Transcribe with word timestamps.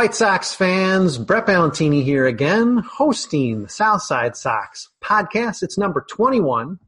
White 0.00 0.14
Sox 0.14 0.54
fans, 0.54 1.18
Brett 1.18 1.44
Ballantini 1.44 2.02
here 2.02 2.24
again, 2.24 2.78
hosting 2.78 3.60
the 3.64 3.68
Southside 3.68 4.34
Sox 4.34 4.88
podcast. 5.04 5.62
It's 5.62 5.76
number 5.76 6.06
21. 6.08 6.78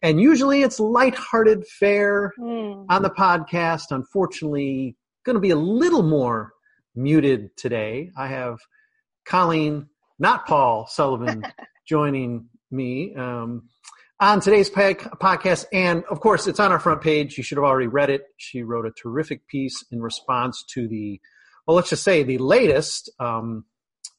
And 0.00 0.18
usually 0.18 0.62
it's 0.62 0.80
lighthearted 0.80 1.66
fare 1.66 2.32
Hmm. 2.38 2.84
on 2.88 3.02
the 3.02 3.10
podcast. 3.10 3.90
Unfortunately, 3.90 4.96
going 5.22 5.34
to 5.34 5.40
be 5.40 5.50
a 5.50 5.56
little 5.56 6.02
more 6.02 6.54
muted 6.94 7.54
today. 7.58 8.10
I 8.16 8.28
have 8.28 8.56
Colleen, 9.26 9.90
not 10.18 10.46
Paul 10.46 10.86
Sullivan, 10.88 11.44
joining 11.86 12.48
me 12.70 13.14
um, 13.14 13.68
on 14.18 14.40
today's 14.40 14.70
podcast. 14.70 15.66
And 15.74 16.04
of 16.04 16.20
course, 16.20 16.46
it's 16.46 16.58
on 16.58 16.72
our 16.72 16.78
front 16.78 17.02
page. 17.02 17.36
You 17.36 17.44
should 17.44 17.58
have 17.58 17.66
already 17.66 17.88
read 17.88 18.08
it. 18.08 18.22
She 18.38 18.62
wrote 18.62 18.86
a 18.86 18.92
terrific 18.92 19.46
piece 19.46 19.84
in 19.92 20.00
response 20.00 20.64
to 20.70 20.88
the, 20.88 21.20
well, 21.66 21.76
let's 21.76 21.90
just 21.90 22.02
say 22.02 22.22
the 22.22 22.38
latest 22.38 23.10
um, 23.20 23.64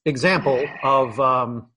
example 0.06 0.64
of 0.84 1.20
um, 1.20 1.68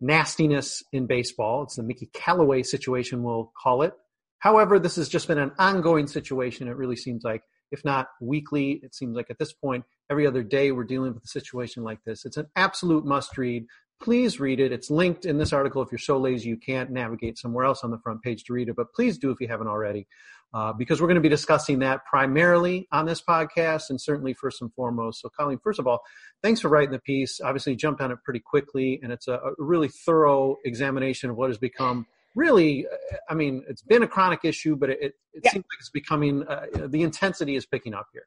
nastiness 0.00 0.82
in 0.92 1.06
baseball. 1.06 1.62
It's 1.64 1.76
the 1.76 1.82
Mickey 1.82 2.10
Callaway 2.12 2.62
situation, 2.62 3.22
we'll 3.22 3.52
call 3.60 3.82
it. 3.82 3.94
However, 4.38 4.78
this 4.78 4.96
has 4.96 5.08
just 5.08 5.26
been 5.26 5.38
an 5.38 5.52
ongoing 5.58 6.06
situation. 6.06 6.68
It 6.68 6.76
really 6.76 6.96
seems 6.96 7.24
like, 7.24 7.42
if 7.70 7.84
not 7.84 8.08
weekly, 8.20 8.80
it 8.82 8.94
seems 8.94 9.16
like 9.16 9.30
at 9.30 9.38
this 9.38 9.52
point, 9.52 9.84
every 10.10 10.26
other 10.26 10.42
day 10.42 10.70
we're 10.70 10.84
dealing 10.84 11.14
with 11.14 11.24
a 11.24 11.28
situation 11.28 11.82
like 11.82 11.98
this. 12.04 12.24
It's 12.24 12.36
an 12.36 12.46
absolute 12.54 13.04
must 13.04 13.36
read. 13.36 13.66
Please 14.00 14.38
read 14.38 14.60
it. 14.60 14.72
It's 14.72 14.90
linked 14.90 15.24
in 15.24 15.38
this 15.38 15.52
article 15.52 15.82
if 15.82 15.90
you're 15.90 15.98
so 15.98 16.18
lazy 16.18 16.48
you 16.48 16.56
can't 16.56 16.90
navigate 16.90 17.36
somewhere 17.36 17.64
else 17.64 17.82
on 17.82 17.90
the 17.90 17.98
front 17.98 18.22
page 18.22 18.44
to 18.44 18.52
read 18.52 18.68
it, 18.68 18.76
but 18.76 18.94
please 18.94 19.18
do 19.18 19.30
if 19.32 19.40
you 19.40 19.48
haven't 19.48 19.66
already, 19.66 20.06
uh, 20.54 20.72
because 20.72 21.00
we're 21.00 21.06
going 21.06 21.16
to 21.16 21.20
be 21.20 21.28
discussing 21.28 21.80
that 21.80 22.04
primarily 22.06 22.88
on 22.90 23.04
this 23.06 23.20
podcast 23.20 23.90
and 23.90 24.00
certainly 24.00 24.32
first 24.32 24.62
and 24.62 24.72
foremost. 24.72 25.20
So, 25.20 25.28
Colleen, 25.28 25.58
first 25.62 25.78
of 25.78 25.86
all, 25.86 26.00
thanks 26.42 26.60
for 26.60 26.68
writing 26.68 26.92
the 26.92 26.98
piece. 26.98 27.40
Obviously, 27.40 27.72
you 27.72 27.76
jumped 27.78 28.00
on 28.00 28.10
it 28.10 28.18
pretty 28.24 28.40
quickly, 28.40 28.98
and 29.02 29.12
it's 29.12 29.28
a, 29.28 29.34
a 29.34 29.52
really 29.58 29.88
thorough 29.88 30.56
examination 30.64 31.30
of 31.30 31.36
what 31.36 31.50
has 31.50 31.58
become 31.58 32.06
really, 32.34 32.86
I 33.28 33.34
mean, 33.34 33.64
it's 33.68 33.82
been 33.82 34.02
a 34.02 34.08
chronic 34.08 34.40
issue, 34.44 34.76
but 34.76 34.90
it, 34.90 34.98
it, 35.00 35.14
it 35.34 35.42
Yeah. 35.44 35.50
seems 35.52 35.64
like 35.70 35.80
it's 35.80 35.90
becoming, 35.90 36.46
uh, 36.46 36.66
the 36.86 37.02
intensity 37.02 37.56
is 37.56 37.66
picking 37.66 37.94
up 37.94 38.06
here. 38.12 38.26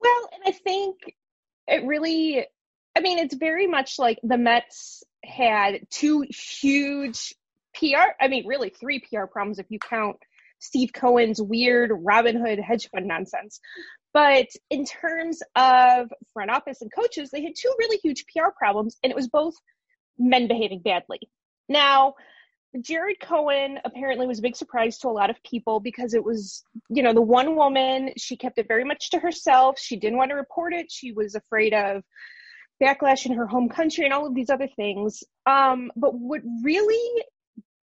Well, 0.00 0.28
and 0.32 0.42
I 0.46 0.52
think 0.52 1.14
it 1.68 1.84
really, 1.84 2.46
I 2.96 3.00
mean, 3.00 3.18
it's 3.18 3.34
very 3.34 3.66
much 3.66 3.98
like 3.98 4.18
the 4.22 4.38
Mets 4.38 5.02
had 5.24 5.86
two 5.90 6.24
huge 6.30 7.34
PR, 7.74 8.12
I 8.20 8.28
mean, 8.28 8.46
really 8.46 8.70
three 8.70 8.98
PR 9.00 9.24
problems 9.26 9.58
if 9.58 9.66
you 9.70 9.78
count 9.78 10.16
Steve 10.62 10.92
Cohen's 10.94 11.42
weird 11.42 11.90
Robin 11.92 12.36
Hood 12.36 12.60
hedge 12.60 12.88
fund 12.90 13.06
nonsense. 13.06 13.60
But 14.14 14.46
in 14.70 14.84
terms 14.84 15.42
of 15.56 16.12
front 16.32 16.50
office 16.50 16.82
and 16.82 16.92
coaches, 16.92 17.30
they 17.30 17.42
had 17.42 17.54
two 17.56 17.74
really 17.78 17.98
huge 18.02 18.24
PR 18.26 18.50
problems, 18.56 18.96
and 19.02 19.10
it 19.10 19.16
was 19.16 19.28
both 19.28 19.54
men 20.18 20.46
behaving 20.46 20.80
badly. 20.80 21.18
Now, 21.68 22.14
Jared 22.80 23.18
Cohen 23.20 23.80
apparently 23.84 24.26
was 24.26 24.38
a 24.38 24.42
big 24.42 24.56
surprise 24.56 24.98
to 24.98 25.08
a 25.08 25.10
lot 25.10 25.30
of 25.30 25.42
people 25.42 25.80
because 25.80 26.14
it 26.14 26.24
was, 26.24 26.62
you 26.88 27.02
know, 27.02 27.12
the 27.12 27.20
one 27.20 27.56
woman, 27.56 28.10
she 28.16 28.36
kept 28.36 28.58
it 28.58 28.68
very 28.68 28.84
much 28.84 29.10
to 29.10 29.18
herself. 29.18 29.78
She 29.78 29.96
didn't 29.96 30.16
want 30.16 30.30
to 30.30 30.36
report 30.36 30.72
it. 30.72 30.90
She 30.90 31.12
was 31.12 31.34
afraid 31.34 31.74
of 31.74 32.02
backlash 32.82 33.26
in 33.26 33.32
her 33.32 33.46
home 33.46 33.68
country 33.68 34.04
and 34.04 34.14
all 34.14 34.26
of 34.26 34.34
these 34.34 34.48
other 34.48 34.68
things. 34.76 35.22
Um, 35.44 35.90
but 35.96 36.14
what 36.14 36.40
really 36.62 37.24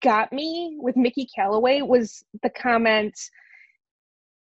got 0.01 0.31
me 0.31 0.77
with 0.79 0.97
Mickey 0.97 1.27
Callaway 1.33 1.81
was 1.81 2.23
the 2.41 2.49
comment, 2.49 3.17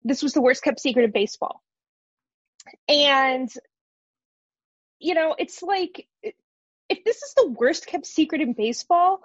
this 0.03 0.23
was 0.23 0.33
the 0.33 0.43
worst 0.43 0.63
kept 0.63 0.81
secret 0.81 1.05
of 1.05 1.13
baseball. 1.13 1.63
And, 2.89 3.51
you 4.99 5.15
know, 5.15 5.35
it's 5.39 5.63
like, 5.63 6.07
if 6.23 7.05
this 7.05 7.17
is 7.17 7.35
the 7.37 7.49
worst 7.49 7.87
kept 7.87 8.07
secret 8.07 8.41
in 8.41 8.53
baseball, 8.53 9.21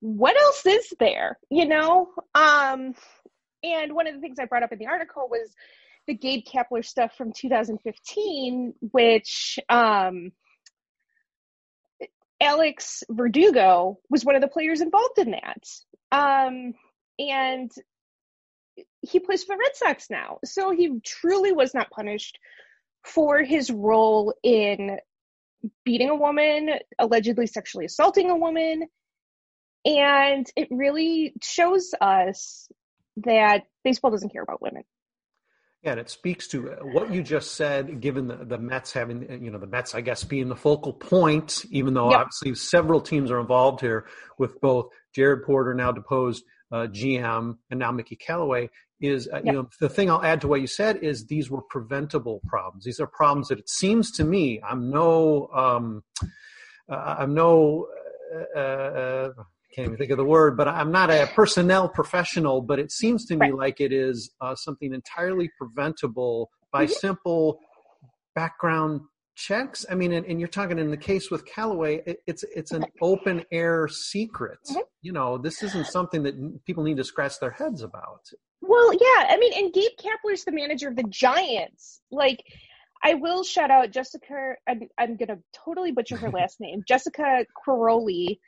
what 0.00 0.36
else 0.40 0.66
is 0.66 0.94
there 1.00 1.38
you 1.50 1.66
know 1.66 2.08
um 2.34 2.94
and 3.62 3.94
one 3.94 4.06
of 4.06 4.14
the 4.14 4.20
things 4.20 4.38
i 4.38 4.44
brought 4.44 4.62
up 4.62 4.72
in 4.72 4.78
the 4.78 4.86
article 4.86 5.26
was 5.30 5.54
the 6.06 6.14
gabe 6.14 6.44
kapler 6.44 6.84
stuff 6.84 7.12
from 7.16 7.32
2015 7.32 8.74
which 8.92 9.58
um 9.68 10.32
alex 12.40 13.02
verdugo 13.10 13.98
was 14.10 14.24
one 14.24 14.34
of 14.34 14.42
the 14.42 14.48
players 14.48 14.80
involved 14.80 15.18
in 15.18 15.32
that. 15.32 15.64
Um 16.12 16.74
and 17.18 17.70
he 19.00 19.20
plays 19.20 19.44
for 19.44 19.54
the 19.54 19.60
red 19.60 19.76
sox 19.76 20.10
now. 20.10 20.38
So 20.44 20.70
he 20.70 21.00
truly 21.04 21.52
was 21.52 21.74
not 21.74 21.90
punished 21.90 22.38
for 23.04 23.42
his 23.42 23.70
role 23.70 24.34
in 24.42 24.98
beating 25.84 26.10
a 26.10 26.14
woman 26.14 26.70
allegedly 26.98 27.46
sexually 27.46 27.86
assaulting 27.86 28.30
a 28.30 28.36
woman. 28.36 28.86
And 29.84 30.46
it 30.56 30.68
really 30.70 31.32
shows 31.42 31.94
us 32.00 32.68
that 33.18 33.62
baseball 33.84 34.10
doesn't 34.10 34.32
care 34.32 34.42
about 34.42 34.60
women. 34.60 34.82
Yeah, 35.86 35.92
and 35.92 36.00
it 36.00 36.10
speaks 36.10 36.48
to 36.48 36.72
uh, 36.72 36.76
what 36.82 37.14
you 37.14 37.22
just 37.22 37.54
said, 37.54 38.00
given 38.00 38.26
the, 38.26 38.34
the 38.44 38.58
Mets 38.58 38.92
having, 38.92 39.30
uh, 39.30 39.34
you 39.34 39.52
know, 39.52 39.58
the 39.60 39.68
Mets, 39.68 39.94
I 39.94 40.00
guess, 40.00 40.24
being 40.24 40.48
the 40.48 40.56
focal 40.56 40.92
point, 40.92 41.64
even 41.70 41.94
though 41.94 42.10
Yep. 42.10 42.20
obviously 42.22 42.56
several 42.56 43.00
teams 43.00 43.30
are 43.30 43.38
involved 43.38 43.82
here 43.82 44.04
with 44.36 44.60
both 44.60 44.88
Jared 45.14 45.44
Porter, 45.44 45.74
now 45.74 45.92
deposed 45.92 46.42
uh, 46.72 46.88
GM, 46.88 47.58
and 47.70 47.78
now 47.78 47.92
Mickey 47.92 48.16
Callaway. 48.16 48.68
Is 49.00 49.28
uh, 49.28 49.36
Yep. 49.36 49.44
you 49.44 49.52
know 49.52 49.68
the 49.78 49.88
thing 49.88 50.10
I'll 50.10 50.24
add 50.24 50.40
to 50.40 50.48
what 50.48 50.60
you 50.60 50.66
said 50.66 50.96
is 51.04 51.26
these 51.26 51.50
were 51.50 51.62
preventable 51.62 52.40
problems. 52.48 52.84
These 52.84 52.98
are 52.98 53.06
problems 53.06 53.46
that 53.48 53.58
it 53.60 53.68
seems 53.68 54.10
to 54.12 54.24
me 54.24 54.60
I'm 54.68 54.90
no 54.90 55.48
um, 55.54 56.02
uh, 56.90 57.16
I'm 57.18 57.34
no 57.34 57.86
uh, 58.56 58.58
uh, 58.58 59.28
can't 59.76 59.88
even 59.88 59.98
think 59.98 60.10
of 60.10 60.16
the 60.16 60.24
word, 60.24 60.56
but 60.56 60.68
I'm 60.68 60.90
not 60.90 61.10
a 61.10 61.30
personnel 61.34 61.88
professional. 61.88 62.62
But 62.62 62.78
it 62.78 62.90
seems 62.90 63.26
to 63.26 63.36
me 63.36 63.52
like 63.52 63.80
it 63.80 63.92
is 63.92 64.30
uh, 64.40 64.54
something 64.54 64.94
entirely 64.94 65.50
preventable 65.58 66.50
by 66.72 66.86
simple 66.86 67.58
background 68.34 69.02
checks. 69.34 69.84
I 69.90 69.94
mean, 69.94 70.12
and, 70.12 70.24
and 70.24 70.40
you're 70.40 70.48
talking 70.48 70.78
in 70.78 70.90
the 70.90 70.96
case 70.96 71.30
with 71.30 71.44
Callaway, 71.44 72.02
it, 72.06 72.18
it's 72.26 72.44
it's 72.54 72.72
an 72.72 72.86
open 73.02 73.44
air 73.52 73.86
secret. 73.88 74.58
You 75.02 75.12
know, 75.12 75.36
this 75.36 75.62
isn't 75.62 75.86
something 75.88 76.22
that 76.22 76.64
people 76.64 76.82
need 76.82 76.96
to 76.96 77.04
scratch 77.04 77.38
their 77.38 77.50
heads 77.50 77.82
about. 77.82 78.22
Well, 78.62 78.92
yeah, 78.94 79.26
I 79.28 79.36
mean, 79.38 79.52
and 79.54 79.72
Gabe 79.74 79.92
Kapler's 80.00 80.44
the 80.44 80.52
manager 80.52 80.88
of 80.88 80.96
the 80.96 81.04
Giants. 81.04 82.00
Like, 82.10 82.42
I 83.04 83.14
will 83.14 83.44
shout 83.44 83.70
out 83.70 83.90
Jessica. 83.90 84.54
I'm, 84.66 84.88
I'm 84.98 85.16
gonna 85.16 85.38
totally 85.52 85.92
butcher 85.92 86.16
her 86.16 86.30
last 86.30 86.60
name, 86.60 86.82
Jessica 86.88 87.44
Quiroli, 87.66 88.38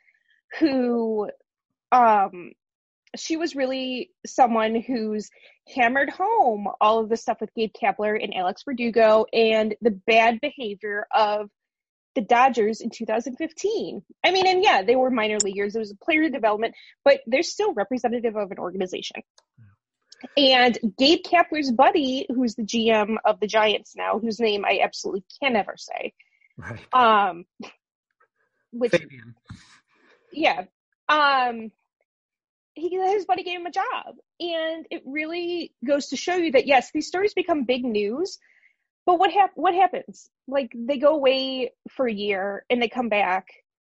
who, 0.57 1.29
um, 1.91 2.51
she 3.15 3.37
was 3.37 3.55
really 3.55 4.11
someone 4.25 4.75
who's 4.75 5.29
hammered 5.75 6.09
home 6.09 6.67
all 6.79 6.99
of 6.99 7.09
the 7.09 7.17
stuff 7.17 7.41
with 7.41 7.53
Gabe 7.55 7.71
Kapler 7.79 8.21
and 8.21 8.35
Alex 8.35 8.63
Verdugo 8.63 9.25
and 9.33 9.75
the 9.81 9.91
bad 9.91 10.39
behavior 10.41 11.07
of 11.13 11.49
the 12.15 12.21
Dodgers 12.21 12.81
in 12.81 12.89
2015. 12.89 14.03
I 14.23 14.31
mean, 14.31 14.47
and 14.47 14.63
yeah, 14.63 14.83
they 14.83 14.95
were 14.95 15.09
minor 15.09 15.37
leaguers. 15.43 15.75
It 15.75 15.79
was 15.79 15.91
a 15.91 16.05
player 16.05 16.29
development, 16.29 16.75
but 17.03 17.21
they're 17.27 17.43
still 17.43 17.73
representative 17.73 18.35
of 18.35 18.51
an 18.51 18.59
organization. 18.59 19.21
And 20.35 20.77
Gabe 20.97 21.23
Kapler's 21.23 21.71
buddy, 21.71 22.25
who's 22.27 22.55
the 22.55 22.63
GM 22.63 23.15
of 23.23 23.39
the 23.39 23.47
Giants 23.47 23.93
now, 23.95 24.19
whose 24.19 24.39
name 24.39 24.65
I 24.65 24.81
absolutely 24.83 25.23
can 25.41 25.53
never 25.53 25.75
say. 25.77 26.13
Right. 26.57 26.79
Um, 26.93 27.45
which, 28.71 28.91
Farhan. 28.91 29.33
Yeah. 30.31 30.65
Um, 31.07 31.71
he, 32.73 32.89
his 32.89 33.25
buddy 33.25 33.43
gave 33.43 33.59
him 33.59 33.65
a 33.65 33.71
job. 33.71 34.15
And 34.39 34.85
it 34.89 35.03
really 35.05 35.73
goes 35.85 36.07
to 36.07 36.17
show 36.17 36.35
you 36.35 36.51
that, 36.53 36.67
yes, 36.67 36.91
these 36.93 37.07
stories 37.07 37.33
become 37.33 37.65
big 37.65 37.83
news, 37.83 38.39
but 39.05 39.19
what 39.19 39.31
hap- 39.31 39.55
what 39.55 39.73
happens? 39.73 40.29
Like 40.47 40.71
they 40.75 40.97
go 40.97 41.15
away 41.15 41.73
for 41.89 42.07
a 42.07 42.13
year 42.13 42.65
and 42.69 42.81
they 42.81 42.89
come 42.89 43.09
back 43.09 43.47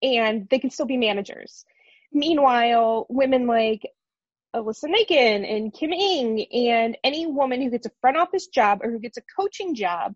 and 0.02 0.48
they 0.50 0.58
can 0.58 0.70
still 0.70 0.86
be 0.86 0.96
managers. 0.96 1.64
Meanwhile, 2.12 3.06
women 3.08 3.46
like 3.46 3.82
Alyssa 4.54 4.84
Nakken 4.84 5.50
and 5.50 5.72
Kim 5.72 5.92
Ng 5.92 6.46
and 6.52 6.98
any 7.02 7.26
woman 7.26 7.60
who 7.60 7.70
gets 7.70 7.86
a 7.86 7.92
front 8.00 8.16
office 8.16 8.46
job 8.46 8.80
or 8.82 8.90
who 8.90 8.98
gets 8.98 9.16
a 9.16 9.22
coaching 9.36 9.74
job, 9.74 10.14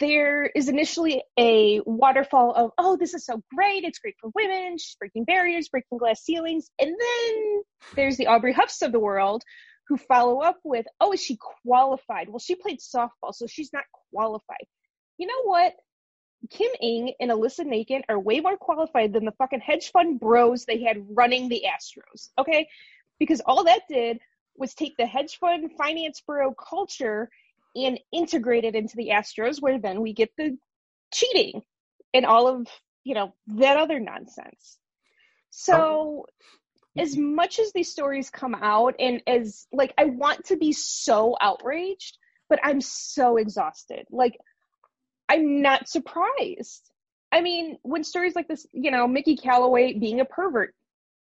there 0.00 0.46
is 0.46 0.68
initially 0.68 1.22
a 1.38 1.80
waterfall 1.86 2.52
of, 2.54 2.70
oh, 2.78 2.96
this 2.96 3.14
is 3.14 3.24
so 3.24 3.42
great. 3.54 3.84
It's 3.84 3.98
great 3.98 4.16
for 4.20 4.30
women. 4.34 4.78
She's 4.78 4.96
breaking 4.98 5.24
barriers, 5.24 5.68
breaking 5.68 5.98
glass 5.98 6.22
ceilings. 6.24 6.70
And 6.78 6.90
then 6.90 7.62
there's 7.94 8.16
the 8.16 8.26
Aubrey 8.26 8.52
Huffs 8.52 8.82
of 8.82 8.92
the 8.92 9.00
world 9.00 9.42
who 9.88 9.96
follow 9.96 10.40
up 10.40 10.58
with, 10.64 10.86
oh, 11.00 11.12
is 11.12 11.22
she 11.22 11.38
qualified? 11.64 12.28
Well, 12.28 12.38
she 12.38 12.54
played 12.54 12.78
softball, 12.78 13.32
so 13.32 13.46
she's 13.46 13.72
not 13.72 13.84
qualified. 14.12 14.66
You 15.16 15.26
know 15.26 15.42
what? 15.44 15.74
Kim 16.50 16.70
Ng 16.80 17.14
and 17.20 17.30
Alyssa 17.30 17.66
Nakken 17.66 18.02
are 18.08 18.20
way 18.20 18.40
more 18.40 18.56
qualified 18.56 19.12
than 19.12 19.24
the 19.24 19.32
fucking 19.32 19.60
hedge 19.60 19.90
fund 19.90 20.20
bros 20.20 20.64
they 20.64 20.82
had 20.82 21.04
running 21.10 21.48
the 21.48 21.64
Astros. 21.66 22.28
Okay? 22.38 22.68
Because 23.18 23.40
all 23.40 23.64
that 23.64 23.82
did 23.88 24.18
was 24.56 24.74
take 24.74 24.96
the 24.96 25.06
hedge 25.06 25.38
fund 25.38 25.70
finance 25.76 26.20
bro 26.20 26.52
culture 26.52 27.28
and 27.86 28.00
integrate 28.12 28.64
it 28.64 28.74
into 28.74 28.96
the 28.96 29.08
Astros, 29.08 29.60
where 29.60 29.78
then 29.78 30.00
we 30.00 30.12
get 30.12 30.30
the 30.36 30.56
cheating 31.12 31.62
and 32.14 32.26
all 32.26 32.48
of, 32.48 32.66
you 33.04 33.14
know, 33.14 33.34
that 33.48 33.76
other 33.76 34.00
nonsense. 34.00 34.78
So 35.50 35.76
oh. 35.76 36.26
as 36.96 37.16
much 37.16 37.58
as 37.58 37.72
these 37.72 37.90
stories 37.90 38.30
come 38.30 38.54
out 38.54 38.94
and 38.98 39.22
as 39.26 39.66
like 39.72 39.92
I 39.98 40.06
want 40.06 40.46
to 40.46 40.56
be 40.56 40.72
so 40.72 41.36
outraged, 41.40 42.18
but 42.48 42.60
I'm 42.62 42.80
so 42.80 43.36
exhausted. 43.36 44.06
Like 44.10 44.36
I'm 45.28 45.62
not 45.62 45.88
surprised. 45.88 46.90
I 47.30 47.42
mean, 47.42 47.78
when 47.82 48.04
stories 48.04 48.34
like 48.34 48.48
this, 48.48 48.66
you 48.72 48.90
know, 48.90 49.06
Mickey 49.06 49.36
Callaway 49.36 49.92
being 49.92 50.20
a 50.20 50.24
pervert, 50.24 50.74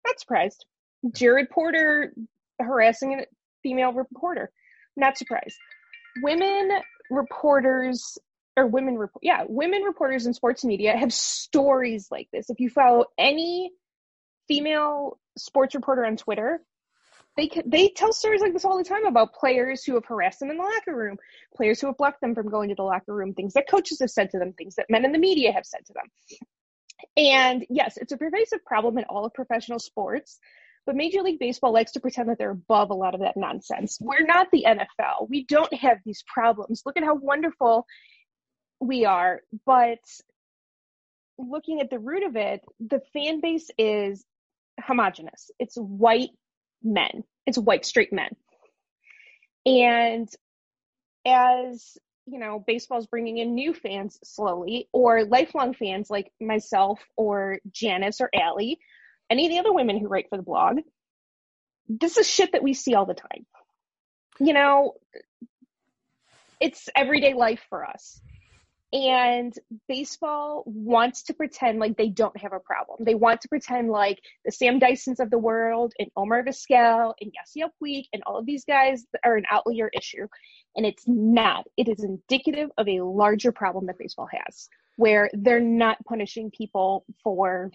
not 0.06 0.19
surprised. 0.19 0.66
Jared 1.13 1.50
Porter 1.50 2.13
harassing 2.60 3.19
a 3.19 3.25
female 3.63 3.92
reporter, 3.92 4.51
not 4.96 5.18
surprised. 5.18 5.57
Women 6.21 6.71
reporters 7.10 8.18
or 8.57 8.68
women 8.68 8.98
report, 8.98 9.24
yeah, 9.24 9.44
women 9.48 9.83
reporters 9.83 10.25
in 10.25 10.33
sports 10.33 10.63
media 10.63 10.95
have 10.95 11.13
stories 11.13 12.07
like 12.12 12.27
this. 12.31 12.50
If 12.50 12.60
you 12.60 12.69
follow 12.69 13.06
any 13.18 13.71
female 14.48 15.19
sports 15.38 15.75
reporter 15.75 16.06
on 16.06 16.18
Twitter, 16.18 16.62
they 17.38 17.50
they 17.66 17.89
tell 17.89 18.12
stories 18.12 18.42
like 18.42 18.54
this 18.54 18.66
all 18.66 18.77
the 18.77 18.83
time 18.83 19.06
about 19.06 19.33
players 19.33 19.83
who 19.83 19.94
have 19.94 20.06
harassed 20.06 20.39
them 20.39 20.50
in 20.50 20.57
the 20.57 20.63
locker 20.63 20.95
room, 20.95 21.18
players 21.56 21.80
who 21.80 21.88
have 21.88 21.98
blocked 21.98 22.22
them 22.22 22.36
from 22.36 22.50
going 22.50 22.69
to 22.69 22.75
the 22.75 22.83
locker 22.83 23.13
room, 23.13 23.33
things 23.33 23.54
that 23.54 23.69
coaches 23.69 24.00
have 24.01 24.10
said 24.10 24.31
to 24.31 24.39
them, 24.39 24.54
things 24.54 24.75
that 24.75 24.89
men 24.89 25.06
in 25.06 25.12
the 25.12 25.19
media 25.19 25.54
have 25.54 25.65
said 25.65 25.86
to 25.86 25.94
them. 25.94 26.06
And 27.15 27.65
yes, 27.69 27.98
it's 27.98 28.12
a 28.12 28.18
pervasive 28.18 28.65
problem 28.65 28.98
in 28.98 29.06
all 29.06 29.25
of 29.25 29.33
professional 29.33 29.80
sports, 29.80 30.38
but 30.89 30.95
Major 30.95 31.21
League 31.21 31.38
Baseball 31.38 31.71
likes 31.71 31.91
to 31.91 32.00
pretend 32.00 32.30
that 32.30 32.39
they're 32.39 32.50
above 32.50 32.89
a 32.89 32.95
lot 32.95 33.13
of 33.13 33.21
that 33.21 33.38
nonsense. 33.38 34.00
We're 34.01 34.25
not 34.25 34.47
the 34.51 34.65
NFL. 34.68 35.30
We 35.30 35.45
don't 35.45 35.71
have 35.71 36.00
these 36.03 36.24
problems. 36.25 36.81
Look 36.83 36.97
at 36.97 37.03
how 37.03 37.13
wonderful 37.13 37.86
we 38.80 39.06
are, 39.06 39.41
but 39.68 40.00
looking 41.38 41.80
at 41.80 41.91
the 41.91 42.00
root 42.00 42.24
of 42.24 42.36
it, 42.36 42.62
the 42.80 43.03
fan 43.13 43.39
base 43.39 43.69
is 43.77 44.25
homogenous. 44.81 45.51
It's 45.59 45.75
white 45.75 46.31
men. 46.81 47.24
It's 47.45 47.59
white 47.59 47.86
straight 47.86 48.12
men. 48.12 48.31
And 49.68 50.27
as 51.24 52.00
you 52.25 52.39
know, 52.39 52.63
baseball's 52.65 53.06
bringing 53.06 53.38
in 53.38 53.53
new 53.53 53.75
fans 53.75 54.18
slowly, 54.24 54.89
or 54.91 55.24
lifelong 55.24 55.75
fans 55.75 56.09
like 56.09 56.31
myself 56.41 57.00
or 57.15 57.59
Janice 57.71 58.21
or 58.21 58.31
Allie, 58.33 58.80
any 59.29 59.45
of 59.45 59.51
the 59.51 59.59
other 59.59 59.73
women 59.73 59.99
who 59.99 60.07
write 60.07 60.27
for 60.29 60.37
the 60.37 60.43
blog. 60.43 60.79
This 61.87 62.17
is 62.17 62.29
shit 62.29 62.51
that 62.51 62.63
we 62.63 62.73
see 62.73 62.93
all 62.93 63.05
the 63.05 63.13
time. 63.13 63.45
You 64.39 64.53
know, 64.53 64.93
it's 66.59 66.89
everyday 66.95 67.33
life 67.33 67.61
for 67.69 67.85
us. 67.85 68.21
And 68.91 69.53
baseball 69.88 70.63
wants 70.65 71.24
to 71.24 71.33
pretend 71.36 71.77
like 71.77 71.95
they 71.95 72.09
don't 72.09 72.36
have 72.38 72.53
a 72.53 72.59
problem. 72.59 73.03
They 73.03 73.13
want 73.13 73.41
to 73.41 73.48
pretend 73.48 73.89
like 73.89 74.19
the 74.45 74.51
Sam 74.51 74.79
Dysons 74.79 75.19
of 75.19 75.29
the 75.29 75.38
world 75.38 75.93
and 76.00 76.09
Omar 76.17 76.43
Vizquel 76.43 77.13
and 77.21 77.31
Yasiel 77.31 77.69
Puig 77.81 78.05
and 78.13 78.24
all 78.25 78.38
of 78.38 78.48
these 78.48 78.65
guys 78.65 79.05
are 79.24 79.36
an 79.36 79.45
outlier 79.51 79.91
issue. 79.95 80.27
And 80.75 80.88
it's 80.88 81.03
not. 81.05 81.67
It 81.77 81.88
is 81.88 82.03
indicative 82.03 82.71
of 82.79 82.88
a 82.88 83.01
larger 83.01 83.51
problem 83.51 83.86
that 83.88 84.00
baseball 84.00 84.29
has, 84.31 84.69
where 84.95 85.29
they're 85.33 85.59
not 85.59 86.03
punishing 86.05 86.50
people 86.50 87.05
for 87.24 87.71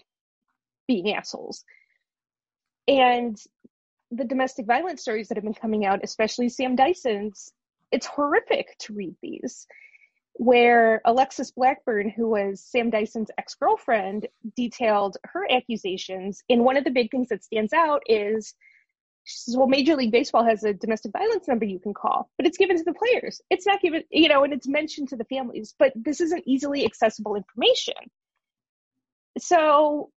being 0.87 1.13
assholes. 1.13 1.63
And 2.87 3.37
the 4.11 4.25
domestic 4.25 4.65
violence 4.65 5.01
stories 5.01 5.27
that 5.27 5.37
have 5.37 5.43
been 5.43 5.53
coming 5.53 5.85
out, 5.85 6.01
especially 6.03 6.49
Sam 6.49 6.75
Dyson's, 6.75 7.51
it's 7.91 8.05
horrific 8.05 8.77
to 8.79 8.93
read 8.93 9.15
these 9.21 9.67
where 10.37 11.01
Alexis 11.05 11.51
Blackburn, 11.51 12.09
who 12.09 12.29
was 12.29 12.61
Sam 12.61 12.89
Dyson's 12.89 13.31
ex 13.37 13.55
girlfriend, 13.55 14.27
detailed 14.55 15.17
her 15.23 15.49
accusations. 15.49 16.43
And 16.49 16.65
one 16.65 16.77
of 16.77 16.83
the 16.83 16.91
big 16.91 17.09
things 17.09 17.29
that 17.29 17.43
stands 17.43 17.71
out 17.71 18.01
is 18.07 18.53
she 19.23 19.37
says, 19.37 19.57
well, 19.57 19.67
Major 19.67 19.95
League 19.95 20.11
Baseball 20.11 20.45
has 20.45 20.63
a 20.63 20.73
domestic 20.73 21.11
violence 21.11 21.47
number 21.47 21.65
you 21.65 21.79
can 21.79 21.95
call, 21.95 22.29
but 22.37 22.45
it's 22.45 22.57
given 22.57 22.77
to 22.77 22.83
the 22.83 22.93
players. 22.93 23.41
It's 23.49 23.65
not 23.65 23.81
given, 23.81 24.03
you 24.11 24.29
know, 24.29 24.43
and 24.43 24.53
it's 24.53 24.67
mentioned 24.67 25.09
to 25.09 25.15
the 25.15 25.23
families, 25.23 25.73
but 25.79 25.93
this 25.95 26.21
isn't 26.21 26.43
easily 26.45 26.85
accessible 26.85 27.35
information. 27.35 27.95
So 29.39 30.11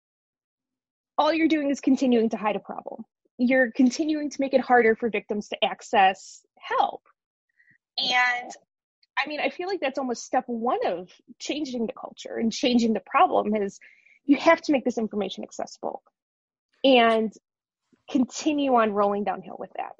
all 1.18 1.34
you're 1.34 1.48
doing 1.48 1.70
is 1.70 1.80
continuing 1.80 2.30
to 2.30 2.38
hide 2.38 2.56
a 2.56 2.60
problem. 2.60 3.04
You're 3.38 3.72
continuing 3.72 4.30
to 4.30 4.38
make 4.40 4.54
it 4.54 4.62
harder 4.62 4.96
for 4.96 5.10
victims 5.10 5.50
to 5.50 5.64
access 5.64 6.42
help. 6.58 7.02
And 7.98 8.52
I 9.18 9.28
mean, 9.28 9.40
I 9.40 9.50
feel 9.50 9.68
like 9.68 9.80
that's 9.80 9.98
almost 9.98 10.24
step 10.24 10.44
one 10.48 10.86
of 10.86 11.10
changing 11.40 11.88
the 11.88 11.94
culture 11.94 12.38
and 12.38 12.52
changing 12.52 12.94
the 12.94 13.00
problem 13.00 13.56
is 13.56 13.80
you 14.26 14.38
have 14.38 14.62
to 14.62 14.72
make 14.72 14.86
this 14.86 14.98
information 14.98 15.44
accessible 15.44 16.04
and 16.84 17.34
continue 18.10 18.76
on 18.76 18.92
rolling 18.92 19.24
downhill 19.24 19.58
with 19.58 19.72
that. 19.78 19.94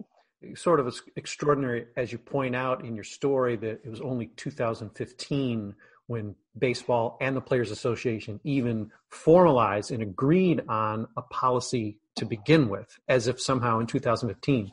Sort 0.56 0.80
of 0.80 1.02
extraordinary, 1.16 1.88
as 1.96 2.12
you 2.12 2.20
point 2.20 2.56
out 2.56 2.86
in 2.86 2.94
your 2.94 3.04
story, 3.04 3.56
that 3.56 3.82
it 3.84 3.90
was 3.90 4.02
only 4.02 4.28
2015 4.28 5.74
when 6.08 6.36
baseball 6.58 7.18
and 7.22 7.36
the 7.36 7.42
Players 7.42 7.72
Association 7.72 8.40
even 8.44 8.92
formalized 9.10 9.92
and 9.92 10.02
agreed 10.02 10.64
on 10.68 11.08
a 11.16 11.22
policy 11.22 12.00
to 12.16 12.26
begin 12.26 12.70
with, 12.70 12.98
as 13.08 13.28
if 13.28 13.40
somehow 13.40 13.80
in 13.80 13.88
2015 13.88 14.72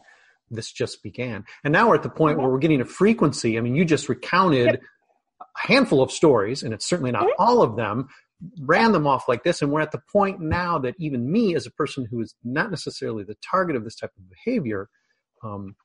this 0.50 0.72
just 0.72 1.02
began. 1.02 1.44
And 1.62 1.72
now 1.72 1.88
we're 1.88 1.96
at 1.96 2.02
the 2.02 2.08
point 2.08 2.38
where 2.38 2.48
we're 2.48 2.58
getting 2.58 2.80
a 2.80 2.86
frequency. 2.86 3.58
I 3.58 3.60
mean, 3.60 3.74
you 3.74 3.84
just 3.84 4.08
recounted 4.08 4.66
yep. 4.66 4.82
a 5.40 5.66
handful 5.66 6.02
of 6.02 6.10
stories, 6.10 6.62
and 6.62 6.72
it's 6.74 6.86
certainly 6.86 7.12
not 7.12 7.22
mm-hmm. 7.22 7.42
all 7.42 7.62
of 7.62 7.76
them, 7.76 8.08
ran 8.60 8.92
them 8.92 9.06
off 9.06 9.28
like 9.28 9.42
this. 9.42 9.62
And 9.62 9.72
we're 9.72 9.80
at 9.80 9.92
the 9.92 10.02
point 10.12 10.40
now 10.40 10.78
that 10.78 10.94
even 10.98 11.30
me, 11.30 11.54
as 11.54 11.66
a 11.66 11.70
person 11.70 12.06
who 12.10 12.20
is 12.20 12.34
not 12.44 12.70
necessarily 12.70 13.24
the 13.24 13.36
target 13.48 13.76
of 13.76 13.84
this 13.84 13.96
type 13.96 14.12
of 14.16 14.24
behavior, 14.28 14.88
um, 15.42 15.76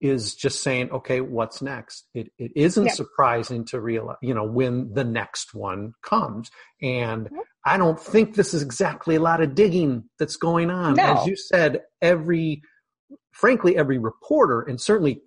is 0.00 0.34
just 0.34 0.62
saying, 0.62 0.90
okay, 0.90 1.20
what's 1.20 1.62
next? 1.62 2.06
It, 2.14 2.30
it 2.38 2.52
isn't 2.54 2.90
surprising 2.90 3.64
to 3.66 3.80
realize, 3.80 4.16
you 4.22 4.34
know, 4.34 4.44
when 4.44 4.92
the 4.92 5.04
next 5.04 5.54
one 5.54 5.92
comes. 6.02 6.50
And 6.82 7.26
mm-hmm. 7.26 7.38
I 7.64 7.78
don't 7.78 7.98
think 7.98 8.34
this 8.34 8.52
is 8.52 8.62
exactly 8.62 9.16
a 9.16 9.20
lot 9.20 9.40
of 9.40 9.54
digging 9.54 10.04
that's 10.18 10.36
going 10.36 10.70
on. 10.70 10.94
No. 10.94 11.16
As 11.16 11.26
you 11.26 11.36
said, 11.36 11.82
every 12.02 12.62
frankly, 13.32 13.76
every 13.76 13.98
reporter, 13.98 14.62
and 14.62 14.80
certainly 14.80 15.20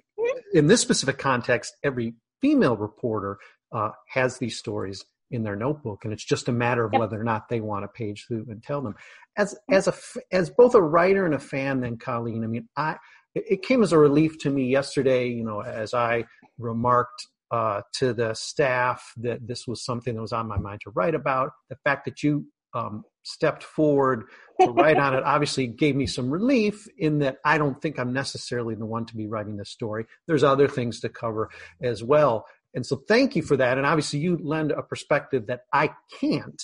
in 0.54 0.68
this 0.68 0.82
specific 0.82 1.18
context, 1.18 1.76
every 1.84 2.16
female 2.42 2.76
reporter 2.76 3.38
uh, 3.72 3.92
has 4.08 4.38
these 4.38 4.58
stories 4.58 5.06
in 5.32 5.44
their 5.44 5.56
notebook, 5.56 6.04
and 6.04 6.14
it's 6.14 6.26
just 6.26 6.48
a 6.48 6.52
matter 6.52 6.84
of 6.84 6.92
yep. 6.92 7.00
whether 7.00 7.20
or 7.20 7.24
not 7.24 7.50
they 7.50 7.62
want 7.62 7.84
to 7.84 7.88
page 7.88 8.26
through 8.28 8.48
and 8.50 8.64
tell 8.64 8.82
them. 8.82 8.96
As 9.38 9.56
as 9.70 9.88
a 9.88 9.94
as 10.32 10.50
both 10.50 10.74
a 10.74 10.82
writer 10.82 11.26
and 11.26 11.36
a 11.36 11.40
fan, 11.40 11.82
then 11.82 11.98
Colleen, 11.98 12.44
I 12.44 12.48
mean, 12.48 12.68
I 12.76 12.98
it 13.36 13.63
came 13.63 13.83
as 13.83 13.93
a 13.93 13.98
relief 13.98 14.39
to 14.39 14.50
me 14.50 14.69
yesterday. 14.69 15.27
You 15.27 15.43
know, 15.43 15.62
as 15.62 15.93
I 15.93 16.25
remarked 16.57 17.27
uh, 17.51 17.81
to 17.93 18.13
the 18.13 18.33
staff 18.33 19.13
that 19.17 19.48
this 19.48 19.67
was 19.67 19.83
something 19.83 20.15
that 20.15 20.21
was 20.21 20.33
on 20.33 20.48
my 20.48 20.57
mind 20.57 20.81
to 20.83 20.91
write 20.91 21.15
about. 21.15 21.51
The 21.69 21.77
fact 21.83 22.05
that 22.05 22.21
you 22.21 22.45
um, 22.74 23.03
stepped 23.24 23.63
forward 23.63 24.25
to 24.62 24.69
write 24.69 24.98
on 24.98 25.15
it 25.15 25.24
obviously 25.25 25.67
gave 25.67 25.95
me 25.95 26.05
some 26.05 26.29
relief 26.29 26.88
in 26.98 27.19
that 27.19 27.38
I 27.43 27.57
don't 27.57 27.81
think 27.81 27.98
I'm 27.98 28.13
necessarily 28.13 28.75
the 28.75 28.86
one 28.86 29.05
to 29.07 29.15
be 29.15 29.27
writing 29.27 29.57
this 29.57 29.71
story. 29.71 30.05
There's 30.27 30.43
other 30.43 30.67
things 30.67 31.00
to 31.01 31.09
cover 31.09 31.50
as 31.81 32.03
well. 32.03 32.45
And 32.75 32.86
so 32.86 32.98
thank 33.07 33.36
you 33.36 33.41
for 33.41 33.57
that. 33.57 33.77
And 33.77 33.88
obviously 33.88 34.19
you 34.19 34.38
lend 34.38 34.71
a 34.71 34.83
perspective 34.83 35.48
that 35.48 35.62
I 35.74 35.91
can't. 36.19 36.62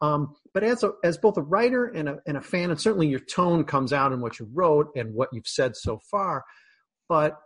Um, 0.00 0.36
but 0.54 0.62
as 0.62 0.84
a, 0.84 0.92
as 1.02 1.18
both 1.18 1.36
a 1.36 1.42
writer 1.42 1.86
and 1.86 2.08
a, 2.08 2.18
and 2.26 2.36
a 2.36 2.40
fan, 2.40 2.70
and 2.70 2.80
certainly 2.80 3.08
your 3.08 3.20
tone 3.20 3.64
comes 3.64 3.92
out 3.92 4.12
in 4.12 4.20
what 4.20 4.38
you 4.38 4.48
wrote 4.52 4.90
and 4.94 5.14
what 5.14 5.30
you've 5.32 5.48
said 5.48 5.76
so 5.76 6.00
far. 6.10 6.44
But 7.08 7.38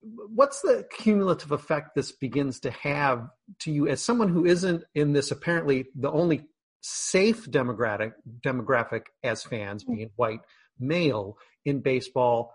what's 0.00 0.60
the 0.60 0.86
cumulative 0.96 1.52
effect 1.52 1.94
this 1.94 2.12
begins 2.12 2.60
to 2.60 2.70
have 2.70 3.28
to 3.60 3.72
you 3.72 3.88
as 3.88 4.02
someone 4.02 4.28
who 4.28 4.46
isn't 4.46 4.84
in 4.94 5.12
this 5.12 5.30
apparently 5.30 5.86
the 5.96 6.10
only 6.10 6.46
safe 6.80 7.46
demographic 7.50 8.12
demographic 8.40 9.02
as 9.24 9.42
fans 9.42 9.82
hmm. 9.82 9.94
being 9.94 10.10
white 10.16 10.40
male 10.78 11.36
in 11.64 11.80
baseball 11.80 12.54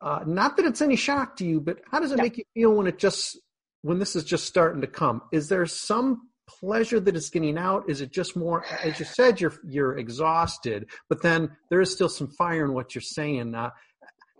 uh, 0.00 0.20
not 0.26 0.56
that 0.56 0.66
it's 0.66 0.82
any 0.82 0.96
shock 0.96 1.36
to 1.36 1.44
you 1.44 1.60
but 1.60 1.78
how 1.90 2.00
does 2.00 2.10
it 2.10 2.18
make 2.18 2.36
you 2.36 2.44
feel 2.54 2.72
when 2.74 2.88
it 2.88 2.98
just 2.98 3.38
when 3.82 4.00
this 4.00 4.16
is 4.16 4.24
just 4.24 4.46
starting 4.46 4.80
to 4.80 4.88
come 4.88 5.22
is 5.30 5.48
there 5.48 5.64
some 5.66 6.28
pleasure 6.60 7.00
that 7.00 7.16
it's 7.16 7.30
getting 7.30 7.58
out 7.58 7.88
is 7.88 8.00
it 8.00 8.12
just 8.12 8.36
more 8.36 8.64
as 8.84 8.98
you 8.98 9.04
said 9.04 9.40
you're 9.40 9.54
you're 9.66 9.98
exhausted 9.98 10.86
but 11.08 11.22
then 11.22 11.50
there 11.70 11.80
is 11.80 11.92
still 11.92 12.08
some 12.08 12.28
fire 12.28 12.64
in 12.64 12.72
what 12.72 12.94
you're 12.94 13.02
saying 13.02 13.54
uh, 13.54 13.70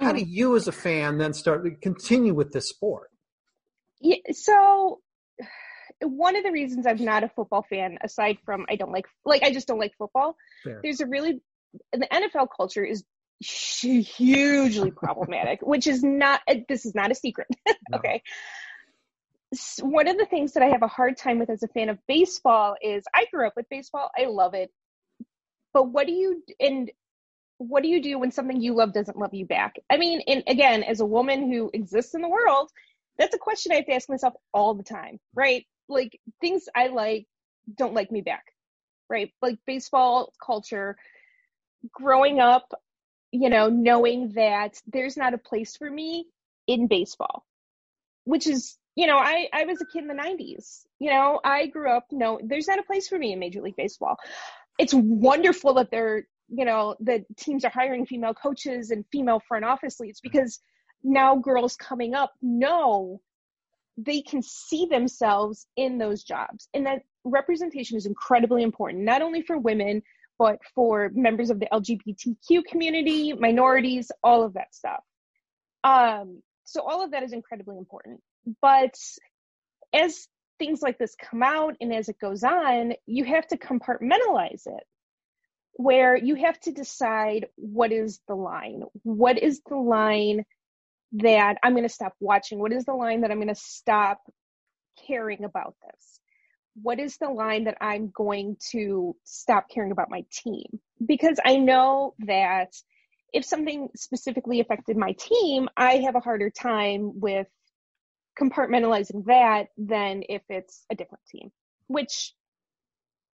how 0.00 0.12
do 0.12 0.22
you 0.22 0.56
as 0.56 0.68
a 0.68 0.72
fan 0.72 1.18
then 1.18 1.32
start 1.32 1.80
continue 1.80 2.34
with 2.34 2.52
this 2.52 2.68
sport 2.68 3.12
yeah, 4.02 4.16
so 4.32 5.00
one 6.00 6.34
of 6.36 6.42
the 6.42 6.50
reasons 6.50 6.86
I'm 6.86 7.02
not 7.04 7.22
a 7.22 7.28
football 7.28 7.64
fan, 7.68 7.98
aside 8.02 8.38
from 8.44 8.66
I 8.68 8.76
don't 8.76 8.90
like 8.90 9.06
like 9.24 9.42
I 9.42 9.52
just 9.52 9.68
don't 9.68 9.78
like 9.78 9.92
football. 9.96 10.36
Fair. 10.64 10.80
There's 10.82 11.00
a 11.00 11.06
really 11.06 11.40
the 11.92 12.08
NFL 12.12 12.48
culture 12.54 12.84
is 12.84 13.04
hugely 13.40 14.90
problematic, 14.90 15.60
which 15.62 15.86
is 15.86 16.02
not 16.02 16.40
this 16.68 16.84
is 16.84 16.94
not 16.94 17.10
a 17.10 17.14
secret. 17.14 17.48
Okay. 17.94 18.22
One 19.80 20.08
of 20.08 20.16
the 20.18 20.26
things 20.26 20.52
that 20.52 20.62
I 20.62 20.68
have 20.68 20.82
a 20.82 20.88
hard 20.88 21.16
time 21.16 21.38
with 21.38 21.50
as 21.50 21.62
a 21.62 21.68
fan 21.68 21.88
of 21.88 21.98
baseball 22.08 22.76
is 22.82 23.04
I 23.14 23.26
grew 23.32 23.46
up 23.46 23.54
with 23.56 23.68
baseball. 23.68 24.10
I 24.18 24.24
love 24.24 24.54
it. 24.54 24.70
But 25.74 25.84
what 25.84 26.06
do 26.06 26.12
you 26.12 26.42
and 26.60 26.90
what 27.58 27.82
do 27.82 27.88
you 27.88 28.02
do 28.02 28.18
when 28.18 28.32
something 28.32 28.60
you 28.60 28.74
love 28.74 28.92
doesn't 28.92 29.18
love 29.18 29.34
you 29.34 29.46
back? 29.46 29.76
I 29.90 29.96
mean, 29.96 30.22
and 30.26 30.42
again, 30.46 30.82
as 30.82 31.00
a 31.00 31.06
woman 31.06 31.50
who 31.50 31.70
exists 31.72 32.14
in 32.14 32.22
the 32.22 32.28
world, 32.28 32.70
that's 33.18 33.34
a 33.34 33.38
question 33.38 33.72
I 33.72 33.76
have 33.76 33.86
to 33.86 33.94
ask 33.94 34.08
myself 34.08 34.34
all 34.52 34.74
the 34.74 34.82
time, 34.82 35.18
right? 35.34 35.64
like 35.92 36.18
things 36.40 36.64
I 36.74 36.88
like 36.88 37.26
don't 37.76 37.94
like 37.94 38.10
me 38.10 38.22
back, 38.22 38.44
right? 39.08 39.32
Like 39.40 39.58
baseball 39.66 40.32
culture, 40.44 40.96
growing 41.92 42.40
up, 42.40 42.72
you 43.30 43.50
know, 43.50 43.68
knowing 43.68 44.32
that 44.32 44.80
there's 44.86 45.16
not 45.16 45.34
a 45.34 45.38
place 45.38 45.76
for 45.76 45.88
me 45.88 46.26
in 46.66 46.86
baseball, 46.88 47.44
which 48.24 48.46
is, 48.46 48.76
you 48.94 49.06
know, 49.06 49.16
I, 49.16 49.48
I 49.52 49.64
was 49.64 49.80
a 49.80 49.86
kid 49.86 50.02
in 50.02 50.08
the 50.08 50.14
90s. 50.14 50.82
You 50.98 51.10
know, 51.10 51.40
I 51.44 51.66
grew 51.66 51.90
up, 51.90 52.06
no, 52.10 52.38
there's 52.44 52.68
not 52.68 52.78
a 52.78 52.82
place 52.82 53.08
for 53.08 53.18
me 53.18 53.32
in 53.32 53.38
Major 53.38 53.62
League 53.62 53.76
Baseball. 53.76 54.16
It's 54.78 54.94
wonderful 54.94 55.74
that 55.74 55.90
they're, 55.90 56.26
you 56.48 56.64
know, 56.64 56.96
the 57.00 57.24
teams 57.38 57.64
are 57.64 57.70
hiring 57.70 58.06
female 58.06 58.34
coaches 58.34 58.90
and 58.90 59.04
female 59.10 59.40
front 59.46 59.64
office 59.64 59.98
leads 59.98 60.20
because 60.20 60.60
now 61.02 61.36
girls 61.36 61.76
coming 61.76 62.14
up 62.14 62.32
know 62.42 63.20
they 63.96 64.22
can 64.22 64.42
see 64.42 64.86
themselves 64.86 65.66
in 65.76 65.98
those 65.98 66.22
jobs. 66.22 66.68
And 66.74 66.86
that 66.86 67.02
representation 67.24 67.96
is 67.96 68.06
incredibly 68.06 68.62
important, 68.62 69.04
not 69.04 69.22
only 69.22 69.42
for 69.42 69.58
women, 69.58 70.02
but 70.38 70.58
for 70.74 71.10
members 71.14 71.50
of 71.50 71.60
the 71.60 71.68
LGBTQ 71.72 72.64
community, 72.64 73.32
minorities, 73.32 74.10
all 74.22 74.42
of 74.42 74.54
that 74.54 74.74
stuff. 74.74 75.02
Um, 75.84 76.42
so 76.64 76.82
all 76.82 77.04
of 77.04 77.10
that 77.10 77.22
is 77.22 77.32
incredibly 77.32 77.76
important. 77.76 78.20
But 78.60 78.94
as 79.92 80.28
things 80.58 80.82
like 80.82 80.98
this 80.98 81.16
come 81.30 81.42
out 81.42 81.76
and 81.80 81.92
as 81.92 82.08
it 82.08 82.18
goes 82.20 82.44
on, 82.44 82.94
you 83.06 83.24
have 83.24 83.46
to 83.48 83.56
compartmentalize 83.56 84.66
it 84.66 84.84
where 85.74 86.16
you 86.16 86.34
have 86.34 86.58
to 86.60 86.72
decide 86.72 87.46
what 87.56 87.92
is 87.92 88.20
the 88.28 88.34
line. 88.34 88.82
What 89.02 89.38
is 89.38 89.60
the 89.66 89.76
line 89.76 90.44
that 91.14 91.58
I'm 91.62 91.72
going 91.72 91.82
to 91.82 91.88
stop 91.88 92.14
watching? 92.20 92.58
What 92.58 92.72
is 92.72 92.84
the 92.84 92.94
line 92.94 93.22
that 93.22 93.30
I'm 93.30 93.38
going 93.38 93.48
to 93.48 93.54
stop 93.54 94.20
caring 95.06 95.44
about 95.44 95.74
this? 95.82 96.20
What 96.80 97.00
is 97.00 97.16
the 97.18 97.28
line 97.28 97.64
that 97.64 97.78
I'm 97.80 98.10
going 98.14 98.56
to 98.70 99.16
stop 99.24 99.66
caring 99.68 99.92
about 99.92 100.10
my 100.10 100.24
team? 100.32 100.80
Because 101.04 101.38
I 101.44 101.56
know 101.56 102.14
that 102.20 102.68
if 103.32 103.44
something 103.44 103.88
specifically 103.96 104.60
affected 104.60 104.96
my 104.96 105.12
team, 105.12 105.68
I 105.76 105.96
have 105.98 106.16
a 106.16 106.20
harder 106.20 106.50
time 106.50 107.20
with 107.20 107.46
compartmentalizing 108.40 109.26
that 109.26 109.68
than 109.76 110.22
if 110.28 110.42
it's 110.48 110.84
a 110.90 110.94
different 110.94 111.24
team, 111.30 111.50
which 111.86 112.34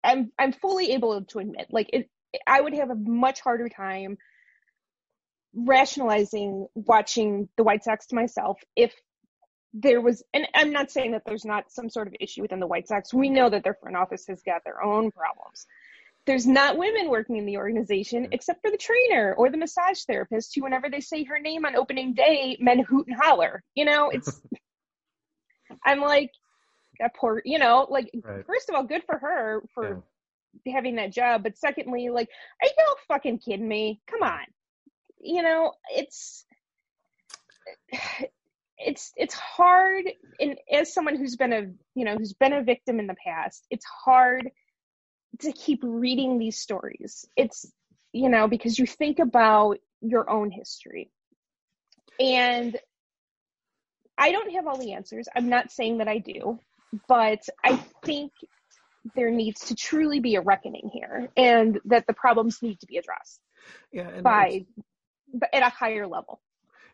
I'm 0.04 0.32
I'm 0.38 0.54
fully 0.54 0.92
able 0.92 1.24
to 1.24 1.40
admit. 1.40 1.68
Like 1.72 1.90
it, 1.94 2.10
I 2.46 2.62
would 2.62 2.74
have 2.74 2.90
a 2.90 2.96
much 2.96 3.40
harder 3.42 3.70
time 3.70 4.18
rationalizing 5.54 6.68
watching 6.76 7.50
the 7.58 7.64
White 7.64 7.84
Sox 7.84 8.08
to 8.08 8.16
myself 8.16 8.62
if 8.76 8.94
there 9.74 10.02
was, 10.02 10.24
and 10.34 10.48
I'm 10.56 10.72
not 10.72 10.92
saying 10.92 11.12
that 11.12 11.24
there's 11.26 11.46
not 11.46 11.72
some 11.72 11.90
sort 11.90 12.08
of 12.08 12.16
issue 12.20 12.42
within 12.42 12.60
the 12.60 12.68
White 12.68 12.88
Sox. 12.88 13.14
We 13.14 13.30
know 13.30 13.50
that 13.50 13.64
their 13.64 13.76
front 13.76 13.96
office 13.96 14.26
has 14.28 14.42
got 14.44 14.64
their 14.64 14.84
own 14.84 15.12
problems. 15.12 15.66
There's 16.26 16.48
not 16.48 16.78
women 16.78 17.10
working 17.10 17.38
in 17.38 17.46
the 17.46 17.58
organization 17.58 18.30
except 18.32 18.62
for 18.62 18.72
the 18.72 18.78
trainer 18.78 19.34
or 19.38 19.50
the 19.50 19.58
massage 19.58 20.04
therapist 20.04 20.54
who, 20.56 20.64
whenever 20.64 20.90
they 20.90 21.00
say 21.00 21.24
her 21.24 21.40
name 21.40 21.66
on 21.66 21.76
opening 21.76 22.14
day, 22.14 22.58
men 22.60 22.80
hoot 22.80 23.08
and 23.08 23.16
holler. 23.16 23.64
You 23.76 23.86
know, 23.86 24.10
it's, 24.10 24.42
I'm 25.86 26.02
like, 26.02 26.32
that 27.00 27.16
poor, 27.16 27.42
you 27.46 27.60
know, 27.60 27.88
like, 27.90 28.10
right. 28.24 28.46
first 28.46 28.70
of 28.70 28.76
all, 28.76 28.84
good 28.84 29.04
for 29.06 29.18
her 29.18 29.64
for 29.74 30.04
yeah. 30.66 30.74
having 30.74 30.96
that 30.96 31.12
job. 31.12 31.44
But 31.44 31.58
secondly, 31.58 32.10
like, 32.10 32.30
are 32.62 32.68
you 32.68 32.74
all 32.88 32.98
fucking 33.08 33.40
kidding 33.40 33.68
me? 33.68 34.02
Come 34.08 34.24
on 34.24 34.46
you 35.20 35.42
know, 35.42 35.74
it's 35.96 36.46
it's 38.78 39.12
it's 39.16 39.34
hard 39.34 40.06
and 40.40 40.58
as 40.72 40.94
someone 40.94 41.16
who's 41.16 41.36
been 41.36 41.54
a 41.54 41.62
you 41.96 42.06
know 42.06 42.16
who's 42.16 42.34
been 42.34 42.54
a 42.54 42.64
victim 42.64 43.00
in 43.00 43.08
the 43.08 43.16
past 43.26 43.66
it's 43.70 43.86
hard 43.86 44.50
to 45.40 45.52
keep 45.52 45.80
reading 45.84 46.38
these 46.38 46.58
stories 46.58 47.28
it's 47.36 47.66
you 48.14 48.30
know 48.30 48.48
because 48.48 48.78
you 48.78 48.86
think 48.86 49.20
about 49.20 49.78
your 50.02 50.30
own 50.30 50.52
history 50.52 51.10
and 52.20 52.78
i 54.18 54.32
don't 54.32 54.52
have 54.52 54.68
all 54.68 54.78
the 54.78 54.94
answers 54.94 55.28
i'm 55.36 55.50
not 55.50 55.72
saying 55.72 55.98
that 55.98 56.08
i 56.08 56.18
do 56.18 56.60
but 57.08 57.40
i 57.64 57.76
think 58.04 58.32
there 59.16 59.32
needs 59.32 59.62
to 59.68 59.76
truly 59.76 60.20
be 60.20 60.36
a 60.36 60.42
reckoning 60.42 60.90
here 60.94 61.30
and 61.38 61.80
that 61.86 62.06
the 62.08 62.14
problems 62.14 62.62
need 62.62 62.80
to 62.80 62.88
be 62.88 62.98
addressed 62.98 63.42
yeah, 63.92 64.22
by 64.22 64.66
but 65.34 65.50
at 65.54 65.64
a 65.64 65.70
higher 65.70 66.08
level. 66.08 66.42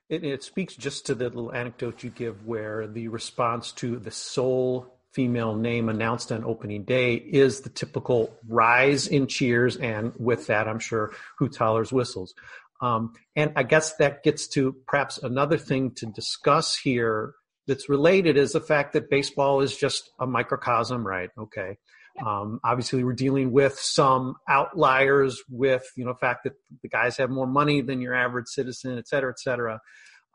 It, 0.10 0.24
it 0.24 0.44
speaks 0.44 0.75
just 0.75 1.06
to 1.08 1.15
the 1.15 1.25
little 1.25 1.53
anecdote 1.53 2.03
you 2.03 2.10
give 2.10 2.46
where 2.46 2.88
the 2.88 3.08
response 3.08 3.72
to 3.74 3.98
the 3.98 4.12
sole 4.12 4.94
female 5.12 5.56
name 5.56 5.89
announced 5.89 6.32
on 6.32 6.44
opening 6.44 6.84
day 6.84 7.13
is 7.13 7.62
the 7.62 7.70
typical 7.70 8.36
rise 8.48 9.08
in 9.08 9.27
cheers, 9.27 9.77
and 9.77 10.12
with 10.18 10.48
that, 10.48 10.68
I'm 10.68 10.80
sure 10.80 11.12
who 11.38 11.50
hollers, 11.58 11.94
whistles. 11.94 12.34
Um, 12.82 13.13
and 13.36 13.53
I 13.56 13.63
guess 13.63 13.96
that 13.98 14.24
gets 14.24 14.48
to 14.50 14.75
perhaps 14.88 15.18
another 15.18 15.58
thing 15.58 15.92
to 15.96 16.06
discuss 16.08 16.77
here 16.77 17.34
that's 17.68 17.88
related 17.88 18.38
is 18.38 18.51
the 18.51 18.62
fact 18.62 18.94
that 18.94 19.10
baseball 19.10 19.62
is 19.62 19.75
just 19.75 20.10
a 20.20 20.27
microcosm, 20.27 21.06
right? 21.06 21.30
Okay. 21.38 21.77
Um, 22.24 22.60
obviously, 22.63 23.03
we're 23.03 23.13
dealing 23.13 23.51
with 23.51 23.80
some 23.80 24.36
outliers 24.48 25.42
with 25.50 25.84
you 25.96 26.06
know 26.06 26.13
fact 26.13 26.44
that 26.44 26.53
the 26.82 26.89
guys 26.89 27.18
have 27.18 27.30
more 27.30 27.48
money 27.48 27.82
than 27.82 28.01
your 28.01 28.13
average 28.13 28.48
citizen, 28.48 28.98
et 28.98 29.08
cetera, 29.08 29.32
et 29.32 29.39
cetera. 29.39 29.80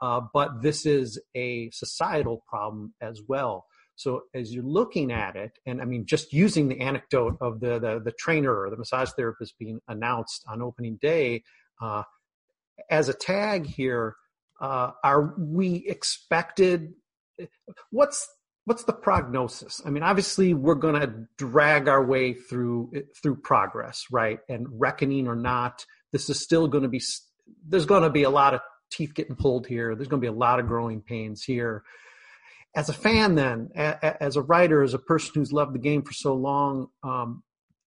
Uh, 0.00 0.22
but 0.32 0.62
this 0.62 0.86
is 0.86 1.20
a 1.36 1.70
societal 1.70 2.42
problem 2.48 2.94
as 3.00 3.20
well. 3.28 3.66
So 3.94 4.22
as 4.32 4.54
you're 4.54 4.64
looking 4.64 5.10
at 5.10 5.34
it, 5.34 5.52
and 5.66 5.82
I 5.82 5.84
mean, 5.84 6.06
just 6.06 6.32
using 6.32 6.68
the 6.68 6.80
anecdote 6.80 7.36
of 7.40 7.60
the 7.60 7.78
the, 7.78 8.00
the 8.04 8.12
trainer 8.12 8.56
or 8.56 8.70
the 8.70 8.76
massage 8.76 9.10
therapist 9.16 9.58
being 9.58 9.80
announced 9.86 10.44
on 10.48 10.62
opening 10.62 10.98
day, 11.00 11.42
uh, 11.80 12.02
as 12.90 13.08
a 13.08 13.14
tag 13.14 13.66
here, 13.66 14.16
uh, 14.60 14.92
are 15.04 15.34
we 15.38 15.84
expected? 15.86 16.94
What's 17.90 18.28
what's 18.64 18.84
the 18.84 18.92
prognosis? 18.92 19.80
I 19.86 19.90
mean, 19.90 20.02
obviously, 20.02 20.52
we're 20.52 20.74
going 20.74 21.00
to 21.00 21.26
drag 21.38 21.88
our 21.88 22.04
way 22.04 22.34
through 22.34 22.92
through 23.22 23.36
progress, 23.36 24.04
right? 24.10 24.40
And 24.48 24.66
reckoning 24.70 25.26
or 25.26 25.36
not, 25.36 25.84
this 26.12 26.28
is 26.28 26.42
still 26.42 26.68
going 26.68 26.82
to 26.82 26.88
be. 26.88 27.00
There's 27.66 27.86
going 27.86 28.02
to 28.02 28.10
be 28.10 28.24
a 28.24 28.30
lot 28.30 28.54
of 28.54 28.60
teeth 28.90 29.14
getting 29.14 29.36
pulled 29.36 29.66
here. 29.66 29.94
There's 29.94 30.08
going 30.08 30.20
to 30.20 30.24
be 30.24 30.34
a 30.34 30.38
lot 30.38 30.60
of 30.60 30.66
growing 30.66 31.00
pains 31.00 31.42
here. 31.42 31.82
As 32.76 32.88
a 32.90 32.94
fan, 32.94 33.34
then, 33.34 33.70
as 33.74 34.36
a 34.36 34.42
writer, 34.42 34.82
as 34.82 34.92
a 34.92 34.98
person 34.98 35.32
who's 35.34 35.52
loved 35.52 35.74
the 35.74 35.78
game 35.78 36.02
for 36.02 36.12
so 36.12 36.34
long, 36.34 36.88
um, 37.02 37.42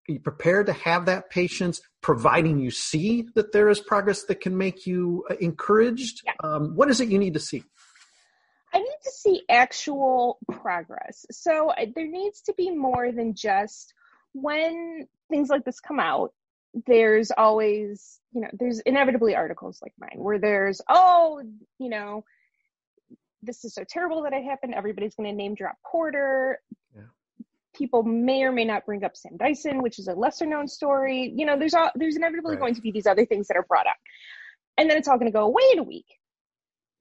you 0.08 0.20
prepared 0.20 0.65
to 0.67 0.74
have 0.74 1.05
that 1.05 1.29
patience, 1.29 1.81
providing 2.01 2.60
you 2.60 2.72
see 2.72 3.27
that 3.36 3.51
there 3.51 3.70
is 3.70 3.79
progress 3.79 4.24
that 4.24 4.41
can 4.41 4.58
make 4.58 4.86
you 4.86 5.25
uh, 5.29 5.36
encouraged? 5.39 6.22
Yeah. 6.25 6.34
Um, 6.43 6.75
what 6.75 6.89
is 6.89 7.01
it 7.01 7.10
you 7.10 7.20
need 7.20 7.34
to 7.36 7.39
see? 7.39 7.63
I 8.74 8.79
need 8.79 8.98
to 9.03 9.12
see 9.12 9.43
actual 9.50 10.38
progress. 10.50 11.25
So 11.31 11.74
there 11.96 12.08
needs 12.08 12.41
to 12.43 12.53
be 12.53 12.72
more 12.72 13.12
than 13.12 13.36
just 13.36 13.93
when 14.34 15.08
things 15.29 15.50
like 15.50 15.65
this 15.65 15.79
come 15.79 16.00
out, 16.00 16.34
there's 16.88 17.31
always, 17.31 18.20
you 18.34 18.41
know, 18.41 18.48
there's 18.53 18.79
inevitably 18.81 19.36
articles 19.36 19.79
like 19.81 19.93
mine 20.00 20.24
where 20.24 20.39
there's, 20.39 20.81
oh, 20.88 21.43
you 21.79 21.89
know, 21.89 22.24
this 23.43 23.65
is 23.65 23.74
so 23.74 23.84
terrible 23.84 24.24
that 24.24 24.34
it 24.34 24.43
happened. 24.43 24.74
Everybody's 24.74 25.15
going 25.15 25.29
to 25.29 25.36
name 25.36 25.55
drop 25.55 25.75
Porter. 25.86 26.60
People 27.75 28.03
may 28.03 28.43
or 28.43 28.51
may 28.51 28.65
not 28.65 28.85
bring 28.85 29.03
up 29.03 29.15
Sam 29.15 29.37
Dyson, 29.37 29.81
which 29.81 29.99
is 29.99 30.07
a 30.07 30.13
lesser 30.13 30.45
known 30.45 30.67
story. 30.67 31.33
You 31.35 31.45
know, 31.45 31.57
there's 31.57 31.73
all, 31.73 31.89
there's 31.95 32.15
inevitably 32.15 32.51
right. 32.55 32.59
going 32.59 32.75
to 32.75 32.81
be 32.81 32.91
these 32.91 33.07
other 33.07 33.25
things 33.25 33.47
that 33.47 33.57
are 33.57 33.63
brought 33.63 33.87
up. 33.87 33.95
And 34.77 34.89
then 34.89 34.97
it's 34.97 35.07
all 35.07 35.17
going 35.17 35.31
to 35.31 35.37
go 35.37 35.45
away 35.45 35.63
in 35.73 35.79
a 35.79 35.83
week 35.83 36.05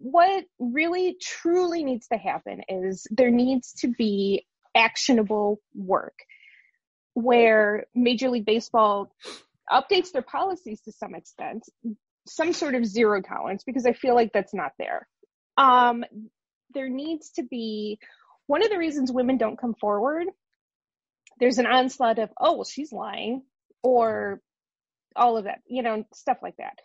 what 0.00 0.44
really 0.58 1.16
truly 1.20 1.84
needs 1.84 2.08
to 2.08 2.16
happen 2.16 2.62
is 2.68 3.06
there 3.10 3.30
needs 3.30 3.74
to 3.74 3.88
be 3.88 4.46
actionable 4.74 5.60
work 5.74 6.14
where 7.12 7.84
Major 7.94 8.30
League 8.30 8.46
Baseball 8.46 9.14
updates 9.70 10.10
their 10.10 10.22
policies 10.22 10.80
to 10.82 10.92
some 10.92 11.14
extent, 11.14 11.64
some 12.26 12.54
sort 12.54 12.74
of 12.74 12.86
zero 12.86 13.20
tolerance, 13.20 13.62
because 13.62 13.84
I 13.84 13.92
feel 13.92 14.14
like 14.14 14.32
that's 14.32 14.54
not 14.54 14.72
there. 14.78 15.06
Um, 15.58 16.02
there 16.72 16.88
needs 16.88 17.30
to 17.32 17.42
be 17.42 17.98
one 18.46 18.62
of 18.62 18.70
the 18.70 18.78
reasons 18.78 19.12
women 19.12 19.36
don't 19.36 19.60
come 19.60 19.74
forward. 19.74 20.28
There's 21.40 21.58
an 21.58 21.66
onslaught 21.66 22.18
of, 22.18 22.30
oh, 22.38 22.54
well, 22.56 22.64
she's 22.64 22.92
lying, 22.92 23.42
or 23.82 24.40
all 25.16 25.36
of 25.36 25.44
that, 25.44 25.60
you 25.66 25.82
know, 25.82 26.04
stuff 26.14 26.38
like 26.42 26.56
that. 26.58 26.78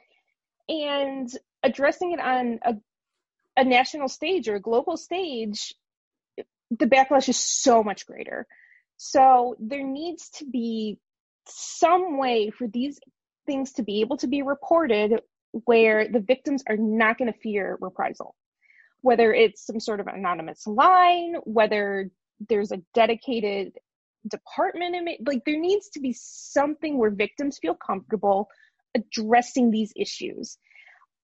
And 0.70 1.30
addressing 1.62 2.14
it 2.14 2.20
on 2.20 2.60
a 2.64 2.76
a 3.58 3.64
national 3.64 4.10
stage 4.10 4.48
or 4.48 4.56
a 4.56 4.62
global 4.62 4.98
stage, 4.98 5.74
the 6.72 6.88
backlash 6.88 7.30
is 7.30 7.38
so 7.38 7.84
much 7.84 8.06
greater. 8.06 8.48
So 8.98 9.56
there 9.60 9.86
needs 9.86 10.30
to 10.38 10.46
be 10.46 11.00
some 11.48 12.18
way 12.18 12.50
for 12.50 12.68
these 12.68 13.00
things 13.46 13.74
to 13.74 13.84
be 13.84 14.02
able 14.02 14.18
to 14.18 14.28
be 14.28 14.42
reported 14.42 15.22
where 15.52 16.08
the 16.10 16.20
victims 16.20 16.64
are 16.68 16.78
not 16.78 17.18
going 17.18 17.32
to 17.32 17.40
fear 17.40 17.78
reprisal. 17.80 18.36
Whether 19.02 19.34
it's 19.34 19.66
some 19.66 19.80
sort 19.80 20.00
of 20.00 20.08
anonymous 20.08 20.66
line, 20.66 21.36
whether 21.44 22.10
there's 22.50 22.72
a 22.72 22.82
dedicated 22.94 23.78
department 24.28 24.96
like 25.26 25.44
there 25.46 25.60
needs 25.60 25.90
to 25.90 26.00
be 26.00 26.14
something 26.18 26.98
where 26.98 27.12
victims 27.12 27.60
feel 27.60 27.76
comfortable 27.76 28.50
addressing 28.96 29.72
these 29.72 29.94
issues 29.96 30.58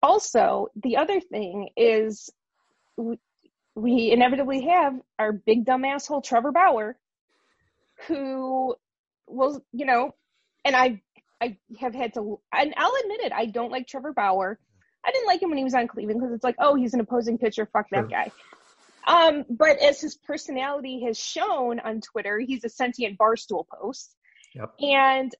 also, 0.03 0.69
the 0.77 0.97
other 0.97 1.21
thing 1.21 1.71
is 1.77 2.31
we, 2.97 3.19
we 3.75 4.11
inevitably 4.11 4.63
have 4.63 4.95
our 5.19 5.33
big 5.33 5.65
dumb 5.65 5.85
asshole 5.85 6.23
Trevor 6.23 6.53
Bauer, 6.53 6.97
who 8.07 8.77
will, 9.27 9.65
you 9.73 9.87
know, 9.87 10.15
and 10.65 10.77
I 10.77 11.03
I 11.41 11.57
have 11.79 11.95
had 11.95 12.15
to, 12.15 12.41
and 12.53 12.75
I'll 12.77 12.93
admit 13.03 13.21
it, 13.21 13.33
I 13.33 13.47
don't 13.47 13.71
like 13.71 13.87
Trevor 13.87 14.13
Bauer. 14.13 14.59
I 15.05 15.13
didn't 15.13 15.29
like 15.29 15.41
him 15.41 15.51
when 15.51 15.59
he 15.59 15.65
was 15.65 15.75
on 15.75 15.87
Cleveland 15.87 16.21
because 16.21 16.35
it's 16.35 16.43
like, 16.43 16.57
oh, 16.59 16.75
he's 16.75 16.95
an 16.95 17.01
opposing 17.01 17.39
pitcher, 17.39 17.69
fuck 17.73 17.87
that 17.91 18.11
guy. 18.11 18.33
Um, 19.07 19.45
but 19.49 19.79
as 19.79 20.01
his 20.01 20.17
personality 20.17 21.05
has 21.07 21.19
shown 21.19 21.81
on 21.81 22.01
Twitter, 22.01 22.39
he's 22.39 22.65
a 22.65 22.69
sentient 22.69 23.19
barstool 23.19 23.65
post. 23.69 24.15
Yep. 24.55 24.75
And 24.81 25.35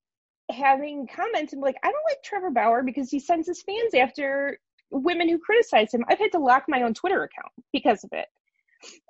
having 0.51 1.07
comments 1.07 1.53
and 1.53 1.63
like, 1.63 1.77
I 1.83 1.91
don't 1.91 2.05
like 2.09 2.23
Trevor 2.23 2.51
Bauer 2.51 2.83
because 2.83 3.11
he 3.11 3.21
sends 3.21 3.47
his 3.47 3.63
fans 3.63 3.95
after 3.95 4.59
women 4.91 5.29
who 5.29 5.39
criticize 5.39 5.93
him. 5.93 6.05
I've 6.09 6.19
had 6.19 6.33
to 6.33 6.39
lock 6.39 6.65
my 6.69 6.83
own 6.83 6.95
Twitter 6.95 7.23
account 7.23 7.53
because 7.73 8.05
of 8.05 8.11
it. 8.13 8.27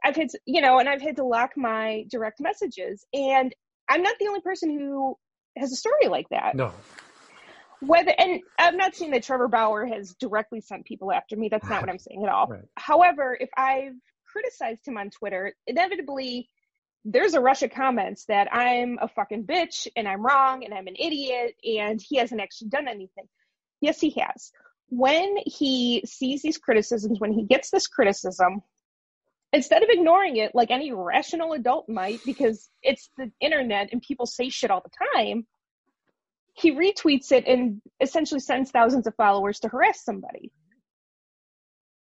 I've 0.04 0.16
had 0.16 0.30
to, 0.30 0.40
you 0.46 0.60
know, 0.60 0.78
and 0.78 0.88
I've 0.88 1.02
had 1.02 1.16
to 1.16 1.24
lock 1.24 1.52
my 1.56 2.04
direct 2.10 2.40
messages. 2.40 3.04
And 3.12 3.54
I'm 3.88 4.02
not 4.02 4.16
the 4.18 4.26
only 4.26 4.40
person 4.40 4.70
who 4.70 5.16
has 5.56 5.72
a 5.72 5.76
story 5.76 6.08
like 6.08 6.28
that. 6.30 6.56
No. 6.56 6.72
Whether 7.80 8.12
and 8.18 8.40
I'm 8.58 8.76
not 8.76 8.96
saying 8.96 9.12
that 9.12 9.22
Trevor 9.22 9.46
Bauer 9.46 9.86
has 9.86 10.14
directly 10.18 10.60
sent 10.60 10.84
people 10.84 11.12
after 11.12 11.36
me. 11.36 11.48
That's 11.48 11.68
not 11.68 11.80
what 11.80 11.90
I'm 11.90 11.98
saying 11.98 12.24
at 12.24 12.28
all. 12.28 12.48
Right. 12.48 12.64
However, 12.76 13.38
if 13.40 13.50
I've 13.56 13.94
criticized 14.30 14.86
him 14.86 14.96
on 14.96 15.10
Twitter, 15.10 15.54
inevitably 15.66 16.48
there's 17.04 17.34
a 17.34 17.40
rush 17.40 17.62
of 17.62 17.70
comments 17.70 18.24
that 18.26 18.52
I'm 18.52 18.98
a 19.00 19.08
fucking 19.08 19.44
bitch 19.44 19.86
and 19.96 20.06
I'm 20.06 20.24
wrong 20.24 20.64
and 20.64 20.74
I'm 20.74 20.86
an 20.86 20.96
idiot 20.98 21.54
and 21.64 22.00
he 22.00 22.16
hasn't 22.16 22.40
actually 22.40 22.68
done 22.68 22.88
anything. 22.88 23.24
Yes, 23.80 24.00
he 24.00 24.10
has. 24.20 24.52
When 24.90 25.36
he 25.46 26.02
sees 26.04 26.42
these 26.42 26.58
criticisms, 26.58 27.20
when 27.20 27.32
he 27.32 27.44
gets 27.44 27.70
this 27.70 27.86
criticism, 27.86 28.62
instead 29.52 29.82
of 29.82 29.88
ignoring 29.90 30.36
it 30.36 30.54
like 30.54 30.70
any 30.70 30.92
rational 30.92 31.52
adult 31.52 31.88
might, 31.88 32.20
because 32.24 32.68
it's 32.82 33.08
the 33.16 33.30
internet 33.40 33.90
and 33.92 34.02
people 34.02 34.26
say 34.26 34.48
shit 34.48 34.70
all 34.70 34.82
the 34.82 35.22
time, 35.22 35.46
he 36.54 36.72
retweets 36.72 37.30
it 37.32 37.46
and 37.46 37.80
essentially 38.00 38.40
sends 38.40 38.70
thousands 38.70 39.06
of 39.06 39.14
followers 39.14 39.60
to 39.60 39.68
harass 39.68 40.04
somebody. 40.04 40.50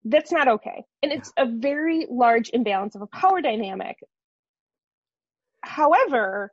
That's 0.05 0.31
not 0.31 0.47
okay. 0.47 0.85
And 1.03 1.11
it's 1.11 1.31
a 1.37 1.45
very 1.45 2.07
large 2.09 2.49
imbalance 2.53 2.95
of 2.95 3.01
a 3.01 3.07
power 3.07 3.41
dynamic 3.41 3.97
However, 5.63 6.51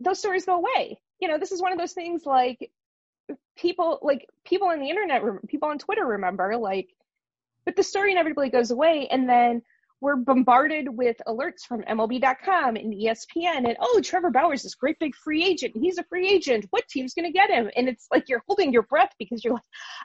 those 0.00 0.18
stories 0.18 0.44
go 0.44 0.56
away. 0.56 1.00
You 1.20 1.28
know, 1.28 1.38
this 1.38 1.52
is 1.52 1.62
one 1.62 1.72
of 1.72 1.78
those 1.78 1.92
things 1.92 2.24
like 2.26 2.70
people 3.56 3.98
like 4.02 4.28
people 4.44 4.68
on 4.68 4.80
the 4.80 4.88
internet 4.88 5.22
people 5.48 5.68
on 5.68 5.78
twitter 5.78 6.04
remember 6.04 6.56
like 6.56 6.88
but 7.64 7.76
the 7.76 7.82
story 7.82 8.12
inevitably 8.12 8.50
goes 8.50 8.70
away 8.70 9.08
and 9.10 9.28
then 9.28 9.62
we're 10.00 10.16
bombarded 10.16 10.88
with 10.88 11.16
alerts 11.26 11.62
from 11.66 11.82
mlb.com 11.82 12.76
and 12.76 12.94
espn 12.94 13.66
and 13.66 13.76
oh 13.80 14.00
trevor 14.02 14.30
bauer's 14.30 14.62
this 14.62 14.74
great 14.74 14.98
big 14.98 15.14
free 15.14 15.44
agent 15.44 15.72
he's 15.74 15.98
a 15.98 16.04
free 16.04 16.28
agent 16.28 16.66
what 16.70 16.86
team's 16.88 17.14
going 17.14 17.24
to 17.24 17.32
get 17.32 17.50
him 17.50 17.70
and 17.76 17.88
it's 17.88 18.06
like 18.12 18.28
you're 18.28 18.42
holding 18.46 18.72
your 18.72 18.82
breath 18.82 19.10
because 19.18 19.42
you're 19.42 19.54
like 19.54 19.62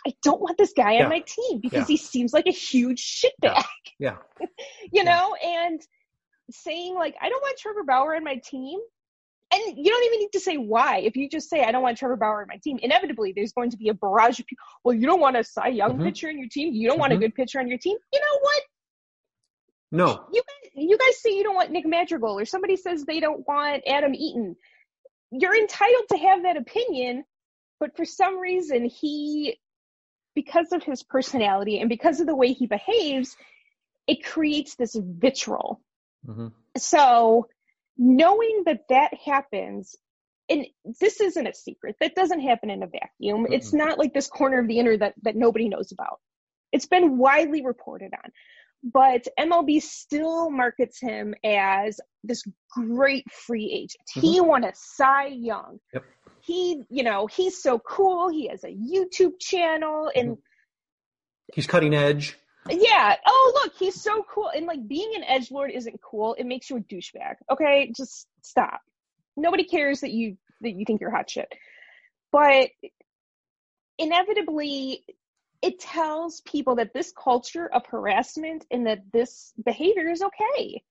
i 0.08 0.14
don't 0.24 0.42
want 0.42 0.58
this 0.58 0.74
guy 0.76 0.94
yeah. 0.94 1.04
on 1.04 1.10
my 1.10 1.24
team 1.26 1.60
because 1.62 1.80
yeah. 1.80 1.86
he 1.86 1.98
seems 1.98 2.34
like 2.34 2.48
a 2.48 2.52
huge 2.52 3.24
shitbag 3.24 3.64
yeah, 4.00 4.18
yeah. 4.40 4.48
you 4.92 5.04
know 5.04 5.36
and 5.36 5.82
saying 6.52 6.96
like 6.96 7.16
I 7.22 7.30
don't 7.30 7.42
want 7.42 7.58
Trevor 7.58 7.84
Bauer 7.84 8.16
on 8.16 8.24
my 8.24 8.36
team, 8.36 8.80
and 9.54 9.78
you 9.78 9.86
don't 9.86 10.06
even 10.06 10.20
need 10.20 10.32
to 10.34 10.40
say 10.40 10.58
why. 10.58 11.00
If 11.00 11.16
you 11.16 11.30
just 11.30 11.50
say 11.50 11.64
I 11.64 11.72
don't 11.72 11.84
want 11.84 11.98
Trevor 11.98 12.16
Bauer 12.16 12.42
on 12.42 12.48
my 12.48 12.58
team, 12.64 12.80
inevitably 12.82 13.34
there's 13.36 13.54
going 13.54 13.72
to 13.72 13.78
be 13.78 13.90
a 13.90 13.94
barrage 13.94 14.40
of 14.40 14.48
people. 14.48 14.64
Well, 14.84 14.96
you 14.96 15.06
don't 15.06 15.20
want 15.20 15.38
a 15.38 15.44
Cy 15.44 15.70
Young 15.70 15.94
mm-hmm. 15.94 16.04
pitcher 16.04 16.30
on 16.30 16.38
your 16.38 16.50
team. 16.50 16.74
You 16.74 16.88
don't 16.88 16.96
mm-hmm. 16.96 17.02
want 17.02 17.14
a 17.14 17.16
mm-hmm. 17.16 17.24
good 17.24 17.36
pitcher 17.36 17.60
on 17.60 17.68
your 17.68 17.78
team. 17.78 17.98
You 18.12 18.20
know 18.20 18.40
what? 18.42 18.64
No. 19.94 20.26
You 20.34 20.42
guys, 20.42 20.72
you 20.76 20.98
guys 20.98 21.22
say 21.22 21.36
you 21.36 21.44
don't 21.44 21.56
want 21.56 21.72
Nick 21.72 21.86
Madrigal, 21.86 22.38
or 22.38 22.46
somebody 22.46 22.76
says 22.76 23.06
they 23.06 23.20
don't 23.20 23.48
want 23.48 23.84
Adam 23.88 24.14
Eaton. 24.14 24.56
You're 25.32 25.56
entitled 25.56 26.06
to 26.10 26.18
have 26.18 26.44
that 26.44 26.58
opinion, 26.58 27.24
but 27.80 27.96
for 27.96 28.04
some 28.06 28.40
reason 28.40 28.86
he, 28.86 29.58
because 30.36 30.72
of 30.72 30.84
his 30.84 31.04
personality 31.04 31.80
and 31.80 31.90
because 31.90 32.20
of 32.20 32.28
the 32.28 32.36
way 32.36 32.54
he 32.54 32.68
behaves, 32.68 33.36
it 34.08 34.26
creates 34.26 34.76
this 34.76 34.96
vitriol 35.00 35.80
Mm-hmm. 36.28 36.48
So 36.78 37.48
knowing 37.98 38.64
that 38.66 38.86
that 38.90 39.14
happens, 39.14 39.96
and 40.50 40.66
this 41.00 41.22
isn't 41.22 41.48
a 41.48 41.54
secret, 41.54 41.96
that 42.00 42.16
doesn't 42.16 42.42
happen 42.42 42.70
in 42.70 42.84
a 42.84 42.88
vacuum. 42.88 43.46
Mm-hmm. 43.46 43.54
It's 43.54 43.74
not 43.74 43.98
like 43.98 44.14
this 44.14 44.28
corner 44.28 44.60
of 44.60 44.68
the 44.68 44.80
internet 44.80 45.00
that, 45.00 45.14
that 45.24 45.36
nobody 45.36 45.70
knows 45.70 45.92
about. 45.92 46.20
It's 46.72 46.88
been 46.88 47.18
widely 47.18 47.64
reported 47.64 48.14
on. 48.14 48.32
But 48.84 49.28
MLB 49.40 49.82
still 49.82 50.50
markets 50.50 51.00
him 51.00 51.34
as 51.44 52.02
this 52.24 52.44
great 52.70 53.26
free 53.32 53.72
agent. 53.72 54.04
Mm-hmm. 54.16 54.20
He 54.28 54.42
won 54.42 54.64
a 54.66 54.74
Cy 54.76 55.28
Young. 55.28 55.80
Yep. 55.94 56.04
He, 56.42 56.82
you 56.90 57.04
know, 57.04 57.26
he's 57.28 57.62
so 57.62 57.80
cool. 57.80 58.30
He 58.30 58.50
has 58.50 58.64
a 58.66 58.68
YouTube 58.68 59.40
channel 59.40 60.12
and 60.14 60.32
Mm-hmm. 60.32 61.54
he's 61.54 61.68
cutting 61.68 61.94
edge. 61.94 62.38
Yeah. 62.70 63.16
Oh, 63.26 63.62
look, 63.64 63.74
he's 63.78 64.02
so 64.02 64.24
cool. 64.30 64.50
And 64.54 64.66
like 64.66 64.86
being 64.88 65.14
an 65.16 65.24
edge 65.24 65.52
lord 65.52 65.72
isn't 65.72 66.02
cool. 66.02 66.34
It 66.34 66.46
makes 66.46 66.70
you 66.70 66.78
a 66.78 66.80
douchebag. 66.82 67.36
Okay, 67.52 67.92
just 67.96 68.28
stop. 68.42 68.82
Nobody 69.38 69.64
cares 69.64 70.02
that 70.02 70.12
you 70.12 70.38
that 70.62 70.72
you 70.72 70.86
think 70.86 71.00
you're 71.02 71.12
hot 71.12 71.30
shit. 71.30 71.48
But 72.32 72.70
inevitably, 73.98 75.04
it 75.64 75.80
tells 75.80 76.42
people 76.42 76.76
that 76.76 76.94
this 76.94 77.12
culture 77.12 77.68
of 77.74 77.86
harassment 77.86 78.66
and 78.70 78.86
that 78.86 79.00
this 79.14 79.54
behavior 79.64 80.10
is 80.10 80.22
okay. 80.22 80.84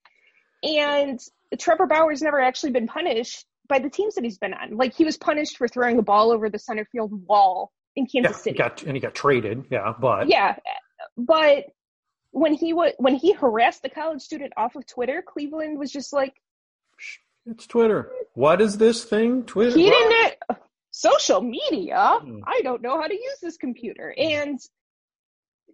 And 0.64 1.20
Trevor 1.58 1.86
Bauer's 1.86 2.22
never 2.22 2.40
actually 2.40 2.72
been 2.72 2.86
punished 2.86 3.44
by 3.68 3.80
the 3.80 3.90
teams 3.90 4.14
that 4.14 4.24
he's 4.24 4.38
been 4.38 4.54
on. 4.54 4.78
Like 4.78 4.94
he 4.94 5.04
was 5.04 5.18
punished 5.18 5.58
for 5.58 5.68
throwing 5.68 5.98
a 5.98 6.02
ball 6.02 6.32
over 6.32 6.48
the 6.48 6.58
center 6.58 6.86
field 6.90 7.10
wall 7.28 7.70
in 7.96 8.06
Kansas 8.06 8.32
yeah, 8.32 8.38
City. 8.38 8.56
He 8.56 8.58
got, 8.58 8.82
and 8.82 8.96
he 8.96 9.00
got 9.00 9.14
traded. 9.14 9.66
Yeah, 9.70 9.92
but 10.00 10.28
yeah, 10.28 10.56
but 11.18 11.66
when 12.30 12.54
he 12.54 12.72
was 12.72 12.92
when 12.96 13.14
he 13.14 13.32
harassed 13.32 13.82
the 13.82 13.90
college 13.90 14.22
student 14.22 14.54
off 14.56 14.74
of 14.74 14.86
Twitter, 14.86 15.22
Cleveland 15.22 15.78
was 15.78 15.92
just 15.92 16.14
like, 16.14 16.32
"It's 17.44 17.66
Twitter. 17.66 18.10
What 18.32 18.62
is 18.62 18.78
this 18.78 19.04
thing? 19.04 19.44
Twitter? 19.44 19.76
He 19.76 19.90
didn't. 19.90 20.31
Social 21.02 21.40
media. 21.40 22.18
Hmm. 22.20 22.40
I 22.46 22.60
don't 22.62 22.82
know 22.82 23.00
how 23.00 23.06
to 23.06 23.14
use 23.14 23.38
this 23.42 23.56
computer." 23.56 24.14
And 24.16 24.58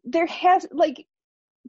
there 0.04 0.26
has 0.26 0.66
like 0.72 1.06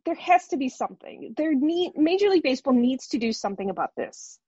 there 0.06 0.16
has 0.16 0.48
to 0.50 0.58
be 0.58 0.70
something. 0.70 1.34
There 1.36 1.54
need 1.54 1.94
Major 1.96 2.30
League 2.30 2.44
Baseball 2.44 2.74
needs 2.74 3.08
to 3.10 3.18
do 3.18 3.34
something 3.34 3.70
about 3.70 3.92
this. 3.96 4.40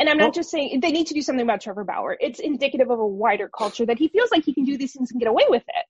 And 0.00 0.08
I'm 0.08 0.16
not 0.16 0.26
well, 0.26 0.32
just 0.32 0.50
saying 0.50 0.80
they 0.80 0.92
need 0.92 1.08
to 1.08 1.14
do 1.14 1.22
something 1.22 1.44
about 1.44 1.60
Trevor 1.60 1.84
Bauer. 1.84 2.16
It's 2.18 2.40
indicative 2.40 2.90
of 2.90 2.98
a 2.98 3.06
wider 3.06 3.48
culture 3.48 3.86
that 3.86 3.98
he 3.98 4.08
feels 4.08 4.30
like 4.30 4.44
he 4.44 4.54
can 4.54 4.64
do 4.64 4.78
these 4.78 4.92
things 4.92 5.10
and 5.10 5.20
get 5.20 5.28
away 5.28 5.44
with 5.48 5.64
it 5.68 5.86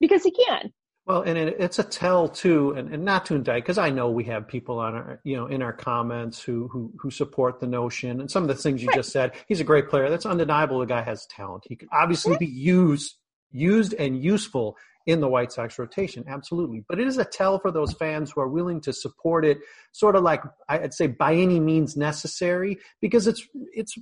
because 0.00 0.22
he 0.22 0.30
can. 0.30 0.72
Well, 1.06 1.22
and 1.22 1.38
it, 1.38 1.56
it's 1.60 1.78
a 1.78 1.84
tell 1.84 2.28
too, 2.28 2.72
and, 2.72 2.92
and 2.92 3.04
not 3.04 3.26
to 3.26 3.36
indict, 3.36 3.62
because 3.62 3.78
I 3.78 3.90
know 3.90 4.10
we 4.10 4.24
have 4.24 4.48
people 4.48 4.80
on 4.80 4.94
our, 4.94 5.20
you 5.22 5.36
know, 5.36 5.46
in 5.46 5.62
our 5.62 5.72
comments 5.72 6.42
who 6.42 6.66
who 6.66 6.92
who 6.98 7.12
support 7.12 7.60
the 7.60 7.68
notion, 7.68 8.20
and 8.20 8.28
some 8.28 8.42
of 8.42 8.48
the 8.48 8.56
things 8.56 8.82
you 8.82 8.88
right. 8.88 8.96
just 8.96 9.12
said. 9.12 9.32
He's 9.46 9.60
a 9.60 9.64
great 9.64 9.88
player. 9.88 10.10
That's 10.10 10.26
undeniable. 10.26 10.80
The 10.80 10.86
guy 10.86 11.02
has 11.02 11.24
talent. 11.26 11.64
He 11.68 11.76
can 11.76 11.88
obviously 11.92 12.32
right. 12.32 12.40
be 12.40 12.46
used, 12.46 13.14
used 13.52 13.94
and 13.94 14.20
useful 14.20 14.76
in 15.06 15.20
the 15.20 15.28
White 15.28 15.52
Sox 15.52 15.78
rotation, 15.78 16.24
absolutely. 16.26 16.84
But 16.88 16.98
it 16.98 17.06
is 17.06 17.18
a 17.18 17.24
tell 17.24 17.60
for 17.60 17.70
those 17.70 17.92
fans 17.92 18.32
who 18.32 18.40
are 18.40 18.48
willing 18.48 18.80
to 18.80 18.92
support 18.92 19.44
it, 19.44 19.58
sort 19.92 20.16
of 20.16 20.24
like 20.24 20.42
I'd 20.68 20.92
say 20.92 21.06
by 21.06 21.34
any 21.34 21.60
means 21.60 21.96
necessary, 21.96 22.78
because 23.00 23.28
it's 23.28 23.46
it's 23.72 23.94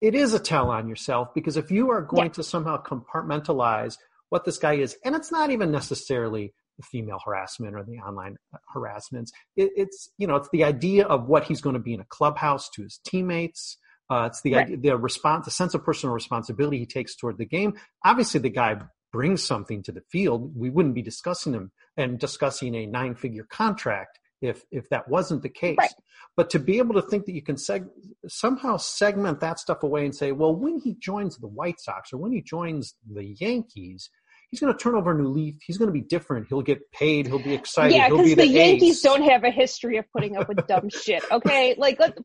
it 0.00 0.14
is 0.14 0.32
a 0.32 0.38
tell 0.38 0.70
on 0.70 0.88
yourself. 0.88 1.34
Because 1.34 1.58
if 1.58 1.70
you 1.70 1.90
are 1.90 2.00
going 2.00 2.28
yeah. 2.28 2.32
to 2.32 2.42
somehow 2.42 2.82
compartmentalize 2.82 3.98
what 4.30 4.44
this 4.44 4.58
guy 4.58 4.74
is, 4.74 4.96
and 5.04 5.14
it's 5.14 5.32
not 5.32 5.50
even 5.50 5.70
necessarily 5.70 6.52
the 6.76 6.84
female 6.84 7.18
harassment 7.24 7.74
or 7.74 7.84
the 7.84 7.98
online 7.98 8.36
harassments. 8.72 9.32
It, 9.56 9.70
it's 9.76 10.10
you 10.18 10.26
know 10.26 10.36
it's 10.36 10.48
the 10.52 10.64
idea 10.64 11.06
of 11.06 11.28
what 11.28 11.44
he's 11.44 11.60
going 11.60 11.74
to 11.74 11.80
be 11.80 11.94
in 11.94 12.00
a 12.00 12.06
clubhouse 12.08 12.68
to 12.70 12.82
his 12.82 13.00
teammates. 13.04 13.78
Uh, 14.10 14.24
it's 14.30 14.40
the 14.40 14.54
right. 14.54 14.66
idea, 14.66 14.92
the 14.92 14.96
response, 14.96 15.44
the 15.44 15.50
sense 15.50 15.74
of 15.74 15.84
personal 15.84 16.14
responsibility 16.14 16.78
he 16.78 16.86
takes 16.86 17.14
toward 17.14 17.36
the 17.36 17.44
game. 17.44 17.74
Obviously, 18.04 18.40
the 18.40 18.48
guy 18.48 18.80
brings 19.12 19.44
something 19.44 19.82
to 19.82 19.92
the 19.92 20.02
field. 20.10 20.52
We 20.56 20.70
wouldn't 20.70 20.94
be 20.94 21.02
discussing 21.02 21.52
him 21.52 21.72
and 21.96 22.18
discussing 22.18 22.74
a 22.74 22.86
nine-figure 22.86 23.46
contract 23.50 24.18
if 24.40 24.64
if 24.70 24.88
that 24.90 25.08
wasn't 25.08 25.42
the 25.42 25.48
case. 25.48 25.76
Right. 25.78 25.92
But 26.36 26.50
to 26.50 26.58
be 26.60 26.78
able 26.78 26.94
to 26.94 27.02
think 27.02 27.26
that 27.26 27.32
you 27.34 27.42
can 27.42 27.56
seg- 27.56 27.88
somehow 28.28 28.76
segment 28.76 29.40
that 29.40 29.58
stuff 29.58 29.82
away 29.82 30.04
and 30.04 30.14
say, 30.14 30.30
well, 30.32 30.54
when 30.54 30.78
he 30.78 30.94
joins 31.00 31.36
the 31.38 31.48
White 31.48 31.80
Sox 31.80 32.12
or 32.12 32.18
when 32.18 32.30
he 32.32 32.40
joins 32.42 32.94
the 33.12 33.24
Yankees, 33.40 34.08
he's 34.50 34.60
going 34.60 34.72
to 34.72 34.78
turn 34.78 34.94
over 34.94 35.10
a 35.10 35.20
new 35.20 35.28
leaf. 35.28 35.56
He's 35.66 35.78
going 35.78 35.88
to 35.88 35.92
be 35.92 36.00
different. 36.00 36.46
He'll 36.48 36.62
get 36.62 36.92
paid. 36.92 37.26
He'll 37.26 37.42
be 37.42 37.54
excited. 37.54 37.94
Yeah, 37.96 38.08
because 38.08 38.24
be 38.26 38.34
the, 38.34 38.42
the 38.42 38.46
Yankees 38.48 38.98
ace. 38.98 39.02
don't 39.02 39.22
have 39.22 39.42
a 39.42 39.50
history 39.50 39.96
of 39.96 40.04
putting 40.14 40.36
up 40.36 40.48
with 40.48 40.64
dumb 40.68 40.88
shit. 41.02 41.24
Okay, 41.30 41.74
like 41.76 41.98
let, 41.98 42.16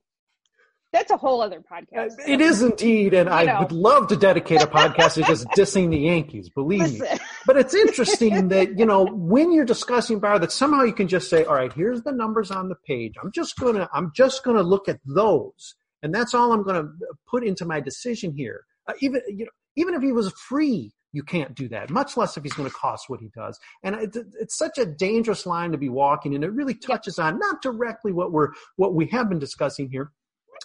that's 0.92 1.10
a 1.10 1.18
whole 1.18 1.42
other 1.42 1.62
podcast. 1.62 2.12
It 2.28 2.40
is 2.40 2.62
indeed, 2.62 3.16
and 3.16 3.28
You 3.28 3.36
I 3.36 3.46
know. 3.46 3.60
would 3.62 3.72
love 3.72 4.10
to 4.10 4.16
dedicate 4.16 4.62
a 4.62 4.68
podcast 4.80 5.16
to 5.16 5.24
just 5.24 5.48
dissing 5.58 5.90
the 5.90 5.98
Yankees. 5.98 6.50
Believe 6.50 7.00
me. 7.00 7.08
But 7.46 7.58
it's 7.58 7.74
interesting 7.74 8.48
that 8.50 8.78
you 8.78 8.86
know 8.86 9.06
when 9.06 9.52
you're 9.52 9.66
discussing 9.66 10.20
Bauer, 10.20 10.40
that 10.40 10.52
somehow 10.52 10.84
you 10.84 10.94
can 10.94 11.08
just 11.08 11.30
say, 11.30 11.44
"All 11.46 11.56
right, 11.56 11.74
here's 11.74 12.02
the 12.04 12.12
numbers 12.12 12.52
on 12.52 12.70
the 12.70 12.76
page. 12.88 13.16
I'm 13.22 13.32
just 13.32 13.58
gonna, 13.58 13.90
I'm 13.94 14.12
just 14.16 14.44
gonna 14.44 14.64
look 14.64 14.88
at 14.88 15.00
those, 15.06 15.76
and 16.02 16.14
that's 16.14 16.34
all 16.34 16.54
I'm 16.54 16.64
gonna 16.64 16.90
put 17.28 17.44
into 17.46 17.66
my 17.66 17.80
decision 17.80 18.34
here." 18.36 18.66
Uh, 18.88 18.94
even 19.02 19.22
you 19.28 19.46
know, 19.46 19.52
even 19.76 19.94
if 19.94 20.02
he 20.02 20.12
was 20.12 20.32
free, 20.34 20.94
you 21.14 21.24
can't 21.24 21.56
do 21.56 21.70
that. 21.70 21.90
Much 21.90 22.18
less 22.18 22.36
if 22.36 22.44
he's 22.44 22.54
going 22.54 22.70
to 22.70 22.76
cost 22.76 23.10
what 23.10 23.20
he 23.22 23.30
does. 23.36 23.60
And 23.84 23.96
it, 23.96 24.18
it's 24.40 24.58
such 24.58 24.78
a 24.78 24.86
dangerous 24.86 25.46
line 25.46 25.72
to 25.72 25.78
be 25.78 25.90
walking, 25.90 26.36
and 26.36 26.44
it 26.44 26.52
really 26.52 26.74
touches 26.74 27.20
on 27.20 27.40
not 27.40 27.62
directly 27.62 28.12
what 28.12 28.32
we're 28.32 28.50
what 28.76 28.96
we 28.96 29.06
have 29.08 29.30
been 29.30 29.40
discussing 29.40 29.90
here, 29.90 30.12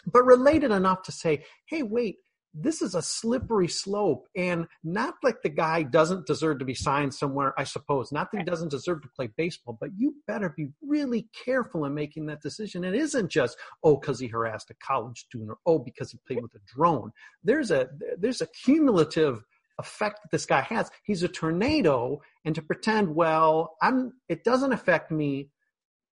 but 0.06 0.24
related 0.24 0.70
enough 0.70 1.02
to 1.02 1.12
say, 1.12 1.44
hey, 1.66 1.82
wait, 1.82 2.16
this 2.54 2.82
is 2.82 2.94
a 2.94 3.02
slippery 3.02 3.68
slope, 3.68 4.26
and 4.36 4.66
not 4.82 5.14
like 5.22 5.42
the 5.42 5.48
guy 5.48 5.82
doesn't 5.82 6.26
deserve 6.26 6.58
to 6.58 6.64
be 6.64 6.74
signed 6.74 7.14
somewhere, 7.14 7.54
I 7.58 7.64
suppose. 7.64 8.10
Not 8.10 8.32
that 8.32 8.38
he 8.38 8.44
doesn't 8.44 8.70
deserve 8.70 9.02
to 9.02 9.08
play 9.14 9.28
baseball, 9.36 9.76
but 9.78 9.90
you 9.96 10.14
better 10.26 10.52
be 10.56 10.68
really 10.82 11.28
careful 11.44 11.84
in 11.84 11.94
making 11.94 12.26
that 12.26 12.42
decision. 12.42 12.84
It 12.84 12.94
isn't 12.94 13.30
just, 13.30 13.56
oh, 13.84 13.96
because 13.96 14.18
he 14.18 14.28
harassed 14.28 14.70
a 14.70 14.74
college 14.74 15.20
student, 15.20 15.50
or 15.50 15.58
oh, 15.66 15.78
because 15.78 16.10
he 16.10 16.18
played 16.26 16.42
with 16.42 16.54
a 16.54 16.60
drone. 16.66 17.12
There's 17.44 17.70
a 17.70 17.88
there's 18.18 18.40
a 18.40 18.48
cumulative 18.64 19.44
effect 19.78 20.20
that 20.22 20.30
this 20.30 20.46
guy 20.46 20.62
has. 20.62 20.90
He's 21.04 21.22
a 21.22 21.28
tornado, 21.28 22.20
and 22.44 22.54
to 22.54 22.62
pretend, 22.62 23.14
well, 23.14 23.76
I'm 23.82 24.14
it 24.28 24.44
doesn't 24.44 24.72
affect 24.72 25.10
me. 25.10 25.50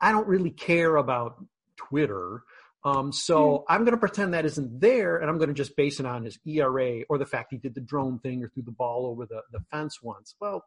I 0.01 0.13
don't 0.13 0.29
really 0.29 0.51
care 0.51 0.97
about 0.97 1.37
Twitter. 1.77 2.43
Um, 2.87 3.11
so 3.11 3.65
I'm 3.69 3.81
going 3.81 3.95
to 3.95 3.99
pretend 3.99 4.33
that 4.35 4.45
isn't 4.45 4.81
there, 4.81 5.17
and 5.17 5.29
I'm 5.29 5.39
going 5.39 5.49
to 5.49 5.55
just 5.55 5.75
base 5.75 5.99
it 5.99 6.07
on 6.07 6.25
his 6.25 6.39
ERA 6.47 7.01
or 7.09 7.19
the 7.19 7.27
fact 7.27 7.49
he 7.51 7.57
did 7.57 7.75
the 7.75 7.81
drone 7.81 8.21
thing 8.21 8.45
or 8.45 8.49
threw 8.49 8.63
the 8.63 8.71
ball 8.71 9.07
over 9.07 9.27
the, 9.27 9.43
the 9.51 9.59
fence 9.73 10.01
once. 10.01 10.37
Well, 10.41 10.65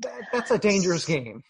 that, 0.00 0.20
that's 0.34 0.50
a 0.50 0.58
dangerous 0.58 1.06
game. 1.06 1.42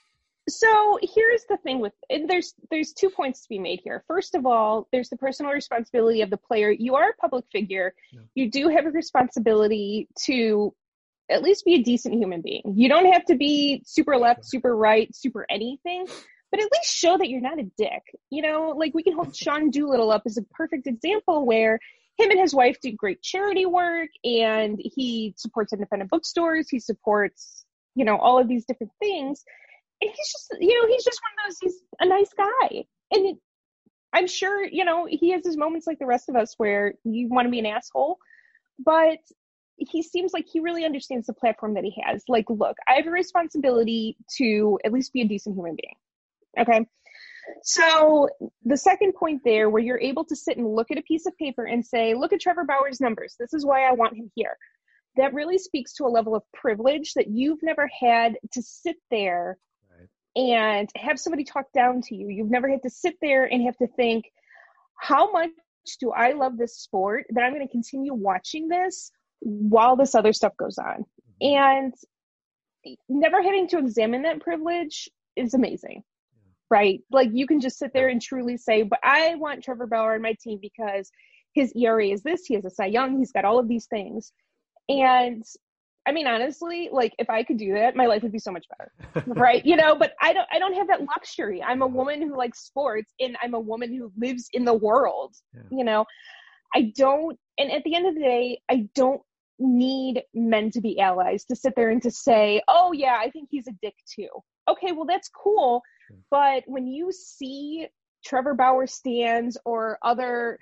So 0.48 0.96
here's 1.02 1.42
the 1.48 1.56
thing 1.56 1.80
with 1.80 1.92
and 2.08 2.30
there's 2.30 2.54
there's 2.70 2.92
two 2.92 3.10
points 3.10 3.42
to 3.42 3.48
be 3.48 3.58
made 3.58 3.80
here. 3.82 4.04
First 4.06 4.36
of 4.36 4.46
all, 4.46 4.86
there's 4.92 5.08
the 5.08 5.16
personal 5.16 5.50
responsibility 5.50 6.22
of 6.22 6.30
the 6.30 6.36
player. 6.36 6.70
You 6.70 6.94
are 6.94 7.10
a 7.10 7.14
public 7.14 7.46
figure. 7.50 7.94
Yeah. 8.12 8.20
You 8.36 8.48
do 8.48 8.68
have 8.68 8.86
a 8.86 8.90
responsibility 8.90 10.06
to 10.26 10.72
at 11.28 11.42
least 11.42 11.64
be 11.64 11.74
a 11.74 11.82
decent 11.82 12.14
human 12.14 12.42
being. 12.42 12.62
You 12.76 12.88
don't 12.88 13.12
have 13.12 13.24
to 13.24 13.34
be 13.34 13.82
super 13.84 14.16
left, 14.16 14.44
super 14.44 14.76
right, 14.76 15.12
super 15.12 15.44
anything, 15.50 16.06
but 16.50 16.61
at 16.61 16.68
least 16.72 16.94
show 16.94 17.18
that 17.18 17.28
you're 17.28 17.40
not 17.40 17.59
a 17.59 17.70
dick. 17.76 18.02
You 18.30 18.42
know, 18.42 18.74
like 18.76 18.94
we 18.94 19.02
can 19.02 19.14
hold 19.14 19.35
Sean 19.37 19.70
Doolittle 19.70 20.11
up 20.11 20.22
as 20.26 20.37
a 20.37 20.42
perfect 20.42 20.87
example 20.87 21.46
where 21.46 21.78
him 22.18 22.30
and 22.30 22.40
his 22.40 22.54
wife 22.54 22.78
do 22.80 22.92
great 22.92 23.22
charity 23.22 23.66
work 23.66 24.09
and 24.24 24.80
he 24.82 25.35
supports 25.37 25.72
independent 25.72 26.11
bookstores, 26.11 26.68
he 26.68 26.80
supports, 26.80 27.64
you 27.94 28.04
know, 28.04 28.16
all 28.16 28.38
of 28.40 28.48
these 28.48 28.64
different 28.64 28.92
things. 29.00 29.44
And 30.00 30.11
he's 30.11 30.32
just, 30.32 30.56
you 30.61 30.80
know, 30.80 30.88
he's 30.88 31.04
just 31.04 31.20
one 31.20 31.46
of 31.46 31.50
those, 31.50 31.59
he's 31.61 31.82
a 32.00 32.06
nice 32.06 32.30
guy. 32.37 32.85
And 33.12 33.26
it, 33.26 33.37
I'm 34.12 34.26
sure, 34.26 34.64
you 34.64 34.85
know, 34.85 35.06
he 35.09 35.30
has 35.32 35.44
his 35.44 35.59
moments 35.59 35.87
like 35.87 35.98
the 35.98 36.06
rest 36.06 36.28
of 36.28 36.37
us 36.37 36.54
where 36.56 36.94
you 37.04 37.28
want 37.28 37.46
to 37.46 37.50
be 37.50 37.59
an 37.59 37.66
asshole, 37.66 38.18
but 38.78 39.18
he 39.76 40.02
seems 40.02 40.32
like 40.32 40.46
he 40.50 40.61
really 40.61 40.87
understands 40.87 41.26
the 41.26 41.35
platform 41.35 41.74
that 41.74 41.85
he 41.85 41.94
has. 42.02 42.22
Like, 42.28 42.46
look, 42.48 42.76
I 42.88 42.94
have 42.94 43.06
a 43.06 43.11
responsibility 43.11 44.16
to 44.38 44.78
at 44.85 44.92
least 44.92 45.12
be 45.12 45.20
a 45.20 45.28
decent 45.28 45.54
human 45.54 45.76
being. 45.76 45.96
Okay. 46.58 46.86
So 47.62 48.28
the 48.64 48.76
second 48.76 49.14
point 49.14 49.42
there, 49.44 49.70
where 49.70 49.82
you're 49.82 50.00
able 50.00 50.24
to 50.24 50.36
sit 50.36 50.56
and 50.56 50.66
look 50.66 50.90
at 50.90 50.98
a 50.98 51.02
piece 51.02 51.26
of 51.26 51.36
paper 51.36 51.64
and 51.64 51.84
say, 51.84 52.14
look 52.14 52.32
at 52.32 52.40
Trevor 52.40 52.64
Bauer's 52.64 53.00
numbers. 53.00 53.36
This 53.38 53.54
is 53.54 53.64
why 53.64 53.88
I 53.88 53.92
want 53.92 54.16
him 54.16 54.30
here. 54.34 54.56
That 55.16 55.32
really 55.32 55.58
speaks 55.58 55.94
to 55.94 56.04
a 56.04 56.08
level 56.08 56.34
of 56.34 56.42
privilege 56.52 57.14
that 57.14 57.28
you've 57.28 57.62
never 57.62 57.88
had 58.00 58.36
to 58.52 58.62
sit 58.62 58.96
there 59.10 59.58
and 60.34 60.90
have 60.96 61.18
somebody 61.18 61.44
talk 61.44 61.66
down 61.72 62.02
to 62.02 62.14
you. 62.14 62.28
You've 62.28 62.50
never 62.50 62.68
had 62.68 62.82
to 62.82 62.90
sit 62.90 63.14
there 63.22 63.44
and 63.44 63.62
have 63.62 63.76
to 63.78 63.86
think, 63.86 64.26
how 64.98 65.30
much 65.32 65.50
do 66.00 66.10
I 66.10 66.32
love 66.32 66.58
this 66.58 66.76
sport 66.76 67.26
that 67.30 67.42
I'm 67.42 67.54
going 67.54 67.66
to 67.66 67.72
continue 67.72 68.12
watching 68.12 68.68
this 68.68 69.10
while 69.40 69.96
this 69.96 70.14
other 70.14 70.32
stuff 70.34 70.52
goes 70.58 70.78
on? 70.78 71.04
Mm-hmm. 71.42 71.56
And 71.56 71.94
never 73.08 73.42
having 73.42 73.68
to 73.68 73.78
examine 73.78 74.22
that 74.22 74.40
privilege 74.40 75.08
is 75.36 75.54
amazing. 75.54 76.02
Right? 76.70 77.00
Like 77.11 77.31
you 77.33 77.46
can 77.46 77.61
just 77.61 77.79
sit 77.79 77.92
there 77.92 78.09
and 78.09 78.20
truly 78.20 78.57
say, 78.57 78.83
but 78.83 78.98
I 79.02 79.35
want 79.37 79.62
Trevor 79.62 79.87
Bauer 79.87 80.14
on 80.14 80.22
my 80.22 80.35
team 80.40 80.59
because 80.61 81.11
his 81.55 81.72
ERA 81.74 82.09
is 82.09 82.22
this, 82.22 82.44
he 82.46 82.55
has 82.55 82.64
a 82.64 82.70
Cy 82.70 82.87
Young, 82.87 83.18
he's 83.18 83.33
got 83.33 83.44
all 83.44 83.59
of 83.59 83.68
these 83.68 83.87
things. 83.87 84.33
And 84.88 85.42
I 86.07 86.12
mean, 86.12 86.29
honestly, 86.29 86.88
like 86.92 87.12
if 87.18 87.29
I 87.29 87.42
could 87.42 87.57
do 87.57 87.74
that, 87.74 87.96
my 87.96 88.07
life 88.07 88.22
would 88.22 88.33
be 88.33 88.38
so 88.38 88.52
much 88.52 88.66
better, 88.68 89.24
right? 89.26 89.64
You 89.66 89.76
know, 89.76 89.96
but 89.96 90.12
I 90.20 90.33
don't. 90.33 90.46
I 90.52 90.61
don't 90.61 90.74
have 90.74 90.87
that 90.87 91.00
luxury. 91.00 91.62
I'm 91.62 91.83
a 91.83 91.87
woman 91.87 92.22
who 92.22 92.37
likes 92.37 92.61
sports, 92.61 93.12
and 93.18 93.37
I'm 93.42 93.55
a 93.55 93.61
woman 93.61 93.92
who 93.92 94.12
lives 94.16 94.48
in 94.52 94.64
the 94.64 94.74
world. 94.74 95.35
Yeah. 95.52 95.62
You 95.70 95.85
know, 95.85 96.05
I 96.74 96.92
don't. 96.96 97.37
And 97.59 97.72
at 97.72 97.83
the 97.83 97.96
end 97.96 98.07
of 98.07 98.14
the 98.14 98.20
day, 98.20 98.61
I 98.70 98.88
don't 98.94 99.20
need 99.59 100.22
men 100.33 100.70
to 100.70 100.81
be 100.81 101.00
allies 101.00 101.44
to 101.46 101.57
sit 101.57 101.74
there 101.74 101.90
and 101.90 102.00
to 102.02 102.11
say, 102.12 102.62
"Oh 102.68 102.92
yeah, 102.92 103.18
I 103.20 103.31
think 103.31 103.48
he's 103.50 103.66
a 103.66 103.74
dick 103.83 103.94
too." 104.09 104.29
Okay, 104.68 104.92
well 104.92 105.07
that's 105.07 105.29
cool, 105.29 105.83
but 106.31 106.64
when 106.66 106.87
you 106.87 107.12
see 107.12 107.87
Trevor 108.24 108.55
Bauer 108.55 108.87
stands 108.87 109.57
or 109.64 109.98
other 110.02 110.59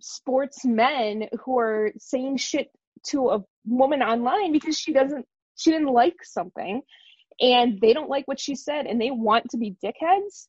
sportsmen 0.00 1.28
who 1.44 1.58
are 1.58 1.92
saying 1.98 2.36
shit 2.36 2.70
to 3.04 3.30
a 3.30 3.44
woman 3.64 4.02
online 4.02 4.52
because 4.52 4.78
she 4.78 4.92
doesn't 4.92 5.26
she 5.56 5.70
didn't 5.70 5.88
like 5.92 6.16
something 6.22 6.82
and 7.40 7.80
they 7.80 7.92
don't 7.92 8.10
like 8.10 8.26
what 8.28 8.40
she 8.40 8.54
said 8.54 8.86
and 8.86 9.00
they 9.00 9.10
want 9.10 9.50
to 9.50 9.56
be 9.56 9.76
dickheads 9.82 10.48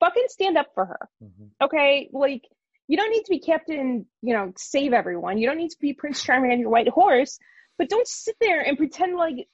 fucking 0.00 0.26
stand 0.26 0.58
up 0.58 0.66
for 0.74 0.84
her. 0.84 1.08
Mm-hmm. 1.22 1.64
okay? 1.64 2.08
Like 2.12 2.42
you 2.88 2.96
don't 2.96 3.10
need 3.10 3.24
to 3.24 3.30
be 3.30 3.38
captain 3.38 4.06
you 4.22 4.34
know 4.34 4.52
save 4.56 4.92
everyone. 4.92 5.38
You 5.38 5.46
don't 5.46 5.58
need 5.58 5.70
to 5.70 5.80
be 5.80 5.92
prince 5.92 6.22
charming 6.22 6.52
on 6.52 6.60
your 6.60 6.70
white 6.70 6.88
horse 6.88 7.38
but 7.78 7.88
don't 7.88 8.08
sit 8.08 8.36
there 8.40 8.60
and 8.60 8.78
pretend 8.78 9.16
like 9.16 9.46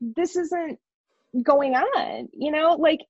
this 0.00 0.36
isn't 0.36 0.78
going 1.42 1.74
on 1.74 2.28
you 2.32 2.50
know? 2.50 2.74
Like 2.78 3.00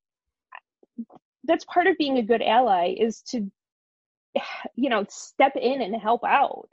that's 1.45 1.65
part 1.65 1.87
of 1.87 1.97
being 1.99 2.19
a 2.19 2.23
good 2.23 2.43
ally 2.43 2.95
is 2.99 3.23
to 3.23 3.51
you 4.77 4.91
know 4.91 5.05
step 5.09 5.53
in 5.57 5.83
and 5.83 5.95
help 6.01 6.23
out 6.25 6.69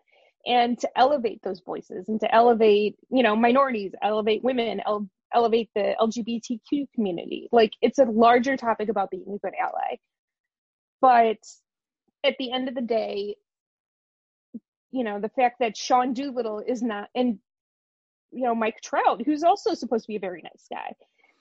and 0.45 0.77
to 0.79 0.89
elevate 0.95 1.41
those 1.43 1.62
voices 1.62 2.07
and 2.07 2.19
to 2.19 2.33
elevate 2.33 2.95
you 3.10 3.23
know 3.23 3.36
minorities 3.36 3.93
elevate 4.01 4.43
women 4.43 4.81
ele- 4.86 5.10
elevate 5.33 5.69
the 5.75 5.95
lgbtq 5.99 6.88
community. 6.93 7.49
Like 7.51 7.71
it's 7.81 7.99
a 7.99 8.05
larger 8.05 8.55
topic 8.55 8.89
about 8.89 9.12
being 9.12 9.25
a 9.27 9.38
good 9.39 9.53
ally. 9.60 9.97
But 11.01 11.38
at 12.23 12.36
the 12.39 12.51
end 12.51 12.67
of 12.67 12.75
the 12.75 12.81
day 12.81 13.36
you 14.91 15.03
know 15.03 15.19
the 15.19 15.29
fact 15.29 15.57
that 15.60 15.75
sean 15.75 16.13
doolittle 16.13 16.63
is 16.65 16.81
not 16.81 17.10
and 17.15 17.39
you 18.31 18.43
know 18.43 18.55
mike 18.55 18.79
trout 18.81 19.21
who's 19.25 19.43
also 19.43 19.73
supposed 19.73 20.05
to 20.05 20.07
be 20.07 20.15
a 20.15 20.19
very 20.19 20.41
nice 20.41 20.65
guy 20.69 20.93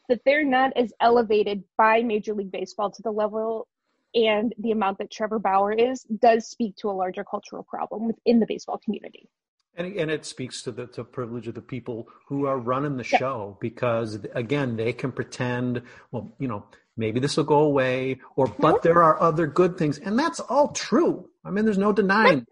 that 0.08 0.20
they're 0.24 0.44
not 0.44 0.72
as 0.76 0.92
elevated 1.00 1.64
by 1.76 2.02
major 2.02 2.34
league 2.34 2.52
baseball 2.52 2.90
to 2.90 3.02
the 3.02 3.10
level 3.10 3.68
and 4.16 4.54
the 4.58 4.70
amount 4.70 4.98
that 4.98 5.10
Trevor 5.10 5.38
Bauer 5.38 5.72
is 5.72 6.02
does 6.04 6.48
speak 6.48 6.74
to 6.76 6.90
a 6.90 6.92
larger 6.92 7.22
cultural 7.22 7.62
problem 7.62 8.06
within 8.06 8.40
the 8.40 8.46
baseball 8.46 8.78
community. 8.82 9.28
And, 9.76 9.94
and 9.94 10.10
it 10.10 10.24
speaks 10.24 10.62
to 10.62 10.72
the 10.72 10.86
to 10.88 11.04
privilege 11.04 11.48
of 11.48 11.54
the 11.54 11.60
people 11.60 12.08
who 12.28 12.46
are 12.46 12.58
running 12.58 12.96
the 12.96 13.04
show 13.04 13.58
because 13.60 14.18
again 14.34 14.76
they 14.76 14.94
can 14.94 15.12
pretend 15.12 15.82
well 16.12 16.34
you 16.38 16.48
know 16.48 16.64
maybe 16.96 17.20
this 17.20 17.36
will 17.36 17.44
go 17.44 17.58
away 17.58 18.18
or 18.36 18.46
but 18.58 18.82
there 18.82 19.02
are 19.02 19.20
other 19.20 19.46
good 19.46 19.76
things 19.76 19.98
and 19.98 20.18
that's 20.18 20.40
all 20.40 20.68
true. 20.68 21.28
I 21.44 21.50
mean 21.50 21.66
there's 21.66 21.76
no 21.76 21.92
denying. 21.92 22.46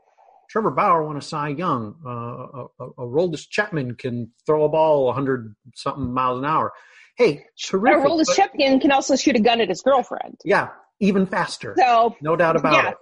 Trevor 0.51 0.71
Bauer 0.71 1.03
won 1.03 1.17
a 1.17 1.23
Cy 1.23 1.49
Young. 1.49 1.97
Uh, 2.05 2.11
a, 2.11 2.85
a, 2.85 2.93
Aroldis 2.99 3.49
Chapman 3.49 3.95
can 3.95 4.31
throw 4.45 4.64
a 4.64 4.69
ball 4.69 5.07
100 5.07 5.55
something 5.75 6.12
miles 6.12 6.40
an 6.40 6.45
hour. 6.45 6.73
Hey, 7.16 7.44
terrific. 7.62 8.05
Aroldis 8.05 8.35
Chapman 8.35 8.81
can 8.81 8.90
also 8.90 9.16
shoot 9.16 9.37
a 9.37 9.40
gun 9.40 9.61
at 9.61 9.68
his 9.68 9.83
girlfriend. 9.83 10.40
Yeah, 10.44 10.70
even 11.00 11.27
faster. 11.27 11.74
So 11.79 12.16
no 12.20 12.37
doubt 12.37 12.57
about 12.57 12.72
yeah, 12.72 12.90
it. 12.90 12.96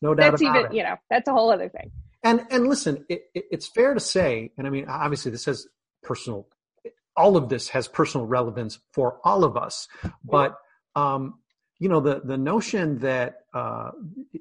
No 0.00 0.14
doubt 0.14 0.32
that's 0.32 0.42
about 0.42 0.56
even, 0.56 0.72
it. 0.72 0.76
You 0.76 0.82
know, 0.84 0.96
that's 1.10 1.28
a 1.28 1.32
whole 1.32 1.52
other 1.52 1.68
thing. 1.68 1.90
And 2.22 2.46
and 2.50 2.66
listen, 2.68 3.04
it, 3.08 3.22
it, 3.34 3.44
it's 3.50 3.68
fair 3.68 3.94
to 3.94 4.00
say, 4.00 4.52
and 4.56 4.66
I 4.66 4.70
mean, 4.70 4.86
obviously, 4.88 5.30
this 5.30 5.44
has 5.44 5.66
personal. 6.02 6.46
All 7.16 7.36
of 7.36 7.48
this 7.48 7.68
has 7.70 7.86
personal 7.88 8.26
relevance 8.26 8.78
for 8.92 9.18
all 9.24 9.44
of 9.44 9.56
us, 9.56 9.88
but 10.24 10.56
um, 10.94 11.34
you 11.80 11.88
know, 11.88 11.98
the 11.98 12.20
the 12.22 12.36
notion 12.36 12.98
that 12.98 13.38
uh, 13.54 13.90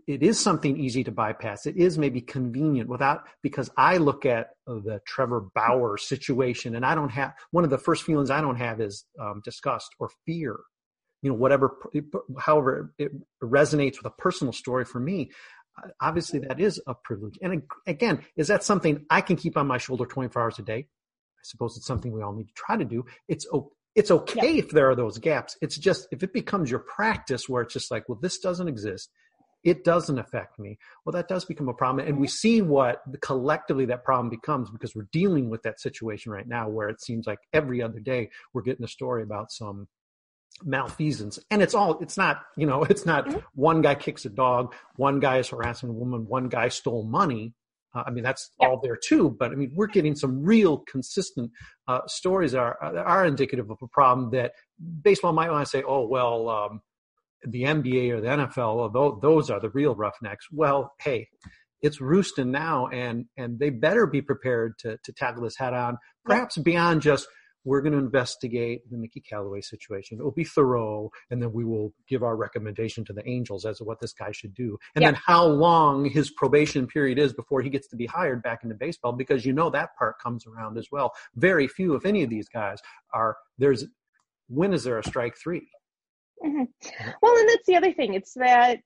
it 0.06 0.22
is 0.22 0.38
something 0.38 0.78
easy 0.78 1.06
to 1.06 1.12
bypass, 1.12 1.66
it 1.66 1.78
is 1.78 1.98
maybe 1.98 2.20
convenient 2.20 2.90
without 2.90 3.24
because 3.42 3.70
I 3.78 3.96
look 3.96 4.26
at 4.26 4.50
the 4.68 5.00
Trevor 5.08 5.46
Bauer 5.56 5.98
situation, 5.98 6.76
and 6.76 6.86
I 6.86 6.96
don't 6.96 7.10
have 7.10 7.34
one 7.52 7.64
of 7.64 7.70
the 7.70 7.78
first 7.78 8.04
feelings 8.04 8.30
I 8.30 8.42
don't 8.42 8.58
have 8.58 8.82
is 8.82 9.06
um, 9.20 9.42
disgust 9.44 9.90
or 10.00 10.10
fear. 10.26 10.58
You 11.22 11.30
know 11.30 11.36
whatever 11.36 11.78
however 12.38 12.94
it 12.98 13.12
resonates 13.42 13.98
with 13.98 14.06
a 14.06 14.22
personal 14.22 14.54
story 14.54 14.86
for 14.86 15.00
me 15.00 15.32
obviously 16.02 16.40
that 16.40 16.60
is 16.60 16.82
a 16.88 16.94
privilege. 16.94 17.38
And 17.42 17.64
again 17.88 18.24
is 18.38 18.48
that 18.48 18.64
something 18.64 19.06
i 19.10 19.22
can 19.22 19.36
keep 19.36 19.58
on 19.58 19.68
my 19.68 19.78
shoulder 19.78 20.06
24 20.06 20.42
hours 20.42 20.60
a 20.60 20.62
day? 20.62 20.88
I 21.40 21.44
suppose 21.44 21.78
it's 21.78 21.86
something 21.86 22.12
we 22.12 22.22
all 22.22 22.34
need 22.34 22.48
to 22.48 22.54
try 22.54 22.78
to 22.78 22.86
do. 22.86 23.06
It's 23.28 23.46
it's 23.96 24.12
okay 24.12 24.54
yeah. 24.54 24.60
if 24.60 24.70
there 24.70 24.90
are 24.90 24.96
those 24.96 25.18
gaps 25.18 25.58
it's 25.62 25.78
just 25.78 26.08
if 26.12 26.24
it 26.24 26.34
becomes 26.34 26.70
your 26.70 26.80
practice 26.80 27.48
where 27.48 27.62
it's 27.62 27.74
just 27.74 27.92
like 27.92 28.08
well 28.08 28.20
this 28.22 28.40
doesn't 28.40 28.68
exist 28.68 29.10
it 29.64 29.84
doesn't 29.84 30.20
affect 30.20 30.58
me 30.58 30.78
well 31.06 31.12
that 31.12 31.28
does 31.28 31.46
become 31.46 31.68
a 31.68 31.74
problem 31.74 32.08
and 32.08 32.20
we 32.20 32.28
see 32.28 32.62
what 32.62 33.02
collectively 33.22 33.86
that 33.86 34.04
problem 34.04 34.30
becomes 34.30 34.70
because 34.70 34.96
we're 34.96 35.08
dealing 35.12 35.50
with 35.50 35.62
that 35.64 35.80
situation 35.80 36.32
right 36.32 36.48
now 36.48 36.70
where 36.70 36.90
it 36.90 37.02
seems 37.02 37.28
like 37.28 37.40
every 37.52 37.82
other 37.82 38.00
day 38.00 38.30
we're 38.54 38.62
getting 38.62 38.86
a 38.86 38.90
story 38.90 39.24
about 39.24 39.52
some 39.52 39.88
malfeasance 40.64 41.40
and 41.52 41.62
it's 41.62 41.74
all 41.74 42.00
it's 42.00 42.18
not 42.18 42.42
you 42.58 42.66
know 42.66 42.84
it's 42.90 43.06
not 43.06 43.26
mm-hmm. 43.26 43.40
one 43.54 43.82
guy 43.82 43.96
kicks 43.96 44.26
a 44.26 44.30
dog 44.30 44.74
one 44.96 45.20
guy 45.20 45.38
is 45.38 45.50
harassing 45.50 45.90
a 45.90 45.94
woman 45.94 46.26
one 46.28 46.48
guy 46.48 46.70
stole 46.70 47.04
money 47.04 47.54
uh, 47.96 48.04
i 48.06 48.12
mean 48.12 48.24
that's 48.24 48.52
yeah. 48.60 48.68
all 48.68 48.80
there 48.82 48.98
too 48.98 49.36
but 49.40 49.52
i 49.52 49.56
mean 49.56 49.72
we're 49.74 49.88
getting 49.88 50.16
some 50.16 50.44
real 50.44 50.80
consistent 50.80 51.52
uh, 51.88 52.02
stories 52.08 52.52
that 52.52 52.60
are 52.60 52.98
are 52.98 53.26
indicative 53.26 53.70
of 53.70 53.78
a 53.82 53.88
problem 53.88 54.32
that 54.32 54.54
baseball 55.02 55.34
might 55.34 55.52
want 55.52 55.66
to 55.66 55.70
say 55.70 55.84
oh 55.88 56.08
well 56.08 56.50
um, 56.50 56.82
the 57.48 57.64
nba 57.64 58.12
or 58.12 58.22
the 58.22 58.28
nfl 58.28 58.58
although 58.58 59.20
those 59.22 59.50
are 59.50 59.60
the 59.60 59.70
real 59.70 59.96
roughnecks 59.96 60.46
well 60.52 60.94
hey 61.00 61.28
it's 61.82 62.02
roosting 62.02 62.52
now 62.52 62.88
and 62.88 63.26
and 63.38 63.60
they 63.60 63.70
better 63.70 64.06
be 64.06 64.22
prepared 64.22 64.74
to 64.80 64.98
to 65.04 65.14
tackle 65.14 65.44
this 65.44 65.58
head 65.58 65.74
on 65.74 65.98
perhaps 66.26 66.58
beyond 66.58 67.02
just 67.02 67.28
we're 67.66 67.82
going 67.82 67.94
to 67.94 68.00
investigate 68.00 68.90
the 68.90 68.98
Mickey 68.98 69.20
Callaway 69.20 69.62
situation. 69.62 70.20
It 70.20 70.24
will 70.24 70.32
be 70.32 70.44
thorough, 70.44 71.12
and 71.30 71.42
then 71.42 71.52
we 71.52 71.66
will 71.66 71.94
give 72.08 72.24
our 72.24 72.36
recommendation 72.36 73.04
to 73.06 73.14
the 73.14 73.28
Angels 73.28 73.66
as 73.66 73.80
to 73.80 73.84
what 73.84 74.00
this 74.00 74.14
guy 74.14 74.32
should 74.32 74.54
do, 74.54 74.78
and 74.96 75.04
then 75.04 75.16
how 75.16 75.46
long 75.46 76.06
his 76.06 76.32
probation 76.32 76.88
period 76.88 77.20
is 77.20 77.34
before 77.34 77.62
he 77.62 77.70
gets 77.70 77.88
to 77.90 77.96
be 77.96 78.06
hired 78.06 78.42
back 78.42 78.64
into 78.64 78.76
baseball, 78.76 79.12
because 79.12 79.46
you 79.46 79.54
know 79.54 79.70
that 79.70 79.96
part 79.98 80.20
comes 80.20 80.46
around 80.48 80.78
as 80.78 80.88
well. 80.92 81.12
Very 81.36 81.68
few, 81.68 81.96
if 81.96 82.06
any 82.06 82.24
of 82.24 82.30
these 82.30 82.48
guys, 82.48 82.80
are 83.14 83.38
there's 83.58 83.86
when 84.48 84.74
is 84.74 84.84
there 84.84 84.98
a 84.98 85.04
strike 85.04 85.38
3 85.38 85.60
mm-hmm. 86.46 86.64
Well, 87.22 87.38
and 87.38 87.50
that's 87.50 87.66
the 87.68 87.76
other 87.76 87.94
thing. 87.94 88.14
It's 88.14 88.34
that 88.36 88.80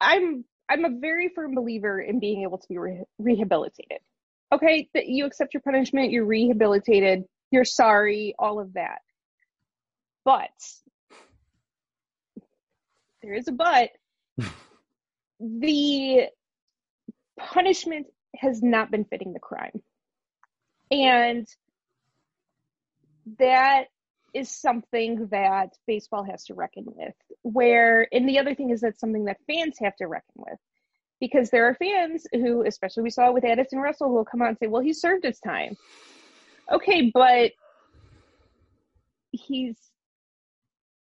I'm 0.00 0.44
I'm 0.68 0.84
a 0.84 0.98
very 1.00 1.28
firm 1.34 1.54
believer 1.54 2.00
in 2.00 2.20
being 2.20 2.42
able 2.42 2.58
to 2.58 2.68
be 2.68 2.78
re- 2.78 3.04
rehabilitated. 3.18 3.98
Okay, 4.52 4.88
that 4.94 5.08
you 5.08 5.26
accept 5.26 5.54
your 5.54 5.60
punishment, 5.62 6.10
you're 6.10 6.24
rehabilitated 6.24 7.24
you're 7.50 7.64
sorry, 7.64 8.34
all 8.38 8.60
of 8.60 8.74
that. 8.74 9.00
But 10.24 10.50
there 13.22 13.34
is 13.34 13.48
a 13.48 13.52
but. 13.52 13.90
the 15.40 16.28
punishment 17.38 18.06
has 18.36 18.62
not 18.62 18.90
been 18.90 19.04
fitting 19.04 19.32
the 19.32 19.40
crime. 19.40 19.82
And 20.90 21.46
that 23.38 23.84
is 24.32 24.48
something 24.48 25.28
that 25.30 25.70
baseball 25.86 26.24
has 26.24 26.44
to 26.44 26.54
reckon 26.54 26.84
with. 26.86 27.14
Where, 27.42 28.06
and 28.12 28.28
the 28.28 28.38
other 28.38 28.54
thing 28.54 28.70
is 28.70 28.80
that 28.82 29.00
something 29.00 29.24
that 29.24 29.38
fans 29.46 29.76
have 29.80 29.96
to 29.96 30.06
reckon 30.06 30.34
with. 30.36 30.58
Because 31.20 31.50
there 31.50 31.66
are 31.66 31.74
fans 31.74 32.26
who, 32.32 32.64
especially 32.64 33.02
we 33.02 33.10
saw 33.10 33.30
with 33.30 33.44
Addison 33.44 33.78
Russell, 33.78 34.08
who 34.08 34.14
will 34.14 34.24
come 34.24 34.40
out 34.40 34.48
and 34.48 34.58
say, 34.58 34.68
well, 34.68 34.82
he 34.82 34.94
served 34.94 35.24
his 35.24 35.38
time 35.40 35.76
okay, 36.70 37.10
but 37.12 37.52
he's 39.32 39.76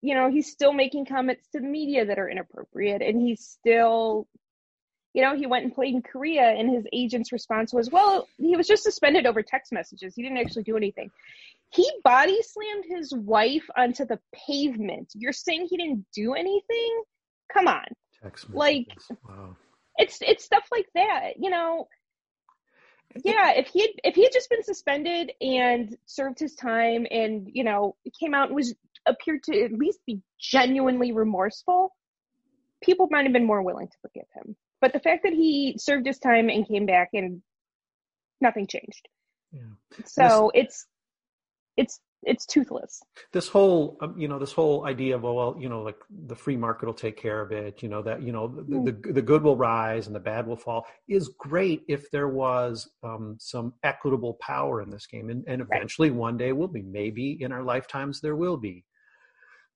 you 0.00 0.14
know, 0.14 0.30
he's 0.30 0.50
still 0.50 0.72
making 0.72 1.06
comments 1.06 1.48
to 1.50 1.60
the 1.60 1.66
media 1.66 2.06
that 2.06 2.20
are 2.20 2.28
inappropriate 2.28 3.02
and 3.02 3.20
he's 3.20 3.44
still 3.44 4.28
you 5.14 5.22
know, 5.22 5.34
he 5.34 5.46
went 5.46 5.64
and 5.64 5.74
played 5.74 5.94
in 5.94 6.02
Korea 6.02 6.44
and 6.44 6.70
his 6.70 6.86
agent's 6.92 7.32
response 7.32 7.72
was, 7.72 7.90
"Well, 7.90 8.28
he 8.36 8.56
was 8.56 8.68
just 8.68 8.84
suspended 8.84 9.26
over 9.26 9.42
text 9.42 9.72
messages. 9.72 10.14
He 10.14 10.22
didn't 10.22 10.38
actually 10.38 10.62
do 10.64 10.76
anything." 10.76 11.10
He 11.70 11.90
body 12.04 12.40
slammed 12.42 12.84
his 12.86 13.14
wife 13.14 13.68
onto 13.76 14.04
the 14.04 14.20
pavement. 14.46 15.10
You're 15.14 15.32
saying 15.32 15.66
he 15.68 15.76
didn't 15.76 16.06
do 16.14 16.34
anything? 16.34 17.02
Come 17.52 17.68
on. 17.68 17.86
like 18.52 18.86
wow. 19.28 19.56
It's 19.96 20.18
it's 20.20 20.44
stuff 20.44 20.66
like 20.70 20.86
that. 20.94 21.32
You 21.38 21.50
know, 21.50 21.88
yeah 23.24 23.52
if 23.52 23.68
he 23.68 23.80
had 23.80 23.90
if 24.04 24.14
he 24.14 24.22
had 24.22 24.32
just 24.32 24.50
been 24.50 24.62
suspended 24.62 25.32
and 25.40 25.96
served 26.06 26.38
his 26.38 26.54
time 26.54 27.06
and 27.10 27.48
you 27.52 27.64
know 27.64 27.96
came 28.20 28.34
out 28.34 28.48
and 28.48 28.56
was 28.56 28.74
appeared 29.08 29.42
to 29.44 29.62
at 29.62 29.72
least 29.72 29.98
be 30.06 30.20
genuinely 30.38 31.12
remorseful, 31.12 31.94
people 32.82 33.08
might 33.10 33.24
have 33.24 33.32
been 33.32 33.46
more 33.46 33.62
willing 33.62 33.88
to 33.88 33.96
forgive 34.02 34.26
him. 34.34 34.56
But 34.80 34.92
the 34.92 35.00
fact 35.00 35.24
that 35.24 35.32
he 35.32 35.76
served 35.78 36.06
his 36.06 36.18
time 36.18 36.48
and 36.48 36.66
came 36.66 36.86
back 36.86 37.10
and 37.14 37.42
nothing 38.40 38.66
changed. 38.66 39.08
Yeah. 39.50 39.62
So 40.04 40.52
this, 40.54 40.62
it's 40.62 40.86
it's 41.76 42.00
it's 42.24 42.46
toothless. 42.46 43.00
This 43.32 43.48
whole, 43.48 43.96
um, 44.00 44.14
you 44.18 44.28
know, 44.28 44.38
this 44.38 44.52
whole 44.52 44.86
idea 44.86 45.14
of, 45.14 45.22
well, 45.22 45.56
you 45.58 45.68
know, 45.68 45.82
like 45.82 45.96
the 46.26 46.34
free 46.34 46.56
market 46.56 46.86
will 46.86 46.94
take 46.94 47.16
care 47.16 47.40
of 47.40 47.52
it, 47.52 47.82
you 47.82 47.88
know, 47.88 48.02
that, 48.02 48.22
you 48.22 48.32
know, 48.32 48.48
the, 48.48 48.62
mm. 48.62 48.84
the, 48.84 49.12
the, 49.12 49.22
good 49.22 49.42
will 49.42 49.56
rise 49.56 50.06
and 50.06 50.16
the 50.16 50.20
bad 50.20 50.46
will 50.46 50.56
fall 50.56 50.86
is 51.08 51.30
great 51.38 51.82
if 51.88 52.10
there 52.10 52.28
was 52.28 52.90
um, 53.04 53.36
some 53.38 53.72
equitable 53.84 54.34
power 54.40 54.82
in 54.82 54.90
this 54.90 55.06
game. 55.06 55.30
And, 55.30 55.44
and 55.46 55.62
eventually 55.62 56.10
right. 56.10 56.18
one 56.18 56.36
day 56.36 56.52
will 56.52 56.68
be, 56.68 56.82
maybe 56.82 57.38
in 57.40 57.52
our 57.52 57.62
lifetimes 57.62 58.20
there 58.20 58.36
will 58.36 58.56
be. 58.56 58.84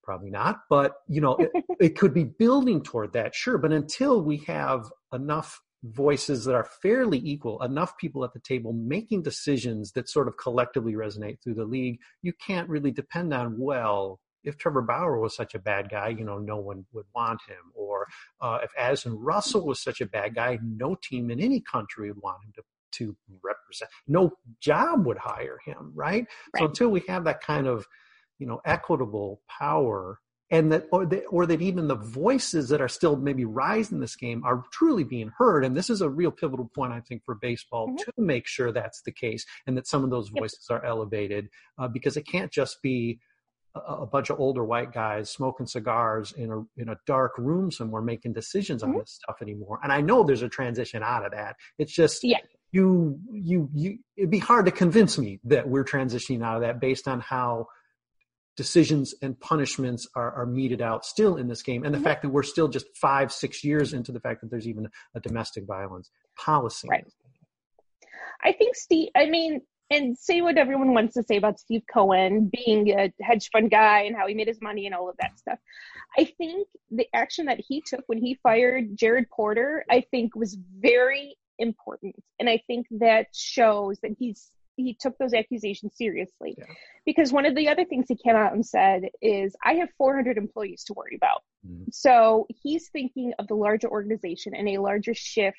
Probably 0.02 0.30
not, 0.30 0.62
but 0.68 0.94
you 1.08 1.20
know, 1.20 1.36
it, 1.36 1.50
it 1.80 1.96
could 1.96 2.12
be 2.12 2.24
building 2.24 2.82
toward 2.82 3.12
that, 3.12 3.36
sure. 3.36 3.56
But 3.56 3.70
until 3.70 4.20
we 4.20 4.38
have 4.48 4.90
enough 5.12 5.60
voices 5.82 6.44
that 6.44 6.54
are 6.54 6.68
fairly 6.82 7.18
equal, 7.18 7.62
enough 7.62 7.96
people 7.98 8.24
at 8.24 8.32
the 8.32 8.40
table 8.40 8.72
making 8.72 9.22
decisions 9.22 9.92
that 9.92 10.08
sort 10.08 10.28
of 10.28 10.36
collectively 10.36 10.94
resonate 10.94 11.42
through 11.42 11.54
the 11.54 11.64
league, 11.64 11.98
you 12.22 12.32
can't 12.32 12.68
really 12.68 12.90
depend 12.90 13.34
on, 13.34 13.58
well, 13.58 14.20
if 14.44 14.58
Trevor 14.58 14.82
Bauer 14.82 15.18
was 15.18 15.36
such 15.36 15.54
a 15.54 15.58
bad 15.58 15.88
guy, 15.88 16.08
you 16.08 16.24
know, 16.24 16.38
no 16.38 16.56
one 16.56 16.84
would 16.92 17.06
want 17.14 17.40
him. 17.48 17.72
Or 17.74 18.06
uh, 18.40 18.58
if 18.62 18.70
Addison 18.76 19.18
Russell 19.18 19.66
was 19.66 19.80
such 19.80 20.00
a 20.00 20.06
bad 20.06 20.34
guy, 20.34 20.58
no 20.62 20.96
team 21.00 21.30
in 21.30 21.40
any 21.40 21.60
country 21.60 22.08
would 22.08 22.22
want 22.22 22.44
him 22.44 22.52
to 22.56 22.62
to 22.92 23.16
represent. 23.42 23.90
No 24.06 24.32
job 24.60 25.06
would 25.06 25.16
hire 25.16 25.58
him, 25.64 25.92
right? 25.94 26.26
right? 26.54 26.60
So 26.60 26.66
until 26.66 26.88
we 26.90 27.02
have 27.08 27.24
that 27.24 27.40
kind 27.40 27.66
of, 27.66 27.86
you 28.38 28.46
know, 28.46 28.60
equitable 28.66 29.40
power 29.48 30.18
and 30.52 30.70
that 30.70 30.86
or 30.92 31.06
that 31.06 31.24
or 31.30 31.46
that 31.46 31.60
even 31.60 31.88
the 31.88 31.96
voices 31.96 32.68
that 32.68 32.80
are 32.80 32.88
still 32.88 33.16
maybe 33.16 33.44
rising 33.44 33.96
in 33.96 34.00
this 34.00 34.14
game 34.14 34.44
are 34.44 34.62
truly 34.70 35.02
being 35.02 35.32
heard 35.36 35.64
and 35.64 35.76
this 35.76 35.90
is 35.90 36.00
a 36.00 36.08
real 36.08 36.30
pivotal 36.30 36.70
point 36.76 36.92
i 36.92 37.00
think 37.00 37.24
for 37.24 37.34
baseball 37.34 37.88
mm-hmm. 37.88 37.96
to 37.96 38.12
make 38.18 38.46
sure 38.46 38.70
that's 38.70 39.02
the 39.02 39.10
case 39.10 39.44
and 39.66 39.76
that 39.76 39.88
some 39.88 40.04
of 40.04 40.10
those 40.10 40.28
voices 40.28 40.64
yep. 40.70 40.80
are 40.80 40.84
elevated 40.84 41.48
uh, 41.78 41.88
because 41.88 42.16
it 42.16 42.26
can't 42.26 42.52
just 42.52 42.80
be 42.82 43.18
a, 43.74 43.80
a, 43.80 44.06
bunch 44.06 44.28
of 44.28 44.38
older 44.38 44.62
white 44.62 44.92
guys 44.92 45.30
smoking 45.30 45.66
cigars 45.66 46.32
in 46.32 46.52
a 46.52 46.80
in 46.80 46.90
a 46.90 46.96
dark 47.06 47.32
room 47.38 47.72
somewhere 47.72 48.02
making 48.02 48.34
decisions 48.34 48.82
mm-hmm. 48.82 48.92
on 48.92 48.98
this 49.00 49.18
stuff 49.22 49.36
anymore 49.40 49.80
and 49.82 49.90
i 49.90 50.00
know 50.00 50.22
there's 50.22 50.42
a 50.42 50.48
transition 50.48 51.02
out 51.02 51.24
of 51.24 51.32
that 51.32 51.56
it's 51.78 51.92
just 51.92 52.22
yeah. 52.22 52.38
you 52.70 53.18
you 53.32 53.70
you 53.72 53.98
it'd 54.16 54.30
be 54.30 54.38
hard 54.38 54.66
to 54.66 54.72
convince 54.72 55.16
me 55.16 55.40
that 55.44 55.66
we're 55.66 55.84
transitioning 55.84 56.44
out 56.44 56.56
of 56.56 56.62
that 56.62 56.78
based 56.78 57.08
on 57.08 57.20
how 57.20 57.66
decisions 58.56 59.14
and 59.22 59.38
punishments 59.40 60.06
are, 60.14 60.32
are 60.32 60.46
meted 60.46 60.82
out 60.82 61.04
still 61.04 61.36
in 61.36 61.48
this 61.48 61.62
game. 61.62 61.84
And 61.84 61.94
the 61.94 61.98
mm-hmm. 61.98 62.04
fact 62.04 62.22
that 62.22 62.28
we're 62.28 62.42
still 62.42 62.68
just 62.68 62.86
five 63.00 63.32
six 63.32 63.64
years 63.64 63.92
into 63.92 64.12
the 64.12 64.20
fact 64.20 64.42
that 64.42 64.50
there's 64.50 64.68
even 64.68 64.88
a 65.14 65.20
domestic 65.20 65.64
violence 65.64 66.10
policy. 66.36 66.88
Right. 66.88 67.06
I 68.42 68.52
think 68.52 68.74
steve 68.76 69.08
i 69.16 69.26
mean 69.26 69.60
and 69.90 70.16
say 70.16 70.40
what 70.40 70.56
everyone 70.56 70.94
wants 70.94 71.14
to 71.14 71.22
say 71.22 71.36
about 71.36 71.60
steve 71.60 71.82
cohen 71.92 72.50
being 72.52 72.88
a 72.90 73.12
hedge 73.20 73.50
fund 73.52 73.70
guy 73.70 74.02
and 74.02 74.16
how 74.16 74.26
he 74.26 74.34
made 74.34 74.48
his 74.48 74.60
money 74.60 74.86
and 74.86 74.94
all 74.94 75.08
of 75.08 75.16
that 75.20 75.38
stuff. 75.38 75.58
I 76.18 76.24
think 76.24 76.66
the 76.90 77.06
action 77.14 77.46
that 77.46 77.60
he 77.66 77.82
took 77.86 78.02
when 78.06 78.18
he 78.18 78.38
fired 78.42 78.96
jared 78.96 79.30
porter 79.30 79.84
i 79.90 80.02
think 80.10 80.34
was 80.34 80.56
very 80.78 81.36
important. 81.58 82.16
And 82.40 82.48
i 82.48 82.62
think 82.66 82.86
that 82.90 83.26
shows 83.32 83.98
that 84.02 84.12
he's 84.18 84.50
he 84.76 84.96
took 84.98 85.16
those 85.18 85.34
accusations 85.34 85.96
seriously. 85.96 86.54
Yeah. 86.56 86.64
Because 87.04 87.32
one 87.32 87.46
of 87.46 87.54
the 87.54 87.68
other 87.68 87.84
things 87.84 88.06
he 88.08 88.16
came 88.16 88.36
out 88.36 88.52
and 88.52 88.64
said 88.64 89.08
is, 89.20 89.54
I 89.64 89.74
have 89.74 89.88
400 89.98 90.38
employees 90.38 90.84
to 90.84 90.94
worry 90.94 91.16
about. 91.16 91.42
Mm-hmm. 91.66 91.84
So 91.92 92.46
he's 92.62 92.88
thinking 92.88 93.32
of 93.38 93.48
the 93.48 93.54
larger 93.54 93.88
organization 93.88 94.54
and 94.54 94.68
a 94.68 94.78
larger 94.78 95.14
shift 95.14 95.56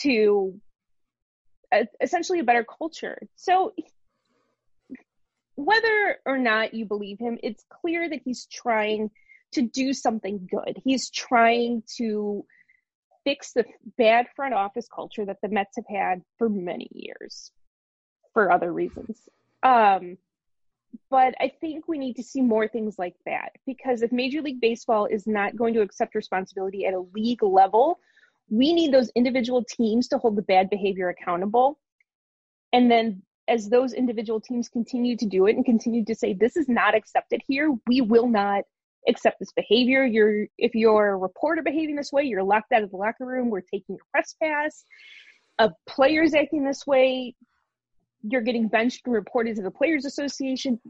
to 0.00 0.60
a, 1.72 1.86
essentially 2.00 2.40
a 2.40 2.44
better 2.44 2.64
culture. 2.64 3.18
So 3.36 3.74
whether 5.56 6.18
or 6.26 6.38
not 6.38 6.74
you 6.74 6.84
believe 6.84 7.18
him, 7.18 7.38
it's 7.42 7.64
clear 7.68 8.08
that 8.08 8.20
he's 8.24 8.46
trying 8.46 9.10
to 9.52 9.62
do 9.62 9.92
something 9.92 10.48
good. 10.50 10.80
He's 10.84 11.10
trying 11.10 11.84
to 11.96 12.44
fix 13.24 13.52
the 13.52 13.64
bad 13.96 14.26
front 14.36 14.52
office 14.52 14.86
culture 14.94 15.24
that 15.24 15.38
the 15.42 15.48
Mets 15.48 15.76
have 15.76 15.86
had 15.88 16.22
for 16.38 16.48
many 16.48 16.88
years 16.92 17.52
for 18.34 18.52
other 18.52 18.72
reasons. 18.72 19.18
Um, 19.62 20.18
but 21.10 21.34
I 21.40 21.52
think 21.60 21.88
we 21.88 21.98
need 21.98 22.16
to 22.16 22.22
see 22.22 22.42
more 22.42 22.68
things 22.68 22.98
like 22.98 23.16
that 23.24 23.52
because 23.66 24.02
if 24.02 24.12
Major 24.12 24.42
League 24.42 24.60
Baseball 24.60 25.06
is 25.06 25.26
not 25.26 25.56
going 25.56 25.74
to 25.74 25.80
accept 25.80 26.14
responsibility 26.14 26.86
at 26.86 26.94
a 26.94 27.06
league 27.14 27.42
level, 27.42 27.98
we 28.50 28.74
need 28.74 28.92
those 28.92 29.10
individual 29.14 29.64
teams 29.64 30.08
to 30.08 30.18
hold 30.18 30.36
the 30.36 30.42
bad 30.42 30.68
behavior 30.70 31.08
accountable. 31.08 31.78
And 32.72 32.90
then 32.90 33.22
as 33.48 33.68
those 33.68 33.92
individual 33.92 34.40
teams 34.40 34.68
continue 34.68 35.16
to 35.16 35.26
do 35.26 35.46
it 35.46 35.56
and 35.56 35.64
continue 35.64 36.04
to 36.04 36.14
say 36.14 36.32
this 36.32 36.56
is 36.56 36.68
not 36.68 36.94
accepted 36.94 37.42
here, 37.46 37.74
we 37.86 38.00
will 38.00 38.28
not 38.28 38.64
accept 39.08 39.38
this 39.38 39.52
behavior. 39.52 40.04
You're 40.04 40.46
if 40.58 40.74
you're 40.74 41.10
a 41.10 41.16
reporter 41.16 41.62
behaving 41.62 41.96
this 41.96 42.12
way, 42.12 42.24
you're 42.24 42.42
locked 42.42 42.72
out 42.72 42.82
of 42.82 42.90
the 42.90 42.96
locker 42.96 43.26
room. 43.26 43.50
We're 43.50 43.60
taking 43.60 43.96
your 43.96 44.04
press 44.10 44.34
pass. 44.42 44.84
A 45.58 45.70
player's 45.86 46.34
acting 46.34 46.64
this 46.64 46.86
way, 46.86 47.34
you're 48.28 48.42
getting 48.42 48.68
benched 48.68 49.02
and 49.04 49.14
reported 49.14 49.56
to 49.56 49.62
the 49.62 49.70
Players 49.70 50.04
Association. 50.04 50.80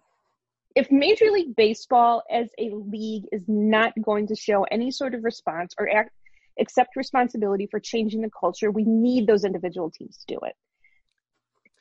If 0.75 0.91
Major 0.91 1.31
League 1.31 1.55
Baseball 1.57 2.23
as 2.31 2.49
a 2.59 2.71
league 2.71 3.25
is 3.33 3.45
not 3.47 3.93
going 4.01 4.29
to 4.29 4.37
show 4.37 4.65
any 4.65 4.91
sort 4.91 5.15
of 5.15 5.25
response 5.25 5.75
or 5.79 5.89
act, 5.89 6.11
accept 6.59 6.97
responsibility 6.97 7.67
for 7.71 7.81
changing 7.81 8.23
the 8.23 8.31
culture, 8.39 8.71
we 8.71 8.85
need 8.85 9.27
those 9.27 9.45
individual 9.45 9.91
teams 9.91 10.19
to 10.19 10.35
do 10.35 10.41
it. 10.43 10.55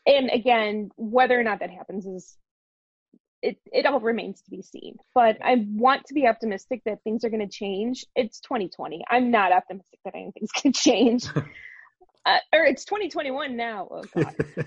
And 0.05 0.29
again, 0.31 0.89
whether 0.95 1.39
or 1.39 1.43
not 1.43 1.59
that 1.59 1.69
happens 1.69 2.05
is 2.05 2.37
it, 3.41 3.57
it 3.71 3.85
all 3.85 3.99
remains 3.99 4.41
to 4.41 4.49
be 4.49 4.61
seen. 4.61 4.97
But 5.13 5.37
I 5.43 5.65
want 5.69 6.05
to 6.07 6.13
be 6.13 6.27
optimistic 6.27 6.81
that 6.85 7.03
things 7.03 7.23
are 7.23 7.29
going 7.29 7.47
to 7.47 7.53
change. 7.53 8.05
It's 8.15 8.39
2020. 8.41 9.03
I'm 9.09 9.31
not 9.31 9.51
optimistic 9.51 9.99
that 10.05 10.15
anything's 10.15 10.51
going 10.51 10.73
to 10.73 10.79
change. 10.79 11.25
uh, 12.25 12.38
or 12.53 12.65
it's 12.65 12.86
2021 12.86 13.55
now. 13.55 13.88
Oh 13.91 14.03
God. 14.15 14.36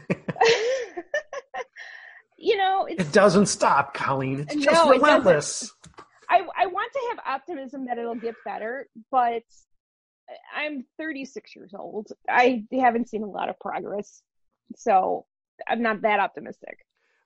you 2.39 2.57
know, 2.57 2.87
it 2.87 3.13
doesn't 3.13 3.47
stop, 3.47 3.95
Colleen. 3.95 4.41
It's 4.41 4.55
just 4.55 4.85
no, 4.85 4.91
relentless. 4.91 5.63
It 5.63 5.71
I 6.29 6.43
I 6.57 6.67
want 6.67 6.93
to 6.93 7.01
have 7.11 7.19
optimism 7.27 7.87
that 7.87 7.99
it'll 7.99 8.15
get 8.15 8.35
better, 8.45 8.89
but 9.11 9.43
I'm 10.55 10.85
36 10.99 11.55
years 11.55 11.73
old. 11.77 12.09
I 12.29 12.65
haven't 12.73 13.09
seen 13.09 13.23
a 13.23 13.29
lot 13.29 13.49
of 13.49 13.59
progress, 13.61 14.23
so 14.77 15.27
I'm 15.69 15.83
not 15.83 16.03
that 16.03 16.21
optimistic. 16.21 16.79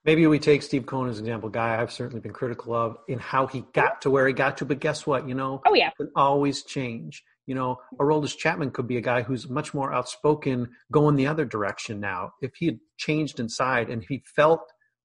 Maybe 0.04 0.26
we 0.26 0.38
take 0.38 0.62
Steve 0.62 0.86
Cohen 0.86 1.10
as 1.10 1.18
an 1.18 1.26
example, 1.26 1.50
guy 1.50 1.80
I've 1.80 1.92
certainly 1.92 2.20
been 2.20 2.32
critical 2.32 2.74
of 2.74 2.96
in 3.06 3.18
how 3.18 3.46
he 3.46 3.64
got 3.74 4.00
to 4.02 4.10
where 4.10 4.26
he 4.26 4.32
got 4.32 4.56
to. 4.58 4.64
But 4.64 4.80
guess 4.80 5.06
what? 5.06 5.28
You 5.28 5.34
know, 5.34 5.60
oh 5.66 5.74
yeah, 5.74 5.90
can 5.90 6.10
always 6.16 6.62
change. 6.62 7.22
You 7.50 7.56
know, 7.56 7.80
Aroldis 7.98 8.38
Chapman 8.38 8.70
could 8.70 8.86
be 8.86 8.96
a 8.96 9.00
guy 9.00 9.22
who's 9.22 9.48
much 9.48 9.74
more 9.74 9.92
outspoken, 9.92 10.68
going 10.92 11.16
the 11.16 11.26
other 11.26 11.44
direction 11.44 11.98
now. 11.98 12.30
If 12.40 12.54
he 12.54 12.66
had 12.66 12.78
changed 12.96 13.40
inside 13.40 13.90
and 13.90 14.04
he 14.08 14.22
felt 14.36 14.60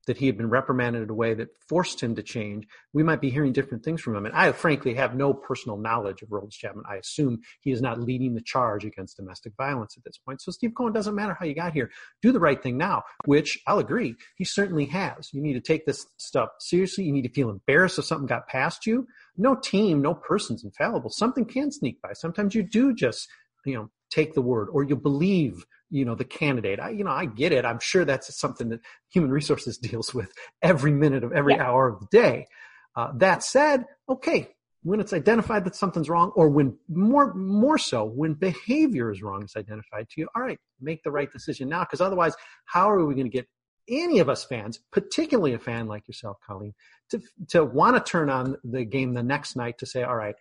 that 0.08 0.18
he 0.18 0.28
had 0.28 0.38
been 0.38 0.50
reprimanded 0.50 1.04
in 1.04 1.10
a 1.10 1.14
way 1.14 1.34
that 1.34 1.50
forced 1.68 2.02
him 2.02 2.16
to 2.16 2.24
change, 2.24 2.68
we 2.94 3.04
might 3.04 3.22
be 3.22 3.30
hearing 3.30 3.54
different 3.54 3.84
things 3.84 4.02
from 4.02 4.16
him. 4.16 4.26
And 4.26 4.36
I 4.36 4.52
frankly 4.52 4.94
have 4.96 5.16
no 5.16 5.34
personal 5.34 5.78
knowledge 5.78 6.22
of 6.22 6.30
Aroldis 6.30 6.52
Chapman. 6.52 6.86
I 6.90 6.96
assume 6.96 7.42
he 7.62 7.72
is 7.72 7.82
not 7.82 8.00
leading 8.00 8.34
the 8.34 8.42
charge 8.42 8.86
against 8.86 9.18
domestic 9.18 9.54
violence 9.58 9.96
at 9.98 10.04
this 10.04 10.18
point. 10.18 10.42
So 10.42 10.52
Steve 10.52 10.74
Cohen 10.78 10.94
doesn't 10.94 11.16
matter 11.16 11.36
how 11.38 11.46
you 11.46 11.56
got 11.56 11.74
here. 11.74 11.90
Do 12.22 12.32
the 12.32 12.40
right 12.40 12.62
thing 12.62 12.78
now, 12.78 13.04
which 13.26 13.60
I'll 13.68 13.80
agree, 13.80 14.16
he 14.36 14.46
certainly 14.46 14.86
has. 14.86 15.34
You 15.34 15.42
need 15.42 15.54
to 15.54 15.62
take 15.62 15.86
this 15.86 16.06
stuff 16.18 16.50
seriously. 16.60 17.06
You 17.06 17.14
need 17.14 17.24
to 17.24 17.34
feel 17.34 17.50
embarrassed 17.50 18.00
if 18.00 18.06
something 18.06 18.28
got 18.28 18.48
past 18.48 18.86
you. 18.86 19.08
No 19.38 19.56
team, 19.56 20.02
no 20.02 20.14
person's 20.14 20.64
infallible. 20.64 21.10
Something 21.10 21.46
can 21.46 21.72
sneak 21.72 22.02
by. 22.02 22.14
Sometimes 22.14 22.56
you 22.56 22.64
do 22.64 22.94
just, 22.94 23.28
you 23.66 23.74
know, 23.74 23.90
take 24.10 24.34
the 24.34 24.42
word 24.42 24.70
or 24.72 24.84
you 24.84 24.96
believe 24.96 25.66
you 25.96 26.04
know 26.04 26.16
the 26.16 26.26
candidate. 26.26 26.80
I 26.80 26.90
you 26.90 27.04
know 27.04 27.12
i 27.12 27.26
get 27.26 27.54
it. 27.54 27.66
I'm 27.66 27.80
sure 27.80 28.04
that's 28.04 28.38
something 28.38 28.70
that 28.70 28.82
human 29.10 29.32
resources 29.32 29.78
deals 29.90 30.14
with 30.14 30.32
every 30.62 30.92
minute 30.92 31.24
of 31.24 31.32
every 31.32 31.56
yeah. 31.56 31.64
hour 31.64 31.88
of 31.88 32.00
the 32.02 32.08
day. 32.12 32.48
Uh, 32.96 33.12
that 33.16 33.44
said 33.44 33.86
okay 34.10 34.50
when 34.84 35.00
it's 35.00 35.14
identified 35.14 35.66
that 35.66 35.76
something's 35.76 36.10
wrong 36.10 36.32
or 36.36 36.48
when 36.50 36.78
more 36.90 37.34
more 37.34 37.78
so 37.78 38.04
when 38.04 38.34
behavior 38.34 39.12
is 39.12 39.22
wrong 39.24 39.44
is 39.44 39.56
identified 39.56 40.08
to 40.10 40.22
you 40.22 40.28
all 40.36 40.42
right 40.42 40.60
make 40.82 41.02
the 41.04 41.12
right 41.12 41.32
decision 41.32 41.70
now. 41.70 41.82
Because 41.82 42.02
otherwise 42.02 42.36
how 42.66 42.90
are 42.90 43.04
we 43.06 43.16
going 43.16 43.32
to 43.32 43.38
get 43.38 43.48
any 43.88 44.20
of 44.20 44.30
us 44.30 44.44
fans 44.44 44.80
particularly 44.92 45.54
a 45.54 45.60
fan 45.60 45.88
like 45.88 46.08
yourself 46.08 46.38
colleen 46.46 46.74
to 47.10 47.22
to 47.48 47.64
want 47.64 47.96
to 47.96 48.12
turn 48.12 48.30
on 48.30 48.58
the 48.64 48.84
game 48.84 49.14
the 49.14 49.22
next 49.22 49.56
night 49.56 49.78
to 49.78 49.86
say 49.86 50.02
all 50.04 50.16
right 50.16 50.36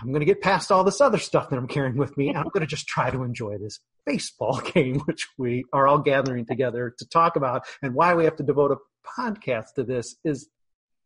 I'm 0.00 0.08
going 0.08 0.20
to 0.20 0.26
get 0.26 0.40
past 0.40 0.72
all 0.72 0.84
this 0.84 1.00
other 1.00 1.18
stuff 1.18 1.50
that 1.50 1.56
I'm 1.56 1.68
carrying 1.68 1.96
with 1.96 2.16
me, 2.16 2.28
and 2.28 2.38
I'm 2.38 2.48
going 2.48 2.62
to 2.62 2.66
just 2.66 2.86
try 2.86 3.10
to 3.10 3.22
enjoy 3.22 3.58
this 3.58 3.80
baseball 4.06 4.60
game, 4.74 5.00
which 5.00 5.28
we 5.38 5.64
are 5.72 5.86
all 5.86 5.98
gathering 5.98 6.46
together 6.46 6.94
to 6.98 7.08
talk 7.08 7.36
about. 7.36 7.64
And 7.82 7.94
why 7.94 8.14
we 8.14 8.24
have 8.24 8.36
to 8.36 8.42
devote 8.42 8.72
a 8.72 8.76
podcast 9.20 9.74
to 9.76 9.84
this 9.84 10.16
is 10.24 10.48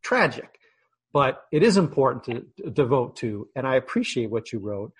tragic, 0.03 0.59
but 1.13 1.43
it 1.51 1.63
is 1.63 1.77
important 1.77 2.23
to, 2.25 2.71
to 2.71 2.85
vote 2.85 3.17
to. 3.17 3.49
And 3.55 3.67
I 3.67 3.75
appreciate 3.75 4.29
what 4.29 4.51
you 4.51 4.59
wrote. 4.59 4.93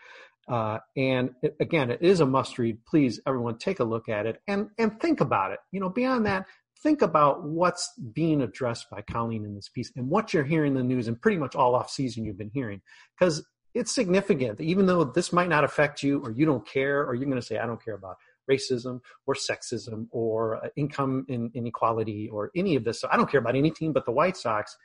Uh, 0.47 0.77
and 0.95 1.31
it, 1.41 1.55
again, 1.59 1.89
it 1.89 2.01
is 2.01 2.19
a 2.19 2.25
must 2.25 2.59
read. 2.59 2.77
Please, 2.85 3.19
everyone, 3.25 3.57
take 3.57 3.79
a 3.79 3.83
look 3.83 4.09
at 4.09 4.25
it 4.25 4.39
and, 4.47 4.69
and 4.77 4.99
think 4.99 5.21
about 5.21 5.51
it. 5.51 5.59
You 5.71 5.79
know, 5.79 5.89
beyond 5.89 6.27
that, 6.27 6.45
think 6.85 7.01
about 7.01 7.43
what's 7.43 7.91
being 8.13 8.41
addressed 8.43 8.91
by 8.91 9.01
Colleen 9.01 9.43
in 9.43 9.55
this 9.55 9.69
piece 9.69 9.91
and 9.95 10.07
what 10.07 10.35
you're 10.35 10.43
hearing 10.43 10.73
in 10.73 10.77
the 10.77 10.83
news 10.83 11.07
and 11.07 11.19
pretty 11.19 11.37
much 11.37 11.55
all 11.55 11.73
off 11.73 11.89
season 11.89 12.23
you've 12.23 12.37
been 12.37 12.51
hearing. 12.53 12.79
Because 13.19 13.43
it's 13.73 13.93
significant, 13.93 14.61
even 14.61 14.85
though 14.85 15.03
this 15.03 15.33
might 15.33 15.49
not 15.49 15.63
affect 15.63 16.03
you 16.03 16.21
or 16.23 16.29
you 16.29 16.45
don't 16.45 16.65
care, 16.65 17.03
or 17.03 17.15
you're 17.15 17.25
going 17.25 17.41
to 17.41 17.45
say, 17.45 17.57
I 17.57 17.65
don't 17.65 17.83
care 17.83 17.95
about 17.95 18.17
racism 18.49 18.99
or 19.25 19.33
sexism 19.33 20.05
or 20.11 20.63
uh, 20.63 20.69
income 20.75 21.25
inequality 21.55 22.29
or 22.31 22.51
any 22.55 22.75
of 22.75 22.83
this. 22.83 23.01
So 23.01 23.07
I 23.11 23.17
don't 23.17 23.29
care 23.29 23.39
about 23.39 23.55
any 23.55 23.71
team 23.71 23.91
but 23.91 24.05
the 24.05 24.11
White 24.11 24.37
Sox 24.37 24.77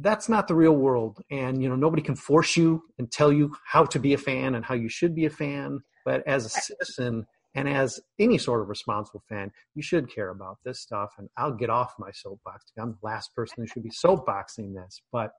that's 0.00 0.28
not 0.28 0.48
the 0.48 0.54
real 0.54 0.72
world 0.72 1.20
and 1.30 1.62
you 1.62 1.68
know 1.68 1.76
nobody 1.76 2.02
can 2.02 2.14
force 2.14 2.56
you 2.56 2.82
and 2.98 3.10
tell 3.10 3.32
you 3.32 3.54
how 3.66 3.84
to 3.84 3.98
be 3.98 4.14
a 4.14 4.18
fan 4.18 4.54
and 4.54 4.64
how 4.64 4.74
you 4.74 4.88
should 4.88 5.14
be 5.14 5.26
a 5.26 5.30
fan 5.30 5.80
but 6.04 6.22
as 6.26 6.46
a 6.46 6.48
citizen 6.48 7.26
and 7.54 7.68
as 7.68 8.00
any 8.18 8.38
sort 8.38 8.60
of 8.60 8.68
responsible 8.68 9.22
fan 9.28 9.50
you 9.74 9.82
should 9.82 10.12
care 10.12 10.30
about 10.30 10.58
this 10.64 10.80
stuff 10.80 11.10
and 11.18 11.28
i'll 11.36 11.52
get 11.52 11.70
off 11.70 11.94
my 11.98 12.10
soapbox 12.12 12.64
i'm 12.78 12.92
the 12.92 13.06
last 13.06 13.34
person 13.34 13.56
who 13.58 13.66
should 13.66 13.82
be 13.82 13.90
soapboxing 13.90 14.74
this. 14.74 15.00
But 15.12 15.32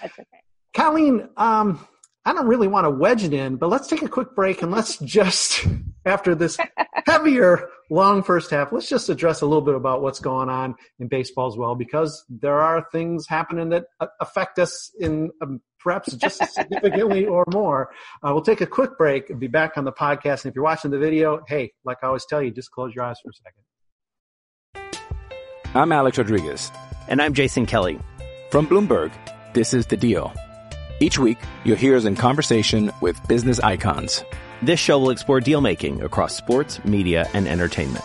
that's 0.00 0.18
okay. 0.18 0.40
Colleen 0.74 1.28
um, 1.36 1.86
i 2.24 2.32
don't 2.32 2.46
really 2.46 2.68
want 2.68 2.84
to 2.84 2.90
wedge 2.90 3.24
it 3.24 3.32
in 3.32 3.56
but 3.56 3.68
let's 3.68 3.88
take 3.88 4.02
a 4.02 4.08
quick 4.08 4.34
break 4.34 4.62
and 4.62 4.70
let's 4.70 4.98
just 4.98 5.66
after 6.04 6.34
this 6.34 6.58
heavier 7.06 7.68
long 7.90 8.22
first 8.22 8.50
half, 8.50 8.72
let's 8.72 8.88
just 8.88 9.08
address 9.08 9.40
a 9.40 9.46
little 9.46 9.62
bit 9.62 9.74
about 9.74 10.02
what's 10.02 10.20
going 10.20 10.48
on 10.48 10.74
in 10.98 11.08
baseball 11.08 11.48
as 11.48 11.56
well, 11.56 11.74
because 11.74 12.24
there 12.28 12.60
are 12.60 12.86
things 12.92 13.26
happening 13.26 13.70
that 13.70 13.86
affect 14.20 14.58
us 14.58 14.90
in 14.98 15.30
um, 15.40 15.60
perhaps 15.80 16.12
just 16.14 16.42
as 16.42 16.54
significantly 16.54 17.26
or 17.26 17.44
more. 17.52 17.90
Uh, 18.22 18.30
we'll 18.32 18.42
take 18.42 18.60
a 18.60 18.66
quick 18.66 18.98
break 18.98 19.30
and 19.30 19.40
be 19.40 19.48
back 19.48 19.76
on 19.76 19.84
the 19.84 19.92
podcast. 19.92 20.44
And 20.44 20.50
if 20.50 20.54
you're 20.54 20.64
watching 20.64 20.90
the 20.90 20.98
video, 20.98 21.40
hey, 21.46 21.72
like 21.84 21.98
I 22.02 22.08
always 22.08 22.26
tell 22.26 22.42
you, 22.42 22.50
just 22.50 22.70
close 22.70 22.94
your 22.94 23.04
eyes 23.04 23.18
for 23.22 23.30
a 23.30 23.34
second. 23.34 25.00
I'm 25.74 25.92
Alex 25.92 26.18
Rodriguez. 26.18 26.72
And 27.08 27.22
I'm 27.22 27.34
Jason 27.34 27.66
Kelly. 27.66 27.98
From 28.50 28.66
Bloomberg, 28.66 29.12
this 29.54 29.74
is 29.74 29.86
The 29.86 29.96
Deal. 29.96 30.32
Each 31.00 31.18
week, 31.18 31.38
you'll 31.64 31.76
hear 31.76 31.96
us 31.96 32.04
in 32.04 32.16
conversation 32.16 32.90
with 33.00 33.26
business 33.28 33.60
icons. 33.60 34.24
This 34.62 34.80
show 34.80 34.98
will 34.98 35.10
explore 35.10 35.40
deal 35.40 35.60
making 35.60 36.02
across 36.02 36.34
sports, 36.36 36.84
media, 36.84 37.28
and 37.34 37.46
entertainment. 37.46 38.04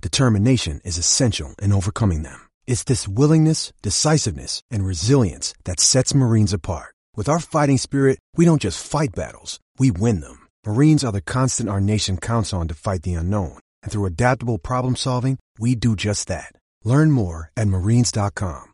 determination 0.00 0.80
is 0.84 0.98
essential 0.98 1.56
in 1.60 1.72
overcoming 1.72 2.22
them. 2.22 2.40
It's 2.68 2.84
this 2.84 3.08
willingness, 3.08 3.72
decisiveness, 3.82 4.62
and 4.70 4.84
resilience 4.84 5.52
that 5.64 5.80
sets 5.80 6.14
Marines 6.14 6.52
apart. 6.52 6.94
With 7.16 7.28
our 7.28 7.40
fighting 7.40 7.78
spirit, 7.78 8.20
we 8.36 8.44
don't 8.44 8.62
just 8.62 8.86
fight 8.86 9.10
battles, 9.16 9.58
we 9.76 9.90
win 9.90 10.20
them. 10.20 10.46
Marines 10.64 11.02
are 11.02 11.10
the 11.10 11.20
constant 11.20 11.68
our 11.68 11.80
nation 11.80 12.16
counts 12.16 12.52
on 12.52 12.68
to 12.68 12.74
fight 12.74 13.02
the 13.02 13.14
unknown. 13.14 13.58
And 13.82 13.90
through 13.90 14.06
adaptable 14.06 14.58
problem 14.58 14.94
solving, 14.94 15.38
we 15.58 15.74
do 15.74 15.96
just 15.96 16.28
that. 16.28 16.52
Learn 16.84 17.10
more 17.10 17.50
at 17.56 17.66
marines.com. 17.66 18.66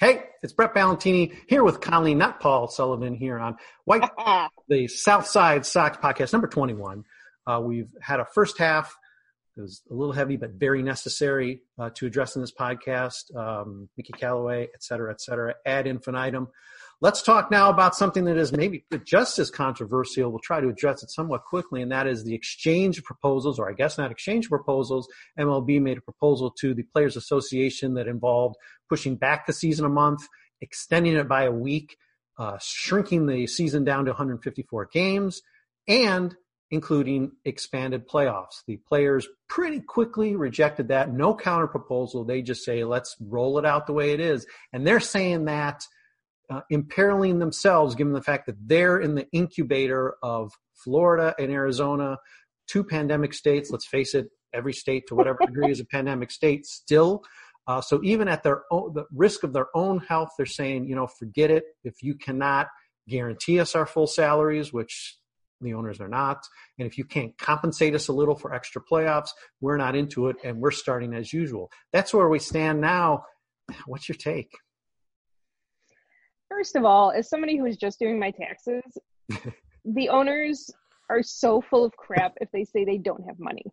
Hey, 0.00 0.24
it's 0.44 0.52
Brett 0.52 0.74
Ballantini 0.74 1.34
here 1.48 1.64
with 1.64 1.80
Colleen, 1.80 2.18
not 2.18 2.38
Paul 2.38 2.68
Sullivan, 2.68 3.14
here 3.14 3.36
on 3.36 3.56
White, 3.84 4.08
the 4.68 4.86
South 4.86 5.26
Side 5.26 5.66
Sox 5.66 5.96
podcast, 5.96 6.32
number 6.32 6.46
21. 6.46 7.04
Uh, 7.46 7.60
we've 7.64 7.90
had 8.00 8.20
a 8.20 8.26
first 8.32 8.58
half. 8.58 8.96
It 9.58 9.62
was 9.62 9.82
a 9.90 9.94
little 9.94 10.12
heavy, 10.12 10.36
but 10.36 10.52
very 10.52 10.84
necessary 10.84 11.62
uh, 11.80 11.90
to 11.94 12.06
address 12.06 12.36
in 12.36 12.42
this 12.42 12.52
podcast. 12.52 13.34
Um, 13.34 13.88
Mickey 13.96 14.12
Callaway, 14.12 14.68
et 14.72 14.84
cetera, 14.84 15.10
et 15.10 15.20
cetera, 15.20 15.56
ad 15.66 15.88
infinitum. 15.88 16.46
Let's 17.00 17.22
talk 17.22 17.50
now 17.50 17.68
about 17.68 17.96
something 17.96 18.24
that 18.26 18.36
is 18.36 18.52
maybe 18.52 18.84
just 19.04 19.38
as 19.40 19.50
controversial. 19.50 20.30
We'll 20.30 20.38
try 20.38 20.60
to 20.60 20.68
address 20.68 21.02
it 21.02 21.10
somewhat 21.10 21.44
quickly, 21.44 21.82
and 21.82 21.90
that 21.90 22.06
is 22.06 22.22
the 22.22 22.34
exchange 22.34 23.02
proposals, 23.02 23.58
or 23.58 23.68
I 23.68 23.72
guess 23.72 23.98
not 23.98 24.12
exchange 24.12 24.48
proposals. 24.48 25.08
MLB 25.38 25.82
made 25.82 25.98
a 25.98 26.02
proposal 26.02 26.52
to 26.60 26.72
the 26.72 26.84
Players 26.84 27.16
Association 27.16 27.94
that 27.94 28.06
involved 28.06 28.54
pushing 28.88 29.16
back 29.16 29.46
the 29.46 29.52
season 29.52 29.84
a 29.84 29.88
month, 29.88 30.20
extending 30.60 31.16
it 31.16 31.28
by 31.28 31.44
a 31.44 31.52
week, 31.52 31.96
uh, 32.38 32.58
shrinking 32.60 33.26
the 33.26 33.48
season 33.48 33.82
down 33.82 34.04
to 34.04 34.12
154 34.12 34.88
games, 34.92 35.42
and 35.88 36.36
including 36.70 37.32
expanded 37.44 38.06
playoffs. 38.08 38.62
The 38.66 38.76
players 38.88 39.26
pretty 39.48 39.80
quickly 39.80 40.36
rejected 40.36 40.88
that. 40.88 41.12
No 41.12 41.34
counter 41.34 41.66
proposal. 41.66 42.24
They 42.24 42.42
just 42.42 42.64
say, 42.64 42.84
let's 42.84 43.16
roll 43.20 43.58
it 43.58 43.64
out 43.64 43.86
the 43.86 43.94
way 43.94 44.12
it 44.12 44.20
is. 44.20 44.46
And 44.72 44.86
they're 44.86 45.00
saying 45.00 45.46
that 45.46 45.82
uh, 46.50 46.60
imperiling 46.70 47.38
themselves, 47.38 47.94
given 47.94 48.12
the 48.12 48.22
fact 48.22 48.46
that 48.46 48.56
they're 48.66 48.98
in 48.98 49.14
the 49.14 49.26
incubator 49.32 50.16
of 50.22 50.52
Florida 50.74 51.34
and 51.38 51.50
Arizona, 51.50 52.18
two 52.66 52.84
pandemic 52.84 53.34
states. 53.34 53.70
Let's 53.70 53.86
face 53.86 54.14
it, 54.14 54.28
every 54.52 54.72
state 54.72 55.06
to 55.08 55.14
whatever 55.14 55.38
degree 55.44 55.70
is 55.70 55.80
a 55.80 55.84
pandemic 55.84 56.30
state 56.30 56.66
still. 56.66 57.22
Uh, 57.66 57.80
so 57.82 58.00
even 58.02 58.28
at 58.28 58.42
their 58.42 58.62
own, 58.70 58.94
the 58.94 59.04
risk 59.12 59.42
of 59.42 59.52
their 59.52 59.66
own 59.74 59.98
health, 60.00 60.30
they're 60.36 60.46
saying, 60.46 60.86
you 60.86 60.94
know, 60.94 61.06
forget 61.06 61.50
it. 61.50 61.64
If 61.84 62.02
you 62.02 62.14
cannot 62.14 62.68
guarantee 63.08 63.60
us 63.60 63.74
our 63.74 63.86
full 63.86 64.06
salaries, 64.06 64.72
which 64.72 65.16
the 65.60 65.74
owners 65.74 66.00
are 66.00 66.08
not. 66.08 66.44
And 66.78 66.86
if 66.86 66.98
you 66.98 67.04
can't 67.04 67.36
compensate 67.38 67.94
us 67.94 68.08
a 68.08 68.12
little 68.12 68.34
for 68.34 68.54
extra 68.54 68.82
playoffs, 68.82 69.30
we're 69.60 69.76
not 69.76 69.96
into 69.96 70.28
it 70.28 70.36
and 70.44 70.58
we're 70.58 70.70
starting 70.70 71.14
as 71.14 71.32
usual. 71.32 71.70
That's 71.92 72.14
where 72.14 72.28
we 72.28 72.38
stand 72.38 72.80
now. 72.80 73.24
What's 73.86 74.08
your 74.08 74.16
take? 74.16 74.50
First 76.48 76.76
of 76.76 76.84
all, 76.84 77.10
as 77.10 77.28
somebody 77.28 77.56
who 77.56 77.66
is 77.66 77.76
just 77.76 77.98
doing 77.98 78.18
my 78.18 78.30
taxes, 78.30 78.82
the 79.84 80.08
owners 80.08 80.70
are 81.10 81.22
so 81.22 81.60
full 81.60 81.84
of 81.84 81.96
crap 81.96 82.34
if 82.40 82.50
they 82.52 82.64
say 82.64 82.84
they 82.84 82.98
don't 82.98 83.24
have 83.26 83.38
money. 83.38 83.64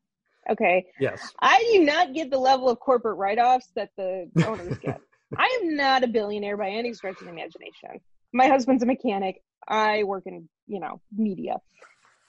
Okay. 0.50 0.86
Yes. 1.00 1.34
I 1.42 1.64
do 1.74 1.84
not 1.84 2.14
get 2.14 2.30
the 2.30 2.38
level 2.38 2.70
of 2.70 2.80
corporate 2.80 3.18
write 3.18 3.40
offs 3.40 3.72
that 3.76 3.90
the 3.98 4.30
owners 4.48 4.78
get. 4.78 5.00
I 5.38 5.60
am 5.62 5.76
not 5.76 6.04
a 6.04 6.08
billionaire 6.08 6.58
by 6.58 6.70
any 6.70 6.94
stretch 6.94 7.20
of 7.20 7.26
the 7.26 7.32
imagination. 7.32 8.02
My 8.32 8.48
husband's 8.48 8.84
a 8.84 8.86
mechanic. 8.86 9.42
I 9.68 10.04
work 10.04 10.24
in, 10.28 10.48
you 10.68 10.80
know, 10.80 11.02
media. 11.16 11.58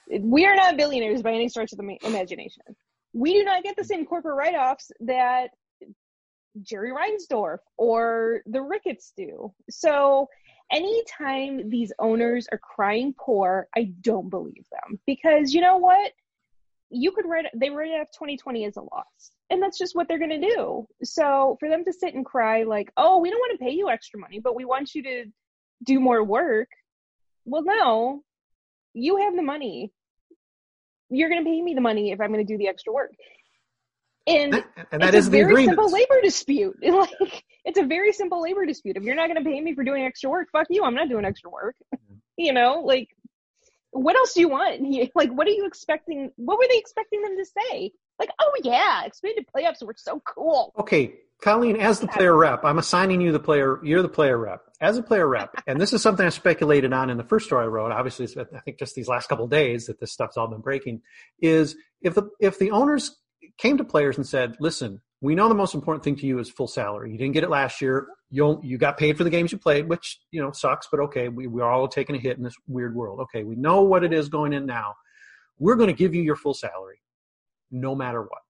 We 0.09 0.45
are 0.45 0.55
not 0.55 0.77
billionaires 0.77 1.21
by 1.21 1.33
any 1.33 1.49
stretch 1.49 1.73
of 1.73 1.79
the 1.79 1.97
imagination. 2.03 2.63
We 3.13 3.33
do 3.33 3.43
not 3.43 3.63
get 3.63 3.75
the 3.75 3.83
same 3.83 4.05
corporate 4.05 4.35
write-offs 4.35 4.91
that 5.01 5.49
Jerry 6.61 6.91
Reinsdorf 6.91 7.59
or 7.77 8.41
the 8.45 8.61
Ricketts 8.61 9.13
do. 9.15 9.53
So 9.69 10.27
anytime 10.71 11.69
these 11.69 11.91
owners 11.99 12.47
are 12.51 12.57
crying 12.57 13.13
poor, 13.17 13.67
I 13.75 13.91
don't 14.01 14.29
believe 14.29 14.65
them 14.71 14.99
because 15.05 15.53
you 15.53 15.61
know 15.61 15.77
what? 15.77 16.11
You 16.89 17.11
could 17.11 17.25
write 17.25 17.45
they 17.53 17.69
write 17.69 17.91
off 17.99 18.07
2020 18.13 18.65
as 18.65 18.77
a 18.77 18.81
loss. 18.81 19.31
And 19.49 19.61
that's 19.61 19.77
just 19.77 19.95
what 19.95 20.07
they're 20.07 20.19
going 20.19 20.41
to 20.41 20.55
do. 20.55 20.87
So 21.03 21.57
for 21.59 21.69
them 21.69 21.83
to 21.85 21.93
sit 21.93 22.13
and 22.13 22.25
cry 22.25 22.63
like, 22.63 22.91
"Oh, 22.97 23.19
we 23.19 23.29
don't 23.29 23.39
want 23.39 23.59
to 23.59 23.65
pay 23.65 23.71
you 23.71 23.89
extra 23.89 24.19
money, 24.19 24.39
but 24.39 24.55
we 24.55 24.65
want 24.65 24.95
you 24.95 25.03
to 25.03 25.25
do 25.83 25.99
more 25.99 26.23
work." 26.23 26.69
Well, 27.45 27.63
no, 27.63 28.23
you 28.93 29.17
have 29.17 29.35
the 29.35 29.43
money. 29.43 29.91
You're 31.09 31.29
going 31.29 31.43
to 31.43 31.49
pay 31.49 31.61
me 31.61 31.73
the 31.73 31.81
money 31.81 32.11
if 32.11 32.19
I'm 32.19 32.31
going 32.31 32.45
to 32.45 32.51
do 32.51 32.57
the 32.57 32.67
extra 32.67 32.91
work. 32.93 33.11
And, 34.27 34.55
and 34.91 35.01
that 35.01 35.15
it's 35.15 35.15
is 35.15 35.27
a 35.27 35.31
very 35.31 35.51
agreement. 35.51 35.77
simple 35.77 35.91
labor 35.91 36.21
dispute. 36.21 36.75
like 36.83 37.43
it's 37.63 37.79
a 37.79 37.85
very 37.85 38.11
simple 38.11 38.41
labor 38.41 38.65
dispute. 38.65 38.97
If 38.97 39.03
you're 39.03 39.15
not 39.15 39.29
going 39.29 39.41
to 39.41 39.49
pay 39.49 39.61
me 39.61 39.73
for 39.73 39.85
doing 39.85 40.03
extra 40.03 40.29
work, 40.29 40.49
fuck 40.51 40.67
you. 40.69 40.83
I'm 40.83 40.95
not 40.95 41.07
doing 41.07 41.23
extra 41.23 41.49
work. 41.49 41.75
you 42.37 42.51
know, 42.51 42.81
like 42.83 43.07
what 43.91 44.15
else 44.17 44.33
do 44.33 44.41
you 44.41 44.49
want? 44.49 44.81
Like 45.15 45.31
what 45.31 45.47
are 45.47 45.51
you 45.51 45.65
expecting? 45.65 46.31
What 46.35 46.57
were 46.57 46.67
they 46.69 46.77
expecting 46.77 47.21
them 47.21 47.37
to 47.37 47.45
say? 47.45 47.91
Like, 48.19 48.29
oh 48.39 48.53
yeah, 48.63 49.05
expanded 49.05 49.45
playoffs 49.55 49.83
were 49.83 49.95
so 49.97 50.21
cool. 50.25 50.73
Okay, 50.77 51.15
Colleen, 51.41 51.75
as 51.75 51.99
the 51.99 52.07
player 52.07 52.35
rep, 52.35 52.65
I'm 52.65 52.79
assigning 52.79 53.21
you 53.21 53.31
the 53.31 53.39
player. 53.39 53.79
You're 53.83 54.01
the 54.01 54.09
player 54.09 54.37
rep. 54.37 54.61
As 54.81 54.97
a 54.97 55.03
player 55.03 55.27
rep, 55.27 55.51
and 55.67 55.79
this 55.79 55.93
is 55.93 56.01
something 56.01 56.25
I 56.25 56.29
speculated 56.29 56.93
on 56.93 57.09
in 57.09 57.17
the 57.17 57.23
first 57.23 57.45
story 57.45 57.65
I 57.65 57.67
wrote. 57.67 57.91
Obviously, 57.91 58.27
I 58.39 58.59
think 58.61 58.79
just 58.79 58.95
these 58.95 59.07
last 59.07 59.27
couple 59.27 59.45
of 59.45 59.51
days 59.51 59.85
that 59.85 59.99
this 59.99 60.11
stuff's 60.11 60.37
all 60.37 60.47
been 60.47 60.61
breaking. 60.61 61.01
Is 61.41 61.75
if 62.01 62.15
the 62.15 62.29
if 62.39 62.59
the 62.59 62.71
owners 62.71 63.15
came 63.57 63.77
to 63.77 63.83
players 63.83 64.17
and 64.17 64.25
said, 64.25 64.55
"Listen, 64.59 65.01
we 65.21 65.35
know 65.35 65.49
the 65.49 65.55
most 65.55 65.73
important 65.73 66.03
thing 66.03 66.15
to 66.17 66.27
you 66.27 66.39
is 66.39 66.49
full 66.49 66.67
salary. 66.67 67.11
You 67.11 67.17
didn't 67.17 67.33
get 67.33 67.43
it 67.43 67.49
last 67.49 67.81
year. 67.81 68.07
You 68.29 68.59
you 68.63 68.77
got 68.77 68.97
paid 68.97 69.17
for 69.17 69.23
the 69.23 69.29
games 69.29 69.51
you 69.51 69.57
played, 69.57 69.87
which 69.87 70.19
you 70.31 70.41
know 70.41 70.51
sucks, 70.51 70.87
but 70.91 70.99
okay, 71.01 71.29
we 71.29 71.47
we're 71.47 71.63
all 71.63 71.87
taking 71.87 72.15
a 72.15 72.19
hit 72.19 72.37
in 72.37 72.43
this 72.43 72.55
weird 72.67 72.95
world. 72.95 73.21
Okay, 73.21 73.43
we 73.43 73.55
know 73.55 73.81
what 73.81 74.03
it 74.03 74.13
is 74.13 74.29
going 74.29 74.53
in 74.53 74.65
now. 74.65 74.95
We're 75.59 75.75
going 75.75 75.87
to 75.87 75.93
give 75.93 76.13
you 76.13 76.21
your 76.21 76.35
full 76.35 76.53
salary, 76.53 76.99
no 77.71 77.95
matter 77.95 78.21
what. 78.21 78.41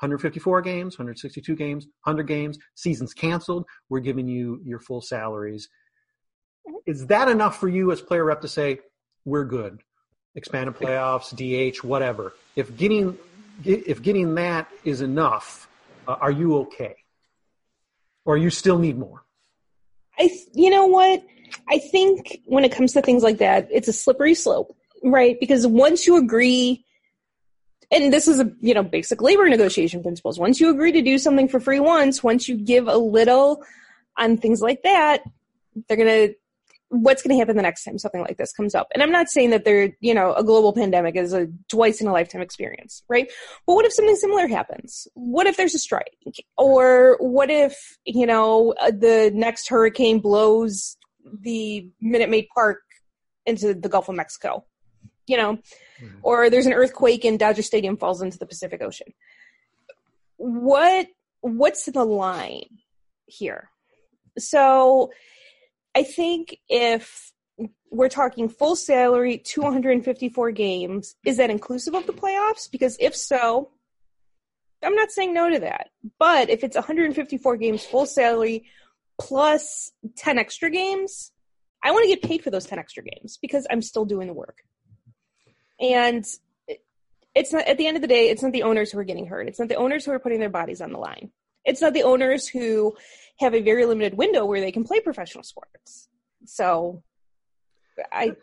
154 0.00 0.62
games, 0.62 0.98
162 0.98 1.54
games, 1.54 1.86
100 2.04 2.24
games, 2.24 2.58
seasons 2.74 3.14
canceled. 3.14 3.64
We're 3.88 4.00
giving 4.00 4.26
you 4.26 4.60
your 4.64 4.80
full 4.80 5.00
salaries. 5.00 5.68
Is 6.86 7.06
that 7.06 7.28
enough 7.28 7.58
for 7.58 7.68
you 7.68 7.92
as 7.92 8.00
player 8.00 8.24
rep 8.24 8.40
to 8.40 8.48
say 8.48 8.80
we're 9.24 9.44
good? 9.44 9.80
Expanded 10.34 10.74
playoffs, 10.74 11.32
DH, 11.34 11.84
whatever. 11.84 12.32
If 12.56 12.76
getting 12.76 13.18
if 13.64 14.02
getting 14.02 14.34
that 14.34 14.68
is 14.82 15.02
enough 15.02 15.68
uh, 16.06 16.16
are 16.20 16.30
you 16.30 16.58
okay? 16.58 16.96
Or 18.24 18.36
you 18.36 18.50
still 18.50 18.78
need 18.78 18.98
more? 18.98 19.24
I, 20.18 20.30
you 20.52 20.70
know 20.70 20.86
what? 20.86 21.22
I 21.68 21.78
think 21.78 22.40
when 22.46 22.64
it 22.64 22.72
comes 22.72 22.92
to 22.92 23.02
things 23.02 23.22
like 23.22 23.38
that, 23.38 23.68
it's 23.70 23.88
a 23.88 23.92
slippery 23.92 24.34
slope, 24.34 24.76
right? 25.02 25.36
Because 25.40 25.66
once 25.66 26.06
you 26.06 26.16
agree, 26.16 26.84
and 27.92 28.12
this 28.12 28.26
is 28.26 28.40
a, 28.40 28.50
you 28.60 28.74
know, 28.74 28.82
basic 28.82 29.20
labor 29.20 29.48
negotiation 29.48 30.02
principles. 30.02 30.38
Once 30.38 30.60
you 30.60 30.70
agree 30.70 30.92
to 30.92 31.02
do 31.02 31.18
something 31.18 31.46
for 31.46 31.60
free 31.60 31.80
once, 31.80 32.22
once 32.22 32.48
you 32.48 32.56
give 32.56 32.88
a 32.88 32.96
little 32.96 33.62
on 34.16 34.38
things 34.38 34.60
like 34.60 34.82
that, 34.82 35.22
they're 35.88 35.96
going 35.96 36.28
to 36.28 36.34
what's 36.88 37.22
going 37.22 37.34
to 37.34 37.38
happen 37.38 37.56
the 37.56 37.62
next 37.62 37.84
time 37.84 37.98
something 37.98 38.20
like 38.20 38.36
this 38.36 38.52
comes 38.52 38.74
up. 38.74 38.88
And 38.92 39.02
I'm 39.02 39.10
not 39.10 39.28
saying 39.28 39.50
that 39.50 39.64
they're 39.64 39.96
you 40.00 40.12
know, 40.12 40.34
a 40.34 40.44
global 40.44 40.74
pandemic 40.74 41.16
is 41.16 41.32
a 41.32 41.48
twice 41.68 42.00
in 42.00 42.06
a 42.06 42.12
lifetime 42.12 42.42
experience, 42.42 43.02
right? 43.08 43.30
But 43.66 43.74
what 43.74 43.86
if 43.86 43.94
something 43.94 44.16
similar 44.16 44.46
happens? 44.46 45.08
What 45.14 45.46
if 45.46 45.56
there's 45.56 45.74
a 45.74 45.78
strike? 45.78 46.16
Or 46.58 47.16
what 47.18 47.50
if, 47.50 47.98
you 48.04 48.26
know, 48.26 48.74
uh, 48.80 48.90
the 48.90 49.30
next 49.34 49.68
hurricane 49.70 50.18
blows 50.18 50.96
the 51.40 51.88
Minute 52.00 52.28
Maid 52.28 52.48
Park 52.54 52.82
into 53.46 53.72
the 53.72 53.88
Gulf 53.88 54.10
of 54.10 54.14
Mexico? 54.14 54.64
You 55.32 55.38
know, 55.38 55.52
mm-hmm. 55.54 56.18
or 56.22 56.50
there's 56.50 56.66
an 56.66 56.74
earthquake 56.74 57.24
and 57.24 57.38
Dodger 57.38 57.62
Stadium 57.62 57.96
falls 57.96 58.20
into 58.20 58.36
the 58.38 58.44
Pacific 58.44 58.82
Ocean. 58.82 59.14
What 60.36 61.06
what's 61.40 61.86
the 61.86 62.04
line 62.04 62.78
here? 63.24 63.70
So 64.38 65.10
I 65.94 66.02
think 66.02 66.58
if 66.68 67.32
we're 67.90 68.10
talking 68.10 68.50
full 68.50 68.76
salary, 68.76 69.38
254 69.38 70.50
games, 70.50 71.14
is 71.24 71.38
that 71.38 71.48
inclusive 71.48 71.94
of 71.94 72.06
the 72.06 72.12
playoffs? 72.12 72.70
Because 72.70 72.98
if 73.00 73.16
so, 73.16 73.70
I'm 74.82 74.94
not 74.94 75.10
saying 75.10 75.32
no 75.32 75.48
to 75.48 75.60
that. 75.60 75.88
But 76.18 76.50
if 76.50 76.62
it's 76.64 76.76
154 76.76 77.56
games 77.56 77.84
full 77.84 78.06
salary 78.06 78.64
plus 79.18 79.92
10 80.16 80.38
extra 80.38 80.70
games, 80.70 81.32
I 81.82 81.90
want 81.90 82.04
to 82.04 82.08
get 82.08 82.22
paid 82.22 82.42
for 82.42 82.50
those 82.50 82.66
10 82.66 82.78
extra 82.78 83.02
games 83.02 83.38
because 83.40 83.66
I'm 83.70 83.82
still 83.82 84.04
doing 84.04 84.26
the 84.26 84.34
work. 84.34 84.62
And 85.82 86.24
it's 87.34 87.52
not 87.52 87.66
at 87.66 87.76
the 87.76 87.86
end 87.86 87.96
of 87.96 88.02
the 88.02 88.08
day, 88.08 88.30
it's 88.30 88.42
not 88.42 88.52
the 88.52 88.62
owners 88.62 88.92
who 88.92 88.98
are 88.98 89.04
getting 89.04 89.26
hurt. 89.26 89.48
It's 89.48 89.58
not 89.58 89.68
the 89.68 89.74
owners 89.74 90.04
who 90.04 90.12
are 90.12 90.18
putting 90.18 90.40
their 90.40 90.48
bodies 90.48 90.80
on 90.80 90.92
the 90.92 90.98
line. 90.98 91.30
It's 91.64 91.80
not 91.80 91.92
the 91.92 92.04
owners 92.04 92.48
who 92.48 92.96
have 93.38 93.54
a 93.54 93.62
very 93.62 93.84
limited 93.84 94.16
window 94.16 94.44
where 94.46 94.60
they 94.60 94.72
can 94.72 94.84
play 94.84 95.00
professional 95.00 95.44
sports. 95.44 96.08
So 96.46 97.02
I 98.10 98.36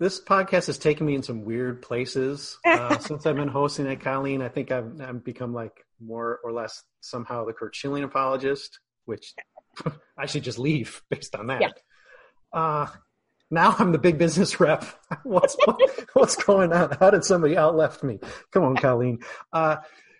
this 0.00 0.20
podcast 0.22 0.66
has 0.66 0.78
taken 0.78 1.06
me 1.06 1.14
in 1.14 1.22
some 1.22 1.44
weird 1.44 1.82
places 1.82 2.58
uh, 2.66 2.98
since 2.98 3.26
I've 3.26 3.36
been 3.36 3.48
hosting 3.48 3.86
it, 3.86 4.00
Colleen. 4.00 4.42
I 4.42 4.48
think 4.48 4.72
I've, 4.72 5.00
I've 5.00 5.24
become 5.24 5.54
like 5.54 5.84
more 6.00 6.40
or 6.42 6.52
less 6.52 6.82
somehow 7.00 7.44
the 7.44 7.52
Curt 7.52 7.74
Schilling 7.74 8.04
apologist, 8.04 8.80
which 9.04 9.34
I 10.18 10.26
should 10.26 10.42
just 10.42 10.58
leave 10.58 11.02
based 11.10 11.34
on 11.34 11.48
that. 11.48 11.60
Yeah. 11.60 11.70
Uh, 12.52 12.86
now 13.50 13.74
I'm 13.78 13.92
the 13.92 13.98
big 13.98 14.18
business 14.18 14.60
rep. 14.60 14.84
what's 15.22 15.56
what, 15.64 15.80
what's 16.12 16.36
going 16.36 16.72
on? 16.72 16.96
How 17.00 17.10
did 17.10 17.24
somebody 17.24 17.54
outleft 17.54 18.02
me? 18.02 18.18
Come 18.52 18.64
on, 18.64 18.76
Colleen. 18.76 19.20
Uh, 19.52 19.76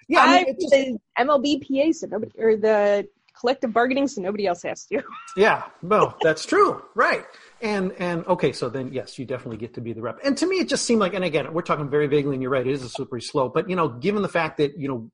yeah, 0.09 0.22
I 0.22 0.45
mean, 0.45 0.57
just, 0.59 0.70
the 0.70 0.99
MLBPA 1.18 1.95
so 1.95 2.07
nobody 2.07 2.33
or 2.39 2.57
the 2.57 3.09
collective 3.39 3.72
bargaining 3.72 4.09
so 4.09 4.20
nobody 4.20 4.47
else 4.47 4.62
has 4.62 4.85
to. 4.87 5.03
yeah, 5.37 5.64
well, 5.83 6.16
that's 6.22 6.47
true, 6.47 6.83
right? 6.95 7.24
And 7.61 7.93
and 7.99 8.26
okay, 8.26 8.53
so 8.53 8.68
then 8.68 8.93
yes, 8.93 9.18
you 9.18 9.26
definitely 9.26 9.59
get 9.59 9.74
to 9.74 9.81
be 9.81 9.93
the 9.93 10.01
rep. 10.01 10.18
And 10.24 10.37
to 10.39 10.47
me, 10.47 10.57
it 10.57 10.68
just 10.68 10.85
seemed 10.85 11.01
like, 11.01 11.14
and 11.14 11.24
again, 11.24 11.53
we're 11.53 11.62
talking 11.62 11.91
very 11.91 12.07
vaguely, 12.07 12.35
and 12.35 12.43
you're 12.43 12.51
right, 12.51 12.66
it 12.66 12.72
is 12.72 12.83
a 12.83 12.89
slippery 12.89 13.22
slope. 13.22 13.55
But 13.55 13.68
you 13.68 13.76
know, 13.76 13.89
given 13.89 14.22
the 14.22 14.29
fact 14.29 14.59
that 14.59 14.79
you 14.79 14.89
know 14.89 15.11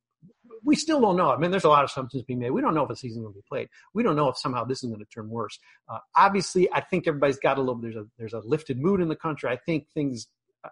we 0.65 0.77
still 0.77 1.01
don't 1.01 1.17
know. 1.17 1.31
I 1.31 1.37
mean, 1.37 1.51
there's 1.51 1.65
a 1.65 1.69
lot 1.69 1.85
of 1.85 1.91
assumptions 1.91 2.23
being 2.23 2.39
made. 2.39 2.51
We 2.51 2.61
don't 2.61 2.75
know 2.75 2.85
if 2.85 2.91
a 2.91 2.97
season's 2.97 3.23
going 3.23 3.35
to 3.35 3.39
be 3.39 3.45
played. 3.49 3.69
We 3.93 4.03
don't 4.03 4.17
know 4.17 4.29
if 4.29 4.39
somehow 4.39 4.65
this 4.65 4.83
is 4.83 4.89
going 4.91 5.01
to 5.01 5.07
turn 5.07 5.29
worse. 5.29 5.59
Uh, 5.89 5.99
obviously, 6.17 6.71
I 6.73 6.81
think 6.81 7.07
everybody's 7.07 7.39
got 7.39 7.59
a 7.59 7.61
little. 7.61 7.77
There's 7.77 7.97
a 7.97 8.07
there's 8.19 8.33
a 8.33 8.41
lifted 8.41 8.79
mood 8.79 9.01
in 9.01 9.09
the 9.09 9.17
country. 9.17 9.51
I 9.51 9.57
think 9.57 9.87
things. 9.95 10.27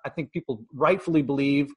I 0.04 0.08
think 0.08 0.32
people 0.32 0.64
rightfully 0.72 1.22
believe. 1.22 1.68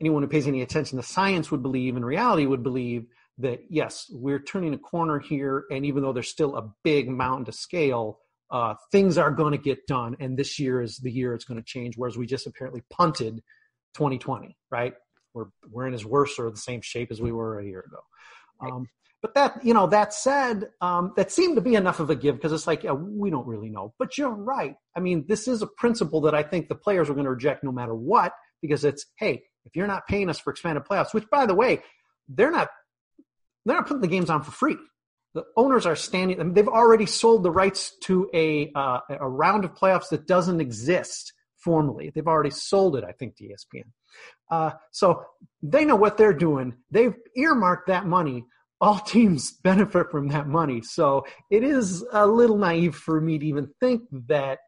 Anyone 0.00 0.22
who 0.22 0.28
pays 0.28 0.46
any 0.46 0.62
attention 0.62 0.98
to 0.98 1.04
science 1.04 1.50
would 1.50 1.62
believe, 1.62 1.96
and 1.96 2.04
reality 2.04 2.46
would 2.46 2.62
believe 2.62 3.06
that 3.38 3.60
yes, 3.68 4.06
we're 4.10 4.40
turning 4.40 4.74
a 4.74 4.78
corner 4.78 5.20
here, 5.20 5.64
and 5.70 5.86
even 5.86 6.02
though 6.02 6.12
there's 6.12 6.28
still 6.28 6.56
a 6.56 6.68
big 6.82 7.08
mountain 7.08 7.44
to 7.46 7.52
scale, 7.52 8.18
uh, 8.50 8.74
things 8.90 9.18
are 9.18 9.30
going 9.30 9.52
to 9.52 9.58
get 9.58 9.86
done, 9.86 10.16
and 10.18 10.36
this 10.36 10.58
year 10.58 10.82
is 10.82 10.98
the 10.98 11.10
year 11.10 11.34
it's 11.34 11.44
going 11.44 11.60
to 11.60 11.64
change. 11.64 11.96
Whereas 11.96 12.16
we 12.16 12.26
just 12.26 12.46
apparently 12.46 12.82
punted 12.90 13.42
2020, 13.94 14.56
right? 14.70 14.94
We're 15.38 15.70
we're 15.70 15.86
in 15.86 15.94
as 15.94 16.04
worse 16.04 16.38
or 16.38 16.50
the 16.50 16.56
same 16.56 16.80
shape 16.80 17.10
as 17.10 17.20
we 17.20 17.32
were 17.32 17.60
a 17.60 17.64
year 17.64 17.84
ago. 17.86 18.00
Um, 18.60 18.88
but 19.22 19.34
that 19.34 19.64
you 19.64 19.74
know 19.74 19.86
that 19.88 20.12
said, 20.12 20.70
um, 20.80 21.12
that 21.16 21.32
seemed 21.32 21.56
to 21.56 21.60
be 21.60 21.74
enough 21.74 22.00
of 22.00 22.10
a 22.10 22.14
give 22.14 22.36
because 22.36 22.52
it's 22.52 22.66
like 22.66 22.82
yeah, 22.84 22.92
we 22.92 23.30
don't 23.30 23.46
really 23.46 23.68
know. 23.68 23.94
But 23.98 24.18
you're 24.18 24.30
right. 24.30 24.76
I 24.96 25.00
mean, 25.00 25.24
this 25.28 25.48
is 25.48 25.62
a 25.62 25.66
principle 25.66 26.22
that 26.22 26.34
I 26.34 26.42
think 26.42 26.68
the 26.68 26.74
players 26.74 27.08
are 27.08 27.14
going 27.14 27.24
to 27.24 27.30
reject 27.30 27.64
no 27.64 27.72
matter 27.72 27.94
what 27.94 28.32
because 28.62 28.84
it's 28.84 29.06
hey, 29.16 29.42
if 29.64 29.74
you're 29.74 29.86
not 29.86 30.06
paying 30.06 30.28
us 30.28 30.38
for 30.38 30.50
expanded 30.50 30.84
playoffs, 30.84 31.14
which 31.14 31.28
by 31.30 31.46
the 31.46 31.54
way, 31.54 31.82
they're 32.28 32.50
not 32.50 32.68
they're 33.64 33.76
not 33.76 33.86
putting 33.86 34.02
the 34.02 34.08
games 34.08 34.30
on 34.30 34.42
for 34.42 34.50
free. 34.50 34.76
The 35.34 35.44
owners 35.56 35.84
are 35.84 35.96
standing. 35.96 36.40
I 36.40 36.44
mean, 36.44 36.54
they've 36.54 36.68
already 36.68 37.06
sold 37.06 37.42
the 37.42 37.50
rights 37.50 37.96
to 38.04 38.30
a 38.32 38.72
uh, 38.74 39.00
a 39.08 39.28
round 39.28 39.64
of 39.64 39.74
playoffs 39.74 40.08
that 40.10 40.26
doesn't 40.26 40.60
exist 40.60 41.32
formally. 41.62 42.10
They've 42.14 42.26
already 42.26 42.50
sold 42.50 42.96
it, 42.96 43.04
I 43.04 43.12
think, 43.12 43.36
to 43.36 43.44
ESPN. 43.44 43.84
Uh, 44.50 44.72
so 44.92 45.24
they 45.62 45.84
know 45.84 45.96
what 45.96 46.16
they're 46.16 46.32
doing. 46.32 46.74
They've 46.90 47.14
earmarked 47.36 47.88
that 47.88 48.06
money. 48.06 48.44
All 48.80 48.98
teams 49.06 49.52
benefit 49.62 50.10
from 50.10 50.28
that 50.28 50.46
money. 50.46 50.82
So 50.82 51.26
it 51.50 51.62
is 51.62 52.04
a 52.12 52.26
little 52.26 52.58
naive 52.58 52.94
for 52.94 53.20
me 53.20 53.38
to 53.38 53.46
even 53.46 53.68
think 53.80 54.02
that, 54.28 54.60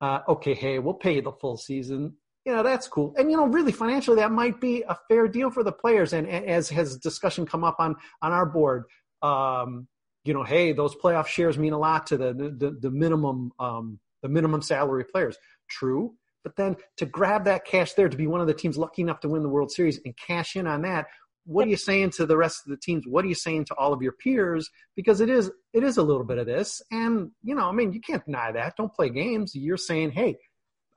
uh, 0.00 0.20
okay, 0.28 0.54
hey, 0.54 0.78
we'll 0.78 0.94
pay 0.94 1.16
you 1.16 1.22
the 1.22 1.32
full 1.32 1.56
season 1.56 2.14
you 2.46 2.54
know 2.54 2.62
that's 2.62 2.86
cool 2.86 3.12
and 3.18 3.30
you 3.30 3.36
know 3.36 3.46
really 3.46 3.72
financially 3.72 4.16
that 4.16 4.30
might 4.30 4.60
be 4.60 4.82
a 4.88 4.96
fair 5.08 5.28
deal 5.28 5.50
for 5.50 5.64
the 5.64 5.72
players 5.72 6.12
and, 6.12 6.26
and 6.28 6.46
as 6.46 6.68
has 6.68 6.96
discussion 6.96 7.44
come 7.44 7.64
up 7.64 7.76
on 7.78 7.94
on 8.22 8.32
our 8.32 8.46
board 8.46 8.84
um, 9.22 9.86
you 10.24 10.32
know 10.32 10.44
hey 10.44 10.72
those 10.72 10.94
playoff 10.94 11.26
shares 11.26 11.58
mean 11.58 11.72
a 11.72 11.78
lot 11.78 12.06
to 12.06 12.16
the 12.16 12.32
the, 12.32 12.78
the 12.80 12.90
minimum 12.90 13.52
um, 13.58 13.98
the 14.22 14.28
minimum 14.28 14.62
salary 14.62 15.04
players 15.04 15.36
true 15.68 16.14
but 16.46 16.54
then 16.54 16.76
to 16.96 17.06
grab 17.06 17.44
that 17.46 17.64
cash 17.64 17.94
there 17.94 18.08
to 18.08 18.16
be 18.16 18.28
one 18.28 18.40
of 18.40 18.46
the 18.46 18.54
teams 18.54 18.78
lucky 18.78 19.02
enough 19.02 19.18
to 19.18 19.28
win 19.28 19.42
the 19.42 19.48
world 19.48 19.72
series 19.72 19.98
and 20.04 20.14
cash 20.16 20.54
in 20.54 20.68
on 20.68 20.82
that 20.82 21.06
what 21.46 21.66
are 21.66 21.70
you 21.70 21.76
saying 21.76 22.10
to 22.10 22.26
the 22.26 22.36
rest 22.36 22.62
of 22.66 22.70
the 22.70 22.76
teams? 22.76 23.04
What 23.06 23.24
are 23.24 23.28
you 23.28 23.34
saying 23.34 23.66
to 23.66 23.74
all 23.76 23.92
of 23.92 24.02
your 24.02 24.12
peers? 24.12 24.68
Because 24.96 25.20
it 25.20 25.30
is 25.30 25.50
it 25.72 25.84
is 25.84 25.96
a 25.96 26.02
little 26.02 26.24
bit 26.24 26.38
of 26.38 26.46
this. 26.46 26.82
And 26.90 27.30
you 27.42 27.54
know 27.54 27.68
i 27.68 27.72
mean 27.72 27.92
you 27.92 28.00
can't 28.00 28.24
deny 28.24 28.52
that. 28.52 28.76
Don't 28.76 28.92
play 28.92 29.08
games. 29.08 29.54
You're 29.54 29.76
saying 29.76 30.10
hey 30.10 30.36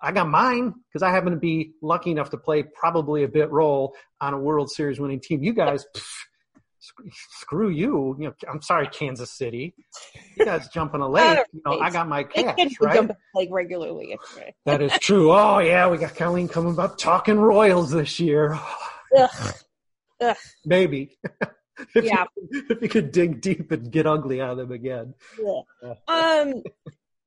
I 0.01 0.11
got 0.11 0.29
mine 0.29 0.73
because 0.87 1.03
I 1.03 1.11
happen 1.11 1.33
to 1.33 1.39
be 1.39 1.73
lucky 1.81 2.11
enough 2.11 2.29
to 2.29 2.37
play 2.37 2.63
probably 2.63 3.23
a 3.23 3.27
bit 3.27 3.51
role 3.51 3.93
on 4.21 4.33
a 4.33 4.39
World 4.39 4.71
Series 4.71 4.97
winning 4.97 5.19
team. 5.19 5.43
You 5.43 5.51
guys, 5.51 5.85
pff, 5.93 6.03
screw 7.41 7.69
you. 7.69 8.15
You 8.19 8.27
know, 8.27 8.33
I'm 8.49 8.61
sorry, 8.61 8.87
Kansas 8.87 9.31
City. 9.31 9.73
You 10.37 10.45
guys 10.45 10.67
jump 10.73 10.95
in 10.95 11.01
a 11.01 11.07
lake. 11.07 11.39
You 11.53 11.61
know, 11.65 11.79
I 11.79 11.89
got 11.89 12.07
my 12.07 12.23
cash, 12.23 12.57
right? 12.81 12.95
Jump 12.95 13.11
lake 13.35 13.49
regularly. 13.51 14.17
that 14.65 14.81
is 14.81 14.97
true. 14.99 15.31
Oh 15.31 15.59
yeah, 15.59 15.89
we 15.89 15.97
got 15.97 16.15
Colleen 16.15 16.47
coming 16.47 16.77
up 16.79 16.97
talking 16.97 17.39
Royals 17.39 17.91
this 17.91 18.19
year. 18.19 18.59
Ugh. 19.17 19.53
Ugh. 20.21 20.37
Maybe. 20.65 21.17
if 21.95 22.03
yeah. 22.03 22.25
You, 22.51 22.63
if 22.69 22.81
you 22.81 22.89
could 22.89 23.11
dig 23.11 23.41
deep 23.41 23.71
and 23.71 23.91
get 23.91 24.05
ugly 24.05 24.41
out 24.41 24.51
of 24.51 24.57
them 24.57 24.71
again. 24.71 25.13
Yeah. 25.41 25.93
Um 26.07 26.63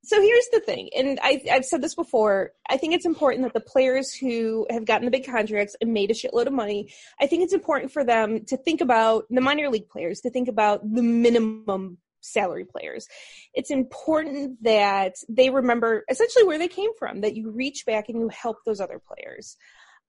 so 0.05 0.21
here's 0.21 0.49
the 0.53 0.61
thing, 0.61 0.91
and 0.97 1.21
I, 1.23 1.43
have 1.47 1.65
said 1.65 1.81
this 1.81 1.95
before. 1.95 2.51
I 2.69 2.77
think 2.77 2.93
it's 2.93 3.07
important 3.07 3.45
that 3.45 3.55
the 3.55 3.61
players 3.61 4.13
who 4.13 4.67
have 4.69 4.85
gotten 4.85 5.05
the 5.05 5.13
big 5.13 5.27
contracts 5.27 5.77
and 5.81 5.93
made 5.93 6.11
a 6.11 6.15
shitload 6.15 6.47
of 6.47 6.53
money, 6.53 6.93
I 7.21 7.29
think 7.29 7.45
it's 7.45 7.53
important 7.53 7.93
for 7.93 8.05
them 8.05 8.45
to 8.47 8.57
think 8.57 8.81
about 8.81 9.27
the 9.31 9.41
minor 9.41 9.69
league 9.69 9.89
players, 9.89 10.21
to 10.23 10.31
think 10.31 10.49
about 10.49 10.81
the 10.83 11.03
minimum 11.03 11.99
salary 12.21 12.65
players. 12.65 13.07
It's 13.55 13.71
important 13.71 14.63
that 14.65 15.15
they 15.29 15.51
remember 15.51 16.05
essentially 16.09 16.47
where 16.47 16.59
they 16.59 16.69
came 16.69 16.91
from, 16.99 17.21
that 17.21 17.37
you 17.37 17.53
reach 17.53 17.87
back 17.87 18.09
and 18.09 18.19
you 18.19 18.29
help 18.29 18.59
those 18.67 18.81
other 18.81 19.01
players. 19.01 19.57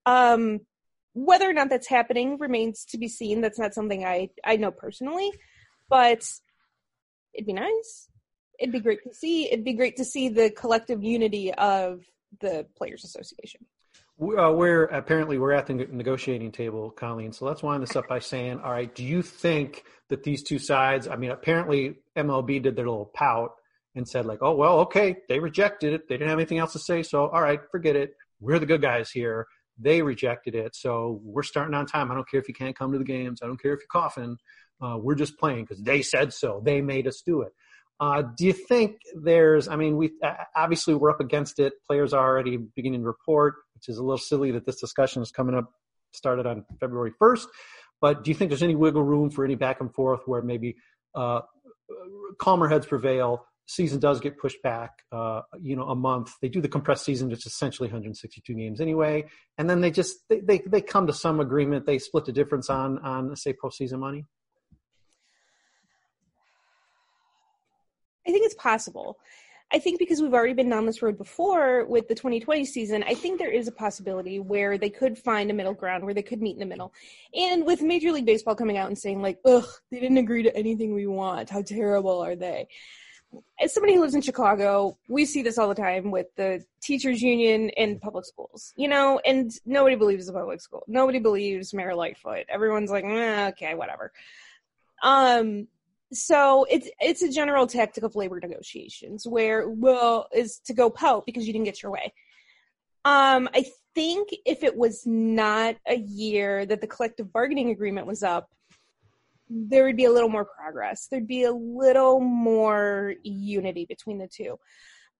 Um, 0.07 0.61
whether 1.13 1.47
or 1.47 1.53
not 1.53 1.69
that's 1.69 1.87
happening 1.87 2.39
remains 2.39 2.85
to 2.85 2.97
be 2.97 3.07
seen. 3.07 3.41
That's 3.41 3.59
not 3.59 3.75
something 3.75 4.03
I 4.03 4.29
I 4.43 4.55
know 4.55 4.71
personally, 4.71 5.31
but 5.87 6.23
it'd 7.33 7.45
be 7.45 7.53
nice. 7.53 8.09
It'd 8.59 8.73
be 8.73 8.79
great 8.79 9.03
to 9.03 9.13
see. 9.13 9.51
It'd 9.51 9.65
be 9.65 9.73
great 9.73 9.97
to 9.97 10.05
see 10.05 10.29
the 10.29 10.49
collective 10.49 11.03
unity 11.03 11.53
of 11.53 12.03
the 12.39 12.65
players 12.77 13.03
association. 13.03 13.65
Uh, 14.21 14.51
we're 14.51 14.85
apparently 14.85 15.37
we're 15.37 15.53
at 15.53 15.65
the 15.65 15.73
negotiating 15.73 16.51
table, 16.51 16.91
Colleen. 16.91 17.33
So 17.33 17.45
let's 17.45 17.63
wind 17.63 17.81
this 17.81 17.95
up 17.95 18.07
by 18.07 18.19
saying, 18.19 18.59
all 18.59 18.71
right, 18.71 18.93
do 18.93 19.03
you 19.03 19.21
think 19.21 19.83
that 20.09 20.23
these 20.23 20.43
two 20.43 20.59
sides? 20.59 21.07
I 21.07 21.15
mean, 21.15 21.31
apparently 21.31 21.95
MLB 22.15 22.61
did 22.61 22.75
their 22.75 22.87
little 22.87 23.11
pout 23.13 23.51
and 23.95 24.07
said 24.07 24.25
like, 24.25 24.39
oh 24.41 24.55
well, 24.55 24.79
okay, 24.81 25.17
they 25.29 25.39
rejected 25.39 25.93
it. 25.93 26.07
They 26.07 26.15
didn't 26.15 26.29
have 26.29 26.39
anything 26.39 26.59
else 26.59 26.73
to 26.73 26.79
say, 26.79 27.03
so 27.03 27.27
all 27.27 27.41
right, 27.41 27.59
forget 27.71 27.95
it. 27.95 28.13
We're 28.39 28.59
the 28.59 28.65
good 28.65 28.81
guys 28.81 29.09
here. 29.09 29.47
They 29.79 30.03
rejected 30.03 30.53
it, 30.53 30.75
so 30.75 31.19
we're 31.23 31.43
starting 31.43 31.73
on 31.73 31.87
time. 31.87 32.11
I 32.11 32.13
don't 32.13 32.29
care 32.29 32.39
if 32.39 32.47
you 32.47 32.53
can't 32.53 32.77
come 32.77 32.91
to 32.91 32.99
the 32.99 33.03
games. 33.03 33.39
I 33.41 33.47
don't 33.47 33.61
care 33.61 33.73
if 33.73 33.79
you're 33.79 33.87
coughing. 34.01 34.37
Uh, 34.79 34.97
we're 34.99 35.15
just 35.15 35.39
playing 35.39 35.63
because 35.63 35.81
they 35.81 36.03
said 36.03 36.33
so. 36.33 36.61
They 36.63 36.81
made 36.81 37.07
us 37.07 37.23
do 37.25 37.41
it. 37.41 37.53
Uh, 38.03 38.21
do 38.35 38.45
you 38.45 38.51
think 38.51 38.97
there's? 39.15 39.69
I 39.69 39.77
mean, 39.77 39.95
we 39.95 40.11
obviously 40.57 40.93
we're 40.93 41.09
up 41.09 41.21
against 41.21 41.57
it. 41.57 41.71
Players 41.87 42.13
are 42.13 42.27
already 42.27 42.57
beginning 42.57 42.99
to 43.01 43.07
report, 43.07 43.55
which 43.75 43.87
is 43.87 43.97
a 43.97 44.03
little 44.03 44.17
silly 44.17 44.51
that 44.51 44.65
this 44.65 44.75
discussion 44.75 45.21
is 45.21 45.31
coming 45.31 45.55
up. 45.55 45.71
Started 46.11 46.45
on 46.45 46.65
February 46.79 47.13
1st, 47.19 47.45
but 47.99 48.23
do 48.23 48.29
you 48.29 48.35
think 48.35 48.49
there's 48.49 48.61
any 48.61 48.75
wiggle 48.75 49.01
room 49.03 49.31
for 49.31 49.43
any 49.45 49.55
back 49.55 49.79
and 49.79 49.91
forth 49.95 50.19
where 50.25 50.43
maybe 50.43 50.75
uh, 51.15 51.41
calmer 52.37 52.67
heads 52.67 52.85
prevail? 52.85 53.45
Season 53.65 53.99
does 53.99 54.19
get 54.19 54.37
pushed 54.37 54.61
back, 54.61 54.91
uh, 55.11 55.41
you 55.61 55.75
know, 55.75 55.87
a 55.87 55.95
month. 55.95 56.33
They 56.41 56.49
do 56.49 56.61
the 56.61 56.67
compressed 56.67 57.05
season, 57.05 57.29
which 57.29 57.45
is 57.47 57.53
essentially 57.53 57.87
162 57.87 58.53
games 58.53 58.81
anyway, 58.81 59.25
and 59.57 59.69
then 59.69 59.79
they 59.79 59.91
just 59.91 60.17
they, 60.29 60.41
they 60.41 60.61
they 60.67 60.81
come 60.81 61.07
to 61.07 61.13
some 61.13 61.39
agreement. 61.39 61.85
They 61.85 61.99
split 61.99 62.25
the 62.25 62.33
difference 62.33 62.69
on 62.69 62.99
on 62.99 63.33
say 63.37 63.53
postseason 63.53 63.99
money. 63.99 64.25
Think 68.33 68.45
it's 68.45 68.55
possible. 68.55 69.17
I 69.71 69.79
think 69.79 69.97
because 69.97 70.21
we've 70.21 70.33
already 70.33 70.53
been 70.53 70.69
down 70.69 70.85
this 70.85 71.01
road 71.01 71.17
before 71.17 71.85
with 71.85 72.07
the 72.07 72.13
2020 72.13 72.63
season, 72.63 73.03
I 73.07 73.15
think 73.15 73.39
there 73.39 73.51
is 73.51 73.67
a 73.67 73.71
possibility 73.71 74.39
where 74.39 74.77
they 74.77 74.89
could 74.89 75.17
find 75.17 75.49
a 75.49 75.53
middle 75.53 75.73
ground, 75.73 76.03
where 76.03 76.13
they 76.13 76.21
could 76.21 76.41
meet 76.43 76.53
in 76.53 76.59
the 76.59 76.65
middle. 76.65 76.93
And 77.33 77.65
with 77.65 77.81
Major 77.81 78.11
League 78.11 78.25
Baseball 78.25 78.53
coming 78.53 78.77
out 78.77 78.87
and 78.87 78.97
saying, 78.97 79.23
like, 79.23 79.39
ugh, 79.45 79.65
they 79.89 79.99
didn't 79.99 80.19
agree 80.19 80.43
to 80.43 80.55
anything 80.55 80.93
we 80.93 81.07
want. 81.07 81.49
How 81.49 81.63
terrible 81.63 82.19
are 82.19 82.35
they? 82.35 82.67
As 83.59 83.73
somebody 83.73 83.95
who 83.95 84.01
lives 84.01 84.13
in 84.13 84.21
Chicago, 84.21 84.95
we 85.07 85.25
see 85.25 85.41
this 85.41 85.57
all 85.57 85.69
the 85.69 85.73
time 85.73 86.11
with 86.11 86.27
the 86.35 86.63
teachers 86.83 87.19
union 87.19 87.69
in 87.69 87.97
public 87.97 88.25
schools, 88.25 88.73
you 88.75 88.87
know, 88.87 89.19
and 89.25 89.49
nobody 89.65 89.95
believes 89.95 90.27
the 90.27 90.33
public 90.33 90.61
school. 90.61 90.83
Nobody 90.87 91.17
believes 91.17 91.73
Mayor 91.73 91.95
Lightfoot. 91.95 92.45
Everyone's 92.47 92.91
like, 92.91 93.05
eh, 93.05 93.47
okay, 93.47 93.73
whatever. 93.73 94.11
Um, 95.01 95.67
so 96.13 96.65
it's 96.69 96.89
it's 96.99 97.21
a 97.21 97.29
general 97.29 97.67
tactic 97.67 98.03
of 98.03 98.15
labor 98.15 98.39
negotiations 98.39 99.25
where 99.27 99.69
well 99.69 100.27
is 100.33 100.59
to 100.65 100.73
go 100.73 100.89
pout 100.89 101.25
because 101.25 101.45
you 101.47 101.53
didn't 101.53 101.65
get 101.65 101.81
your 101.81 101.91
way. 101.91 102.13
Um, 103.05 103.49
I 103.53 103.65
think 103.95 104.29
if 104.45 104.63
it 104.63 104.75
was 104.75 105.05
not 105.05 105.75
a 105.87 105.97
year 105.97 106.65
that 106.65 106.81
the 106.81 106.87
collective 106.87 107.33
bargaining 107.33 107.69
agreement 107.69 108.07
was 108.07 108.23
up, 108.23 108.49
there 109.49 109.83
would 109.83 109.97
be 109.97 110.05
a 110.05 110.11
little 110.11 110.29
more 110.29 110.45
progress. 110.45 111.07
There'd 111.09 111.27
be 111.27 111.43
a 111.43 111.51
little 111.51 112.19
more 112.19 113.15
unity 113.23 113.85
between 113.85 114.19
the 114.19 114.27
two. 114.27 114.57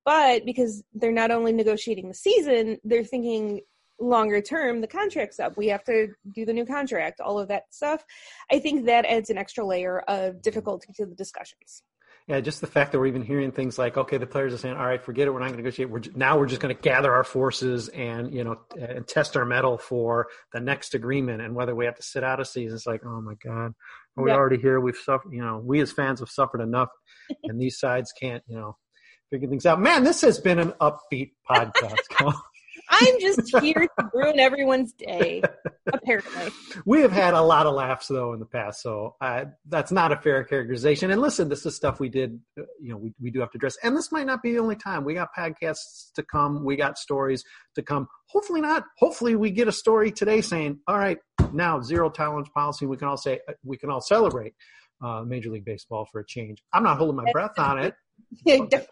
But 0.05 0.45
because 0.45 0.83
they're 0.93 1.11
not 1.11 1.31
only 1.31 1.53
negotiating 1.53 2.07
the 2.07 2.13
season, 2.13 2.77
they're 2.83 3.03
thinking 3.03 3.61
longer 3.99 4.41
term 4.41 4.81
the 4.81 4.87
contract's 4.87 5.39
up. 5.39 5.57
We 5.57 5.67
have 5.67 5.83
to 5.85 6.09
do 6.31 6.45
the 6.45 6.53
new 6.53 6.65
contract 6.65 7.21
all 7.21 7.39
of 7.39 7.47
that 7.49 7.73
stuff. 7.73 8.03
I 8.51 8.59
think 8.59 8.85
that 8.85 9.05
adds 9.05 9.29
an 9.29 9.37
extra 9.37 9.65
layer 9.65 9.99
of 10.07 10.41
difficulty 10.41 10.93
to 10.95 11.05
the 11.05 11.15
discussions. 11.15 11.83
Yeah 12.27 12.39
just 12.39 12.61
the 12.61 12.67
fact 12.67 12.93
that 12.93 12.99
we're 12.99 13.07
even 13.07 13.21
hearing 13.21 13.51
things 13.51 13.77
like 13.77 13.97
okay 13.97 14.17
the 14.17 14.25
players 14.25 14.53
are 14.53 14.57
saying 14.57 14.75
all 14.75 14.85
right 14.85 15.03
forget 15.03 15.27
it. 15.27 15.31
We're 15.31 15.39
not 15.39 15.47
going 15.47 15.57
to 15.57 15.63
negotiate. 15.63 15.89
We're 15.89 16.01
now 16.15 16.37
we're 16.37 16.47
just 16.47 16.61
going 16.61 16.75
to 16.75 16.81
gather 16.81 17.13
our 17.13 17.23
forces 17.23 17.89
and 17.89 18.33
you 18.33 18.43
know 18.43 18.59
and 18.79 19.07
test 19.07 19.35
our 19.35 19.45
mettle 19.45 19.77
for 19.77 20.27
the 20.53 20.59
next 20.59 20.93
agreement 20.93 21.41
and 21.41 21.55
whether 21.55 21.75
we 21.75 21.85
have 21.85 21.95
to 21.95 22.03
sit 22.03 22.23
out 22.23 22.39
a 22.39 22.45
season. 22.45 22.75
It's 22.75 22.87
like 22.87 23.01
oh 23.05 23.21
my 23.21 23.35
god. 23.43 23.73
Are 24.15 24.23
we 24.23 24.29
yeah. 24.29 24.37
already 24.37 24.57
here. 24.57 24.79
We've 24.79 24.95
suffered 24.95 25.33
you 25.33 25.41
know 25.41 25.61
we 25.63 25.81
as 25.81 25.91
fans 25.91 26.19
have 26.19 26.29
suffered 26.29 26.61
enough 26.61 26.89
and 27.43 27.59
these 27.59 27.77
sides 27.77 28.13
can't 28.19 28.43
you 28.47 28.55
know 28.55 28.77
figure 29.29 29.49
things 29.49 29.65
out. 29.65 29.81
Man 29.81 30.03
this 30.03 30.21
has 30.21 30.39
been 30.39 30.59
an 30.59 30.73
upbeat 30.79 31.31
podcast 31.49 31.97
I'm 32.89 33.19
just 33.19 33.57
here 33.61 33.88
to 33.97 34.09
ruin 34.13 34.39
everyone's 34.39 34.93
day. 34.93 35.41
Apparently, 35.91 36.51
we 36.86 37.01
have 37.01 37.11
had 37.11 37.34
a 37.34 37.41
lot 37.41 37.65
of 37.65 37.73
laughs 37.73 38.07
though 38.07 38.34
in 38.34 38.39
the 38.39 38.45
past, 38.45 38.81
so 38.81 39.15
uh, 39.21 39.45
that's 39.67 39.91
not 39.91 40.11
a 40.11 40.17
fair 40.17 40.43
characterization. 40.43 41.11
And 41.11 41.21
listen, 41.21 41.49
this 41.49 41.65
is 41.65 41.75
stuff 41.75 41.99
we 41.99 42.09
did. 42.09 42.39
You 42.55 42.89
know, 42.89 42.97
we 42.97 43.13
we 43.21 43.31
do 43.31 43.39
have 43.39 43.51
to 43.51 43.57
address, 43.57 43.77
and 43.84 43.95
this 43.95 44.11
might 44.11 44.25
not 44.25 44.41
be 44.41 44.53
the 44.53 44.59
only 44.59 44.75
time. 44.75 45.03
We 45.03 45.13
got 45.13 45.29
podcasts 45.38 46.11
to 46.15 46.23
come. 46.23 46.63
We 46.63 46.75
got 46.75 46.97
stories 46.97 47.43
to 47.75 47.81
come. 47.81 48.07
Hopefully 48.27 48.61
not. 48.61 48.86
Hopefully 48.97 49.36
we 49.36 49.51
get 49.51 49.67
a 49.67 49.73
story 49.73 50.11
today 50.11 50.41
saying, 50.41 50.79
"All 50.88 50.97
right, 50.97 51.17
now 51.51 51.81
zero 51.81 52.09
tolerance 52.09 52.49
policy." 52.53 52.86
We 52.86 52.97
can 52.97 53.07
all 53.07 53.17
say 53.17 53.39
uh, 53.47 53.53
we 53.63 53.77
can 53.77 53.89
all 53.89 54.01
celebrate 54.01 54.53
uh, 55.01 55.23
Major 55.23 55.49
League 55.49 55.65
Baseball 55.65 56.07
for 56.11 56.21
a 56.21 56.25
change. 56.25 56.63
I'm 56.73 56.84
not 56.84 56.97
holding 56.97 57.17
my 57.17 57.31
breath 57.31 57.57
on 57.57 57.79
it. 57.79 57.95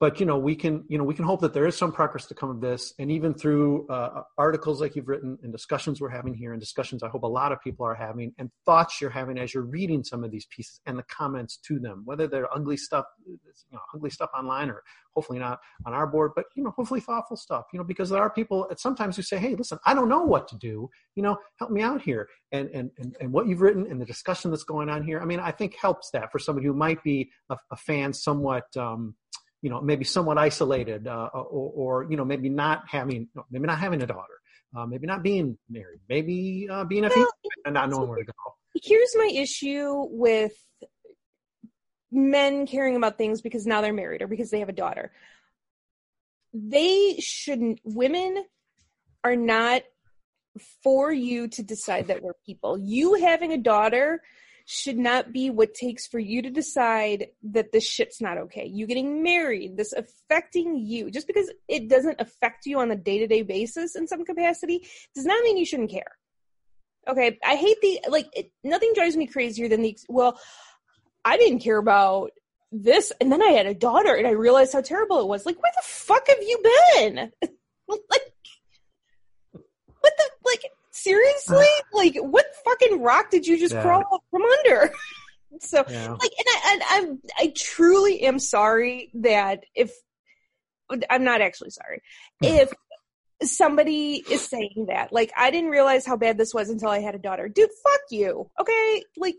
but 0.00 0.20
you 0.20 0.26
know 0.26 0.38
we 0.38 0.54
can 0.54 0.84
you 0.88 0.96
know 0.98 1.04
we 1.04 1.14
can 1.14 1.24
hope 1.24 1.40
that 1.40 1.52
there 1.52 1.66
is 1.66 1.76
some 1.76 1.92
progress 1.92 2.26
to 2.26 2.34
come 2.34 2.50
of 2.50 2.60
this. 2.60 2.94
And 2.98 3.10
even 3.10 3.34
through 3.34 3.86
uh, 3.88 4.22
articles 4.36 4.80
like 4.80 4.96
you've 4.96 5.08
written 5.08 5.38
and 5.42 5.52
discussions 5.52 6.00
we're 6.00 6.08
having 6.08 6.34
here 6.34 6.52
and 6.52 6.60
discussions 6.60 7.02
i 7.02 7.08
hope 7.08 7.22
a 7.22 7.26
lot 7.26 7.52
of 7.52 7.60
people 7.60 7.84
are 7.84 7.94
having 7.94 8.32
and 8.38 8.50
thoughts 8.64 9.00
you're 9.00 9.10
having 9.10 9.38
as 9.38 9.52
you're 9.52 9.64
reading 9.64 10.04
some 10.04 10.24
of 10.24 10.30
these 10.30 10.46
pieces 10.46 10.80
and 10.86 10.98
the 10.98 11.02
comments 11.04 11.56
to 11.58 11.78
them 11.78 12.02
whether 12.04 12.26
they're 12.26 12.52
ugly 12.54 12.76
stuff 12.76 13.04
you 13.26 13.38
know 13.72 13.80
ugly 13.94 14.10
stuff 14.10 14.30
online 14.36 14.70
or 14.70 14.82
hopefully 15.14 15.38
not 15.38 15.58
on 15.86 15.92
our 15.92 16.06
board 16.06 16.32
but 16.36 16.46
you 16.54 16.62
know 16.62 16.70
hopefully 16.70 17.00
thoughtful 17.00 17.36
stuff 17.36 17.66
you 17.72 17.78
know 17.78 17.84
because 17.84 18.10
there 18.10 18.22
are 18.22 18.30
people 18.30 18.68
at 18.70 18.78
sometimes 18.78 19.16
who 19.16 19.22
say 19.22 19.38
hey 19.38 19.54
listen 19.54 19.78
i 19.84 19.94
don't 19.94 20.08
know 20.08 20.22
what 20.22 20.48
to 20.48 20.56
do. 20.56 20.88
You 21.14 21.22
know 21.22 21.38
help 21.58 21.70
me 21.70 21.82
out 21.82 22.02
here. 22.02 22.28
And 22.52 22.70
and 22.70 22.90
and, 22.98 23.16
and 23.20 23.32
what 23.32 23.46
you've 23.46 23.60
written 23.60 23.86
and 23.90 24.00
the 24.00 24.06
discussion 24.06 24.50
that's 24.50 24.64
going 24.64 24.88
on 24.88 25.02
here 25.04 25.20
i 25.20 25.24
mean 25.26 25.40
i 25.40 25.50
think 25.50 25.74
helps 25.74 26.10
that 26.12 26.32
for 26.32 26.38
somebody 26.38 26.66
who 26.66 26.72
might 26.72 27.02
be 27.02 27.30
a, 27.50 27.56
a 27.70 27.76
fan 27.76 28.12
somewhat 28.12 28.64
um, 28.76 29.14
you 29.62 29.70
know 29.70 29.80
maybe 29.80 30.04
somewhat 30.04 30.38
isolated 30.38 31.06
uh, 31.06 31.28
or, 31.34 32.02
or, 32.02 32.10
you 32.10 32.16
know 32.16 32.24
maybe 32.24 32.48
not 32.48 32.82
having 32.88 33.28
maybe 33.50 33.66
not 33.66 33.78
having 33.78 34.02
a 34.02 34.06
daughter 34.06 34.38
uh, 34.76 34.86
maybe 34.86 35.06
not 35.06 35.22
being 35.22 35.58
married 35.68 36.00
maybe 36.08 36.68
uh, 36.70 36.84
being 36.84 37.04
a 37.04 37.10
female 37.10 37.28
and 37.64 37.74
not 37.74 37.90
knowing 37.90 38.08
where 38.08 38.18
to 38.18 38.24
go. 38.24 38.32
here's 38.82 39.14
my 39.16 39.30
issue 39.34 40.06
with 40.10 40.52
men 42.10 42.66
caring 42.66 42.96
about 42.96 43.18
things 43.18 43.40
because 43.40 43.66
now 43.66 43.80
they're 43.80 43.92
married 43.92 44.22
or 44.22 44.26
because 44.26 44.50
they 44.50 44.60
have 44.60 44.68
a 44.68 44.72
daughter. 44.72 45.12
They 46.52 47.16
shouldn't 47.18 47.80
women 47.84 48.44
are 49.22 49.36
not 49.36 49.82
for 50.82 51.12
you 51.12 51.48
to 51.48 51.62
decide 51.62 52.08
that 52.08 52.22
we're 52.22 52.32
people. 52.46 52.78
You 52.78 53.14
having 53.14 53.52
a 53.52 53.58
daughter 53.58 54.22
should 54.70 54.98
not 54.98 55.32
be 55.32 55.48
what 55.48 55.72
takes 55.72 56.06
for 56.06 56.18
you 56.18 56.42
to 56.42 56.50
decide 56.50 57.28
that 57.42 57.72
this 57.72 57.88
shit's 57.88 58.20
not 58.20 58.36
okay. 58.36 58.66
You 58.66 58.86
getting 58.86 59.22
married, 59.22 59.78
this 59.78 59.94
affecting 59.94 60.76
you, 60.76 61.10
just 61.10 61.26
because 61.26 61.50
it 61.68 61.88
doesn't 61.88 62.20
affect 62.20 62.66
you 62.66 62.78
on 62.78 62.90
a 62.90 62.96
day 62.96 63.18
to 63.20 63.26
day 63.26 63.40
basis 63.40 63.96
in 63.96 64.06
some 64.06 64.26
capacity, 64.26 64.86
does 65.14 65.24
not 65.24 65.42
mean 65.42 65.56
you 65.56 65.64
shouldn't 65.64 65.90
care. 65.90 66.18
Okay, 67.08 67.38
I 67.42 67.56
hate 67.56 67.80
the 67.80 68.00
like. 68.10 68.28
It, 68.34 68.52
nothing 68.62 68.92
drives 68.94 69.16
me 69.16 69.26
crazier 69.26 69.68
than 69.68 69.80
the 69.80 69.98
well. 70.06 70.38
I 71.24 71.38
didn't 71.38 71.60
care 71.60 71.78
about 71.78 72.32
this, 72.70 73.10
and 73.22 73.32
then 73.32 73.42
I 73.42 73.52
had 73.52 73.64
a 73.64 73.72
daughter, 73.72 74.14
and 74.14 74.26
I 74.26 74.32
realized 74.32 74.74
how 74.74 74.82
terrible 74.82 75.18
it 75.20 75.28
was. 75.28 75.46
Like, 75.46 75.56
where 75.62 75.72
the 75.76 75.82
fuck 75.82 76.28
have 76.28 76.42
you 76.42 76.62
been? 76.94 77.16
like, 77.88 78.00
like? 78.10 78.27
Seriously? 81.08 81.66
Uh, 81.66 81.96
like, 81.96 82.16
what 82.16 82.46
fucking 82.64 83.02
rock 83.02 83.30
did 83.30 83.46
you 83.46 83.58
just 83.58 83.74
yeah. 83.74 83.82
crawl 83.82 84.24
from 84.30 84.42
under? 84.42 84.92
so, 85.60 85.84
yeah. 85.88 86.10
like, 86.12 86.32
and 86.38 86.46
I, 86.48 86.72
and 86.72 86.82
I'm, 86.90 87.22
I 87.38 87.52
truly 87.56 88.22
am 88.22 88.38
sorry 88.38 89.10
that 89.14 89.64
if 89.74 89.92
I'm 91.10 91.22
not 91.22 91.42
actually 91.42 91.70
sorry 91.70 92.00
hmm. 92.40 92.46
if 92.46 92.72
somebody 93.42 94.24
is 94.30 94.48
saying 94.48 94.86
that. 94.88 95.12
Like, 95.12 95.32
I 95.36 95.50
didn't 95.50 95.70
realize 95.70 96.06
how 96.06 96.16
bad 96.16 96.38
this 96.38 96.54
was 96.54 96.70
until 96.70 96.88
I 96.88 97.00
had 97.00 97.14
a 97.14 97.18
daughter. 97.18 97.48
Dude, 97.48 97.70
fuck 97.84 98.00
you. 98.10 98.50
Okay, 98.60 99.04
like 99.16 99.36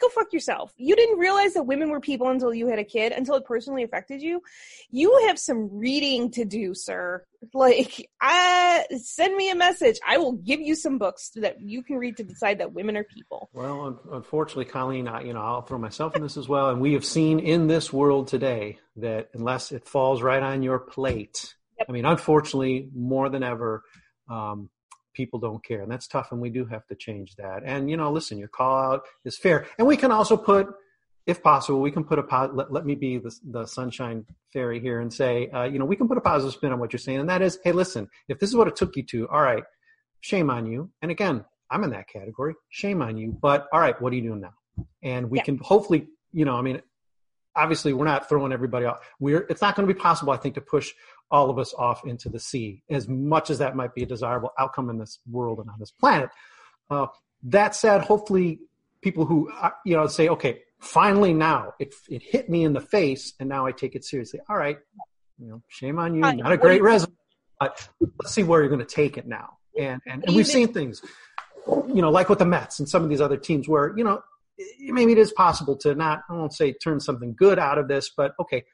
go 0.00 0.08
fuck 0.08 0.32
yourself. 0.32 0.72
You 0.76 0.96
didn't 0.96 1.18
realize 1.18 1.54
that 1.54 1.64
women 1.64 1.90
were 1.90 2.00
people 2.00 2.28
until 2.28 2.52
you 2.54 2.68
had 2.68 2.78
a 2.78 2.84
kid, 2.84 3.12
until 3.12 3.36
it 3.36 3.44
personally 3.44 3.82
affected 3.82 4.22
you. 4.22 4.42
You 4.90 5.26
have 5.28 5.38
some 5.38 5.68
reading 5.72 6.30
to 6.32 6.44
do, 6.44 6.74
sir. 6.74 7.24
Like, 7.54 8.08
I 8.20 8.86
send 9.02 9.36
me 9.36 9.50
a 9.50 9.54
message. 9.54 9.98
I 10.06 10.18
will 10.18 10.32
give 10.32 10.60
you 10.60 10.74
some 10.74 10.98
books 10.98 11.30
that 11.36 11.60
you 11.60 11.82
can 11.82 11.96
read 11.96 12.16
to 12.18 12.24
decide 12.24 12.58
that 12.58 12.72
women 12.72 12.96
are 12.96 13.04
people. 13.04 13.48
Well, 13.52 14.00
unfortunately, 14.12 14.66
Colleen, 14.66 15.08
I, 15.08 15.22
you 15.22 15.32
know, 15.32 15.40
I'll 15.40 15.62
throw 15.62 15.78
myself 15.78 16.16
in 16.16 16.22
this 16.22 16.36
as 16.36 16.48
well. 16.48 16.70
And 16.70 16.80
we 16.80 16.94
have 16.94 17.04
seen 17.04 17.38
in 17.38 17.66
this 17.66 17.92
world 17.92 18.28
today 18.28 18.78
that 18.96 19.30
unless 19.34 19.72
it 19.72 19.86
falls 19.86 20.22
right 20.22 20.42
on 20.42 20.62
your 20.62 20.78
plate, 20.78 21.54
yep. 21.78 21.86
I 21.88 21.92
mean, 21.92 22.04
unfortunately, 22.04 22.88
more 22.94 23.28
than 23.28 23.42
ever, 23.42 23.84
um, 24.28 24.68
people 25.12 25.38
don't 25.38 25.64
care, 25.64 25.82
and 25.82 25.90
that's 25.90 26.06
tough. 26.06 26.32
And 26.32 26.40
we 26.40 26.50
do 26.50 26.64
have 26.66 26.86
to 26.88 26.94
change 26.94 27.36
that. 27.36 27.62
And 27.64 27.90
you 27.90 27.96
know, 27.96 28.10
listen, 28.10 28.38
your 28.38 28.48
call 28.48 28.92
out 28.92 29.02
is 29.24 29.36
fair, 29.36 29.66
and 29.78 29.86
we 29.86 29.96
can 29.96 30.12
also 30.12 30.36
put 30.36 30.68
if 31.26 31.42
possible, 31.42 31.80
we 31.80 31.90
can 31.90 32.02
put 32.02 32.18
a 32.18 32.50
let, 32.52 32.72
let 32.72 32.84
me 32.84 32.94
be 32.94 33.18
the, 33.18 33.34
the 33.50 33.66
sunshine 33.66 34.24
fairy 34.52 34.80
here 34.80 35.00
and 35.00 35.12
say, 35.12 35.48
uh, 35.50 35.64
you 35.64 35.78
know, 35.78 35.84
we 35.84 35.94
can 35.94 36.08
put 36.08 36.18
a 36.18 36.20
positive 36.20 36.54
spin 36.54 36.72
on 36.72 36.80
what 36.80 36.92
you're 36.92 36.98
saying, 36.98 37.20
and 37.20 37.28
that 37.28 37.42
is, 37.42 37.58
hey, 37.62 37.72
listen, 37.72 38.08
if 38.28 38.38
this 38.38 38.48
is 38.48 38.56
what 38.56 38.66
it 38.66 38.74
took 38.74 38.96
you 38.96 39.02
to, 39.04 39.28
all 39.28 39.42
right, 39.42 39.62
shame 40.20 40.50
on 40.50 40.66
you. 40.66 40.90
And 41.02 41.10
again, 41.10 41.44
I'm 41.70 41.84
in 41.84 41.90
that 41.90 42.08
category, 42.08 42.54
shame 42.68 43.02
on 43.02 43.16
you. 43.16 43.36
But 43.40 43.68
all 43.72 43.80
right, 43.80 44.00
what 44.00 44.12
are 44.12 44.16
you 44.16 44.22
doing 44.22 44.40
now? 44.40 44.54
And 45.02 45.30
we 45.30 45.38
yeah. 45.38 45.44
can 45.44 45.58
hopefully, 45.58 46.08
you 46.32 46.44
know, 46.44 46.56
I 46.56 46.62
mean, 46.62 46.82
obviously, 47.54 47.92
we're 47.92 48.06
not 48.06 48.28
throwing 48.28 48.52
everybody 48.52 48.86
off. 48.86 49.00
We're 49.18 49.46
it's 49.48 49.62
not 49.62 49.76
going 49.76 49.86
to 49.86 49.94
be 49.94 49.98
possible, 49.98 50.32
I 50.32 50.36
think, 50.36 50.54
to 50.56 50.60
push 50.60 50.92
all 51.30 51.50
of 51.50 51.58
us 51.58 51.72
off 51.74 52.04
into 52.06 52.28
the 52.28 52.40
sea, 52.40 52.82
as 52.90 53.08
much 53.08 53.50
as 53.50 53.58
that 53.58 53.76
might 53.76 53.94
be 53.94 54.02
a 54.02 54.06
desirable 54.06 54.50
outcome 54.58 54.90
in 54.90 54.98
this 54.98 55.18
world 55.30 55.58
and 55.58 55.68
on 55.70 55.76
this 55.78 55.90
planet. 55.90 56.30
Uh, 56.90 57.06
that 57.44 57.74
said, 57.74 58.02
hopefully, 58.02 58.58
people 59.00 59.24
who 59.24 59.50
uh, 59.52 59.70
you 59.84 59.96
know 59.96 60.06
say, 60.06 60.28
okay, 60.28 60.60
finally 60.80 61.32
now 61.32 61.72
it 61.78 61.94
it 62.08 62.22
hit 62.22 62.48
me 62.48 62.64
in 62.64 62.72
the 62.72 62.80
face 62.80 63.34
and 63.38 63.48
now 63.48 63.66
I 63.66 63.72
take 63.72 63.94
it 63.94 64.04
seriously. 64.04 64.40
All 64.48 64.56
right, 64.56 64.78
you 65.38 65.48
know, 65.48 65.62
shame 65.68 65.98
on 65.98 66.14
you. 66.14 66.20
Not 66.20 66.52
a 66.52 66.56
great 66.56 66.82
resume, 66.82 67.12
but 67.58 67.88
let's 68.00 68.32
see 68.32 68.42
where 68.42 68.60
you're 68.60 68.68
going 68.68 68.80
to 68.80 68.94
take 68.94 69.16
it 69.16 69.26
now. 69.26 69.58
And 69.78 70.00
and, 70.06 70.24
and 70.26 70.36
we've 70.36 70.46
seen 70.46 70.72
things, 70.72 71.02
you 71.66 72.02
know, 72.02 72.10
like 72.10 72.28
with 72.28 72.40
the 72.40 72.46
Mets 72.46 72.80
and 72.80 72.88
some 72.88 73.02
of 73.02 73.08
these 73.08 73.20
other 73.20 73.36
teams 73.36 73.68
where 73.68 73.96
you 73.96 74.04
know 74.04 74.22
maybe 74.80 75.12
it 75.12 75.18
is 75.18 75.32
possible 75.32 75.76
to 75.76 75.94
not 75.94 76.22
I 76.28 76.34
won't 76.34 76.52
say 76.52 76.72
turn 76.72 77.00
something 77.00 77.34
good 77.34 77.58
out 77.58 77.78
of 77.78 77.88
this, 77.88 78.10
but 78.14 78.32
okay, 78.40 78.64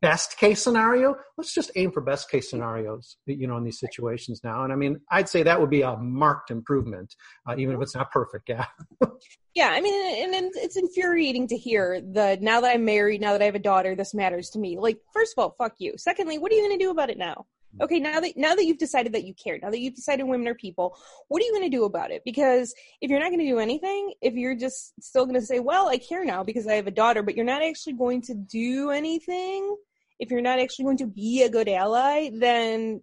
best 0.00 0.36
case 0.38 0.62
scenario, 0.62 1.16
let's 1.36 1.54
just 1.54 1.70
aim 1.76 1.90
for 1.90 2.00
best 2.00 2.30
case 2.30 2.50
scenarios, 2.50 3.16
you 3.26 3.46
know, 3.46 3.56
in 3.56 3.64
these 3.64 3.78
situations 3.78 4.40
now. 4.44 4.64
And 4.64 4.72
I 4.72 4.76
mean, 4.76 5.00
I'd 5.10 5.28
say 5.28 5.42
that 5.42 5.60
would 5.60 5.70
be 5.70 5.82
a 5.82 5.96
marked 5.96 6.50
improvement, 6.50 7.14
uh, 7.48 7.54
even 7.56 7.74
if 7.74 7.82
it's 7.82 7.94
not 7.94 8.10
perfect. 8.10 8.48
Yeah. 8.48 8.66
yeah. 9.54 9.68
I 9.72 9.80
mean, 9.80 10.34
and, 10.34 10.50
it's 10.56 10.76
infuriating 10.76 11.48
to 11.48 11.56
hear 11.56 12.00
the 12.00 12.38
now 12.40 12.60
that 12.60 12.74
I'm 12.74 12.84
married, 12.84 13.20
now 13.20 13.32
that 13.32 13.42
I 13.42 13.46
have 13.46 13.54
a 13.54 13.60
daughter, 13.60 13.94
this 13.94 14.14
matters 14.14 14.50
to 14.50 14.58
me. 14.58 14.78
Like, 14.78 14.98
first 15.12 15.34
of 15.36 15.42
all, 15.42 15.54
fuck 15.58 15.74
you. 15.78 15.94
Secondly, 15.96 16.38
what 16.38 16.52
are 16.52 16.54
you 16.54 16.62
going 16.62 16.78
to 16.78 16.84
do 16.84 16.90
about 16.90 17.10
it 17.10 17.18
now? 17.18 17.46
Okay 17.80 17.98
now 17.98 18.20
that 18.20 18.36
now 18.36 18.54
that 18.54 18.64
you've 18.64 18.78
decided 18.78 19.12
that 19.12 19.24
you 19.24 19.34
care 19.34 19.58
now 19.62 19.70
that 19.70 19.80
you've 19.80 19.94
decided 19.94 20.24
women 20.24 20.48
are 20.48 20.54
people 20.54 20.96
what 21.28 21.42
are 21.42 21.44
you 21.44 21.52
going 21.52 21.68
to 21.68 21.76
do 21.76 21.84
about 21.84 22.10
it? 22.10 22.22
Because 22.24 22.74
if 23.00 23.10
you're 23.10 23.20
not 23.20 23.30
going 23.30 23.40
to 23.40 23.46
do 23.46 23.58
anything 23.58 24.12
if 24.20 24.34
you're 24.34 24.54
just 24.54 24.92
still 25.00 25.24
going 25.24 25.38
to 25.38 25.44
say 25.44 25.60
well 25.60 25.88
i 25.88 25.98
care 25.98 26.24
now 26.24 26.42
because 26.42 26.66
i 26.66 26.74
have 26.74 26.86
a 26.86 26.92
daughter 26.92 27.22
but 27.22 27.34
you're 27.34 27.44
not 27.44 27.62
actually 27.62 27.94
going 27.94 28.22
to 28.22 28.34
do 28.34 28.90
anything 28.90 29.76
if 30.18 30.30
you're 30.30 30.40
not 30.40 30.58
actually 30.58 30.84
going 30.84 30.98
to 30.98 31.06
be 31.06 31.42
a 31.42 31.50
good 31.50 31.68
ally 31.68 32.30
then 32.32 33.02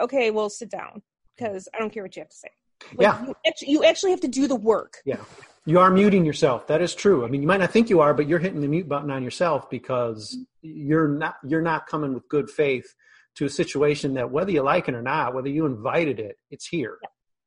okay 0.00 0.30
well 0.30 0.48
sit 0.48 0.70
down 0.70 1.02
because 1.36 1.68
i 1.74 1.78
don't 1.78 1.92
care 1.92 2.02
what 2.02 2.14
you 2.16 2.22
have 2.22 2.30
to 2.30 2.36
say. 2.36 2.48
Like, 2.94 3.02
yeah. 3.02 3.26
you 3.26 3.34
actually, 3.46 3.70
you 3.70 3.84
actually 3.84 4.10
have 4.12 4.20
to 4.20 4.28
do 4.28 4.48
the 4.48 4.56
work. 4.56 4.94
Yeah 5.04 5.18
you 5.66 5.78
are 5.78 5.90
muting 5.90 6.24
yourself. 6.24 6.66
That 6.68 6.80
is 6.80 6.94
true. 6.94 7.24
I 7.24 7.28
mean, 7.28 7.42
you 7.42 7.48
might 7.48 7.60
not 7.60 7.70
think 7.70 7.90
you 7.90 8.00
are, 8.00 8.14
but 8.14 8.26
you're 8.26 8.38
hitting 8.38 8.60
the 8.60 8.68
mute 8.68 8.88
button 8.88 9.10
on 9.10 9.22
yourself 9.22 9.68
because 9.70 10.36
you're 10.62 11.08
not 11.08 11.34
you're 11.46 11.62
not 11.62 11.86
coming 11.86 12.14
with 12.14 12.28
good 12.28 12.50
faith 12.50 12.94
to 13.36 13.44
a 13.44 13.50
situation 13.50 14.14
that 14.14 14.30
whether 14.30 14.50
you 14.50 14.62
like 14.62 14.88
it 14.88 14.94
or 14.94 15.02
not, 15.02 15.34
whether 15.34 15.48
you 15.48 15.66
invited 15.66 16.18
it, 16.18 16.36
it's 16.50 16.66
here. 16.66 16.98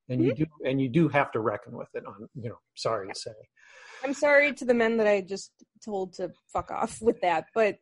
And 0.09 0.19
mm-hmm. 0.19 0.27
you 0.27 0.33
do 0.35 0.45
and 0.65 0.81
you 0.81 0.89
do 0.89 1.07
have 1.09 1.31
to 1.31 1.39
reckon 1.39 1.75
with 1.75 1.89
it 1.93 2.05
on, 2.05 2.27
you 2.35 2.49
know, 2.49 2.59
sorry 2.75 3.07
to 3.07 3.15
say. 3.15 3.31
I'm 4.03 4.13
sorry 4.13 4.53
to 4.53 4.65
the 4.65 4.73
men 4.73 4.97
that 4.97 5.07
I 5.07 5.21
just 5.21 5.51
told 5.83 6.13
to 6.13 6.31
fuck 6.51 6.71
off 6.71 7.01
with 7.01 7.21
that, 7.21 7.45
but 7.55 7.77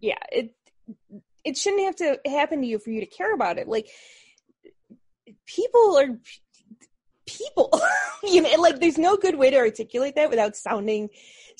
yeah, 0.00 0.18
it 0.30 0.54
it 1.44 1.56
shouldn't 1.56 1.84
have 1.84 1.96
to 1.96 2.18
happen 2.28 2.60
to 2.60 2.66
you 2.66 2.78
for 2.78 2.90
you 2.90 3.00
to 3.00 3.06
care 3.06 3.32
about 3.32 3.58
it. 3.58 3.68
Like 3.68 3.88
people 5.46 5.98
are 5.98 6.18
people. 7.38 7.70
you 8.22 8.42
know, 8.42 8.60
like 8.60 8.80
there's 8.80 8.98
no 8.98 9.16
good 9.16 9.36
way 9.36 9.50
to 9.50 9.56
articulate 9.56 10.14
that 10.16 10.30
without 10.30 10.56
sounding 10.56 11.10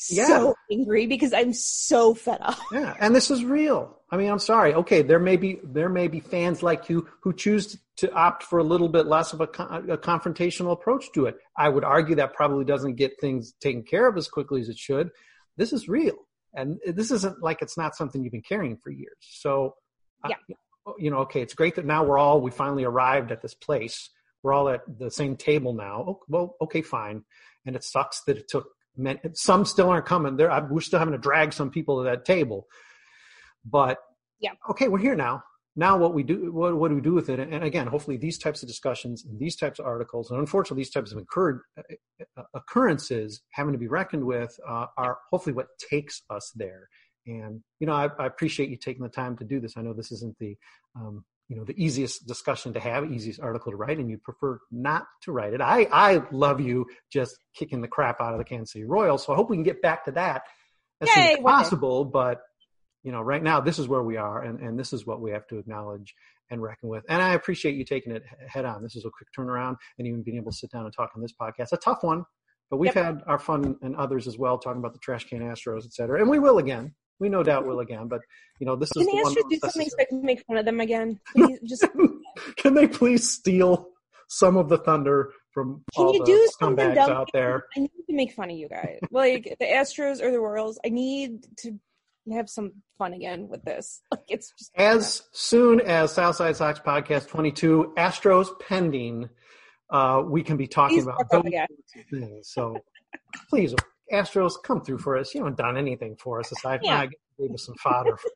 yeah. 0.09 0.27
so 0.27 0.55
angry 0.71 1.07
because 1.07 1.33
I'm 1.33 1.53
so 1.53 2.15
fed 2.15 2.39
up. 2.41 2.59
Yeah, 2.73 2.95
and 3.01 3.15
this 3.15 3.31
is 3.31 3.45
real. 3.45 3.99
I 4.11 4.17
mean, 4.17 4.31
I'm 4.31 4.39
sorry. 4.39 4.75
Okay, 4.75 5.03
there 5.03 5.19
may 5.19 5.37
be 5.37 5.61
there 5.63 5.89
may 5.89 6.09
be 6.09 6.21
fans 6.21 6.63
like 6.63 6.89
you 6.89 7.09
who 7.21 7.33
choose 7.33 7.79
to 7.97 8.13
opt 8.13 8.43
for 8.43 8.59
a 8.59 8.65
little 8.65 8.89
bit 8.89 9.07
less 9.07 9.33
of 9.33 9.41
a, 9.41 9.45
a 9.45 9.99
confrontational 9.99 10.73
approach 10.73 11.07
to 11.13 11.27
it. 11.27 11.37
I 11.57 11.69
would 11.69 11.85
argue 11.85 12.17
that 12.17 12.35
probably 12.35 12.65
doesn't 12.65 12.97
get 12.97 13.21
things 13.21 13.53
taken 13.61 13.83
care 13.83 14.09
of 14.09 14.17
as 14.17 14.29
quickly 14.29 14.61
as 14.61 14.69
it 14.69 14.79
should. 14.79 15.11
This 15.57 15.73
is 15.73 15.89
real, 15.89 16.17
and 16.55 16.79
this 16.87 17.11
isn't 17.11 17.43
like 17.43 17.63
it's 17.63 17.79
not 17.79 17.97
something 17.97 18.23
you've 18.23 18.33
been 18.33 18.43
carrying 18.43 18.77
for 18.77 18.91
years. 18.91 19.17
So, 19.21 19.75
uh, 20.25 20.31
yeah. 20.31 20.57
I, 20.87 20.93
you 20.99 21.11
know, 21.11 21.19
okay, 21.19 21.41
it's 21.41 21.55
great 21.55 21.77
that 21.77 21.87
now 21.87 22.05
we're 22.05 22.19
all 22.19 22.41
we 22.41 22.51
finally 22.51 22.85
arrived 22.85 23.33
at 23.33 23.41
this 23.41 23.55
place 23.55 24.11
we're 24.45 24.53
all 24.53 24.69
at 24.69 24.83
the 24.99 25.11
same 25.11 25.37
table 25.37 25.73
now. 25.73 26.05
Oh, 26.07 26.21
well, 26.29 26.57
okay, 26.61 26.83
fine. 26.83 27.25
And 27.67 27.75
it 27.75 27.83
sucks 27.83 28.23
that 28.27 28.37
it 28.37 28.47
took 28.47 28.69
men, 28.97 29.19
some 29.33 29.65
still 29.65 29.89
aren't 29.89 30.07
coming. 30.07 30.37
There, 30.37 30.69
we're 30.71 30.83
still 30.83 30.99
having 30.99 31.13
to 31.13 31.19
drag 31.19 31.53
some 31.53 31.71
people 31.71 31.99
to 31.99 32.05
that 32.05 32.27
table. 32.27 32.69
But 33.65 33.99
yeah, 34.39 34.53
okay, 34.71 34.89
we're 34.89 34.99
here 34.99 35.17
now. 35.17 35.43
Now, 35.77 35.97
what 35.97 36.15
we 36.15 36.23
do, 36.23 36.53
what, 36.53 36.77
what 36.77 36.89
do 36.89 36.95
we 36.95 37.01
do 37.01 37.15
with 37.15 37.29
it? 37.29 37.41
And 37.41 37.65
again, 37.65 37.89
hopefully, 37.89 38.17
these 38.17 38.39
types 38.39 38.63
of 38.63 38.69
discussions 38.69 39.25
and 39.25 39.41
these 39.41 39.57
types 39.57 39.81
of 39.81 39.87
articles, 39.87 40.31
and 40.31 40.39
unfortunately, 40.39 40.83
these 40.83 40.93
types 40.93 41.11
of 41.11 41.19
occurred, 41.19 41.63
uh, 41.77 42.43
occurrences 42.55 43.43
having 43.51 43.73
to 43.73 43.79
be 43.79 43.89
reckoned 43.89 44.25
with, 44.25 44.57
uh, 44.69 44.87
are 44.97 45.19
hopefully 45.33 45.55
what 45.55 45.67
takes 45.91 46.23
us 46.31 46.53
there. 46.55 46.89
And 47.27 47.63
you 47.81 47.87
know, 47.87 47.95
I, 47.95 48.09
I, 48.19 48.27
appreciate 48.27 48.69
you 48.69 48.77
taking 48.77 49.03
the 49.03 49.09
time 49.09 49.37
to 49.39 49.45
do 49.45 49.59
this. 49.59 49.73
I 49.77 49.83
know 49.83 49.95
this 49.95 50.13
isn't 50.13 50.37
the 50.39 50.57
um, 50.95 51.25
you 51.49 51.57
know 51.57 51.65
the 51.65 51.75
easiest 51.83 52.27
discussion 52.27 52.73
to 52.73 52.81
have 52.81 53.11
easiest 53.11 53.41
article 53.41 53.71
to 53.71 53.77
write 53.77 53.99
and 53.99 54.11
you 54.11 54.19
prefer 54.19 54.59
not 54.71 55.05
to 55.23 55.33
write 55.33 55.53
it. 55.53 55.61
I 55.61 55.87
i 55.93 56.23
love 56.33 56.61
you 56.61 56.87
just 57.13 57.37
kicking 57.55 57.81
the 57.81 57.89
crap 57.89 58.21
out 58.21 58.33
of 58.33 58.39
the 58.39 58.45
kansas 58.45 58.73
city 58.73 58.85
royals 58.85 59.25
so 59.25 59.33
i 59.33 59.37
hope 59.37 59.51
we 59.51 59.57
can 59.57 59.63
get 59.63 59.83
back 59.83 60.05
to 60.07 60.13
that 60.13 60.43
as 61.01 61.09
Yay, 61.09 61.15
soon 61.15 61.39
as 61.39 61.39
possible 61.41 62.05
but 62.05 62.41
you 63.03 63.13
know 63.13 63.21
right 63.21 63.43
now 63.43 63.61
this 63.61 63.79
is 63.79 63.89
where 63.89 64.03
we 64.03 64.17
are 64.17 64.43
and, 64.43 64.61
and 64.61 64.79
this 64.79 64.93
is 64.93 65.07
what 65.07 65.21
we 65.21 65.31
have 65.33 65.47
to 65.49 65.59
acknowledge 65.59 66.15
and 66.51 66.63
reckon 66.63 66.89
with 66.89 67.05
and 67.09 67.23
i 67.23 67.35
appreciate 67.35 67.75
you 67.75 67.85
taking 67.85 68.13
it 68.13 68.23
head 68.49 68.65
on. 68.65 68.83
This 68.83 68.97
is 68.97 69.05
a 69.05 69.11
quick 69.11 69.29
turnaround 69.37 69.77
and 69.99 70.07
even 70.07 70.23
being 70.23 70.37
able 70.37 70.53
to 70.53 70.57
sit 70.57 70.71
down 70.71 70.85
and 70.85 70.95
talk 70.95 71.11
on 71.15 71.23
this 71.23 71.33
podcast. 71.33 71.73
A 71.73 71.77
tough 71.77 72.03
one 72.03 72.25
but 72.71 72.79
we've 72.79 72.95
yep. 72.95 73.05
had 73.05 73.23
our 73.27 73.39
fun 73.39 73.77
and 73.83 73.95
others 73.97 74.27
as 74.27 74.39
well 74.39 74.59
talking 74.59 74.81
about 74.81 74.93
the 74.93 74.99
trash 74.99 75.25
can 75.25 75.41
astros 75.41 75.85
et 75.85 75.93
cetera 75.93 76.21
and 76.21 76.29
we 76.29 76.39
will 76.39 76.59
again 76.59 76.95
we 77.19 77.29
no 77.29 77.43
doubt 77.43 77.67
will 77.67 77.81
again. 77.81 78.09
But 78.09 78.21
you 78.59 78.67
know, 78.67 78.77
this 78.77 78.91
can 78.91 79.03
is 79.03 79.09
the, 79.09 79.13
the 79.13 79.19
Astros 79.19 79.51
do 79.51 79.59
something 79.59 79.89
so 79.89 79.97
I 80.01 80.05
can 80.05 80.23
make 80.23 80.45
fun 80.47 80.57
of 80.57 80.65
them 80.65 80.81
again? 80.81 81.21
Please, 81.37 81.59
just 81.65 81.87
can 82.57 82.75
they 82.75 82.89
please 82.89 83.31
steal 83.31 83.89
some 84.29 84.57
of 84.57 84.69
the 84.69 84.79
thunder 84.79 85.33
from 85.53 85.85
can 85.95 86.07
all 86.07 86.13
you 86.15 86.19
the 86.21 86.25
do 86.25 86.49
scumbags 86.61 86.95
dumb? 86.97 87.11
out 87.11 87.31
there? 87.33 87.65
I 87.77 87.81
need 87.81 87.91
to 88.09 88.15
make 88.15 88.33
fun 88.33 88.51
of 88.51 88.57
you 88.57 88.69
guys, 88.69 88.99
like 89.11 89.57
the 89.59 89.67
Astros 89.67 90.21
or 90.21 90.31
the 90.31 90.41
Royals. 90.41 90.79
I 90.85 90.89
need 90.89 91.47
to 91.59 91.79
have 92.33 92.49
some 92.49 92.73
fun 92.99 93.13
again 93.13 93.49
with 93.49 93.65
this. 93.65 94.01
Like 94.11 94.25
it's 94.29 94.53
just 94.59 94.71
as 94.77 95.23
soon 95.33 95.81
as 95.81 96.13
Southside 96.13 96.57
Sox 96.57 96.81
podcast 96.81 97.29
twenty 97.29 97.53
two 97.53 97.93
Astros 97.97 98.49
pending. 98.61 99.29
Uh, 99.91 100.23
we 100.27 100.43
can 100.43 100.57
be 100.57 100.67
talking 100.67 100.97
Please 100.97 101.05
about 101.05 101.31
those 101.31 101.43
things. 102.11 102.49
So 102.51 102.77
please 103.49 103.75
Astros, 104.13 104.55
come 104.63 104.83
through 104.83 104.99
for 104.99 105.17
us. 105.17 105.35
You 105.35 105.41
haven't 105.41 105.59
done 105.59 105.77
anything 105.77 106.17
for 106.17 106.41
us 106.41 106.53
aside 106.53 106.81
from 106.81 106.87
yeah. 106.87 107.07
gave 107.39 107.53
us 107.53 107.65
some 107.67 107.75
fodder 107.77 108.17
for 108.17 108.31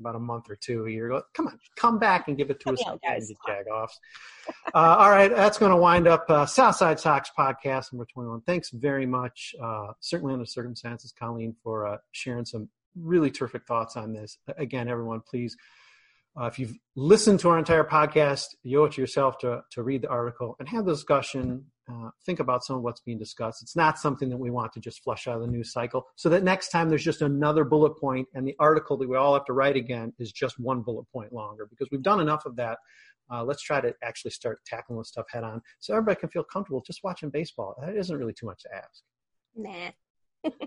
about 0.00 0.16
a 0.16 0.20
month 0.20 0.50
or 0.50 0.56
two 0.56 0.86
a 0.86 0.90
year 0.90 1.06
ago. 1.06 1.22
Come 1.34 1.46
on, 1.46 1.58
come 1.76 1.98
back 1.98 2.28
and 2.28 2.36
give 2.36 2.50
it 2.50 2.60
to 2.60 2.72
us, 2.72 2.82
on, 2.86 2.98
guys. 3.04 3.30
jag-offs. 3.46 3.98
Uh, 4.74 4.96
all 4.98 5.10
right, 5.10 5.34
that's 5.34 5.58
going 5.58 5.70
to 5.70 5.76
wind 5.76 6.08
up 6.08 6.24
uh, 6.28 6.46
Southside 6.46 6.98
Sox 6.98 7.30
podcast 7.38 7.92
number 7.92 8.06
21. 8.12 8.40
Thanks 8.42 8.70
very 8.70 9.06
much, 9.06 9.54
uh, 9.62 9.92
certainly 10.00 10.32
under 10.32 10.46
circumstances, 10.46 11.12
Colleen, 11.16 11.54
for 11.62 11.86
uh, 11.86 11.98
sharing 12.10 12.44
some 12.44 12.68
really 12.96 13.30
terrific 13.30 13.64
thoughts 13.66 13.96
on 13.96 14.12
this. 14.12 14.38
Again, 14.58 14.88
everyone, 14.88 15.20
please– 15.20 15.56
uh, 16.40 16.46
if 16.46 16.58
you've 16.58 16.78
listened 16.96 17.40
to 17.40 17.50
our 17.50 17.58
entire 17.58 17.84
podcast, 17.84 18.46
you 18.62 18.80
owe 18.80 18.84
it 18.84 18.92
to 18.92 19.00
yourself 19.00 19.38
to, 19.38 19.62
to 19.70 19.82
read 19.82 20.02
the 20.02 20.08
article 20.08 20.56
and 20.58 20.68
have 20.68 20.86
the 20.86 20.92
discussion. 20.92 21.66
Uh, 21.90 22.10
think 22.24 22.38
about 22.38 22.64
some 22.64 22.76
of 22.76 22.82
what's 22.82 23.00
being 23.00 23.18
discussed. 23.18 23.60
It's 23.62 23.74
not 23.74 23.98
something 23.98 24.28
that 24.28 24.36
we 24.36 24.50
want 24.50 24.72
to 24.74 24.80
just 24.80 25.02
flush 25.02 25.26
out 25.26 25.36
of 25.36 25.42
the 25.42 25.48
news 25.48 25.72
cycle. 25.72 26.06
So 26.14 26.28
that 26.28 26.44
next 26.44 26.68
time 26.68 26.88
there's 26.88 27.04
just 27.04 27.22
another 27.22 27.64
bullet 27.64 27.98
point, 27.98 28.28
and 28.34 28.46
the 28.46 28.54
article 28.58 28.96
that 28.98 29.08
we 29.08 29.16
all 29.16 29.34
have 29.34 29.44
to 29.46 29.52
write 29.52 29.76
again 29.76 30.12
is 30.18 30.30
just 30.30 30.60
one 30.60 30.82
bullet 30.82 31.04
point 31.12 31.32
longer 31.32 31.66
because 31.66 31.88
we've 31.90 32.02
done 32.02 32.20
enough 32.20 32.46
of 32.46 32.56
that. 32.56 32.78
Uh, 33.32 33.42
let's 33.42 33.62
try 33.62 33.80
to 33.80 33.94
actually 34.02 34.30
start 34.30 34.60
tackling 34.66 34.98
this 34.98 35.08
stuff 35.08 35.26
head 35.30 35.42
on 35.42 35.62
so 35.80 35.94
everybody 35.94 36.20
can 36.20 36.28
feel 36.28 36.44
comfortable 36.44 36.82
just 36.86 37.02
watching 37.02 37.30
baseball. 37.30 37.74
That 37.80 37.96
isn't 37.96 38.16
really 38.16 38.34
too 38.34 38.46
much 38.46 38.62
to 38.62 38.68
ask. 38.74 39.02
Nah. 39.56 39.90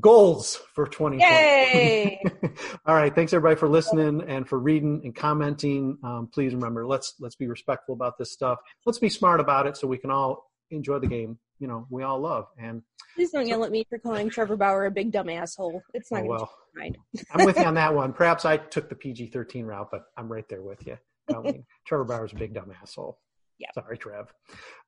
goals 0.00 0.60
for 0.74 0.86
2020. 0.86 1.22
Yay! 1.22 2.22
All 2.86 2.94
right, 2.94 3.14
thanks 3.14 3.32
everybody 3.32 3.58
for 3.58 3.68
listening 3.68 4.22
and 4.28 4.48
for 4.48 4.58
reading 4.58 5.00
and 5.04 5.14
commenting. 5.14 5.98
Um, 6.02 6.28
please 6.32 6.54
remember, 6.54 6.86
let's 6.86 7.14
let's 7.20 7.36
be 7.36 7.46
respectful 7.46 7.94
about 7.94 8.18
this 8.18 8.32
stuff. 8.32 8.58
Let's 8.86 8.98
be 8.98 9.08
smart 9.08 9.40
about 9.40 9.66
it 9.66 9.76
so 9.76 9.86
we 9.86 9.98
can 9.98 10.10
all 10.10 10.50
enjoy 10.70 10.98
the 10.98 11.06
game. 11.06 11.38
You 11.60 11.68
know, 11.68 11.86
we 11.88 12.02
all 12.02 12.18
love. 12.18 12.46
And 12.58 12.82
please 13.14 13.30
don't 13.30 13.44
so, 13.44 13.48
yell 13.48 13.64
at 13.64 13.70
me 13.70 13.86
for 13.88 13.98
calling 13.98 14.28
Trevor 14.28 14.56
Bauer 14.56 14.86
a 14.86 14.90
big 14.90 15.12
dumb 15.12 15.28
asshole. 15.28 15.82
It's 15.94 16.10
not 16.10 16.22
oh, 16.22 16.26
well. 16.26 16.54
I'm 17.30 17.46
with 17.46 17.56
you 17.56 17.64
on 17.64 17.74
that 17.74 17.94
one. 17.94 18.12
Perhaps 18.12 18.44
I 18.44 18.56
took 18.56 18.88
the 18.88 18.96
PG-13 18.96 19.64
route, 19.64 19.88
but 19.90 20.06
I'm 20.16 20.30
right 20.30 20.48
there 20.48 20.62
with 20.62 20.84
you. 20.86 20.98
Colleen. 21.30 21.64
Trevor 21.86 22.04
Bauer's 22.04 22.32
a 22.32 22.36
big 22.36 22.52
dumb 22.52 22.72
asshole. 22.82 23.18
Yeah. 23.58 23.68
Sorry, 23.74 23.96
Trev. 23.96 24.32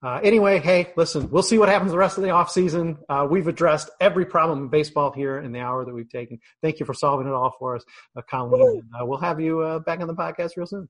Uh, 0.02 0.20
anyway, 0.22 0.58
hey, 0.58 0.92
listen, 0.96 1.30
we'll 1.30 1.42
see 1.42 1.56
what 1.58 1.68
happens 1.68 1.92
the 1.92 1.98
rest 1.98 2.18
of 2.18 2.24
the 2.24 2.30
offseason. 2.30 2.98
Uh, 3.08 3.26
we've 3.30 3.46
addressed 3.46 3.90
every 4.00 4.26
problem 4.26 4.58
in 4.64 4.68
baseball 4.68 5.12
here 5.12 5.38
in 5.38 5.52
the 5.52 5.60
hour 5.60 5.84
that 5.84 5.94
we've 5.94 6.10
taken. 6.10 6.38
Thank 6.62 6.80
you 6.80 6.86
for 6.86 6.94
solving 6.94 7.26
it 7.28 7.32
all 7.32 7.54
for 7.58 7.76
us, 7.76 7.84
uh, 8.16 8.22
Colleen. 8.28 8.60
And, 8.62 8.82
uh, 9.00 9.06
we'll 9.06 9.18
have 9.18 9.40
you 9.40 9.60
uh, 9.60 9.78
back 9.78 10.00
on 10.00 10.08
the 10.08 10.14
podcast 10.14 10.56
real 10.56 10.66
soon. 10.66 10.88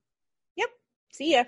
Yep. 0.56 0.68
See 1.12 1.32
ya. 1.32 1.44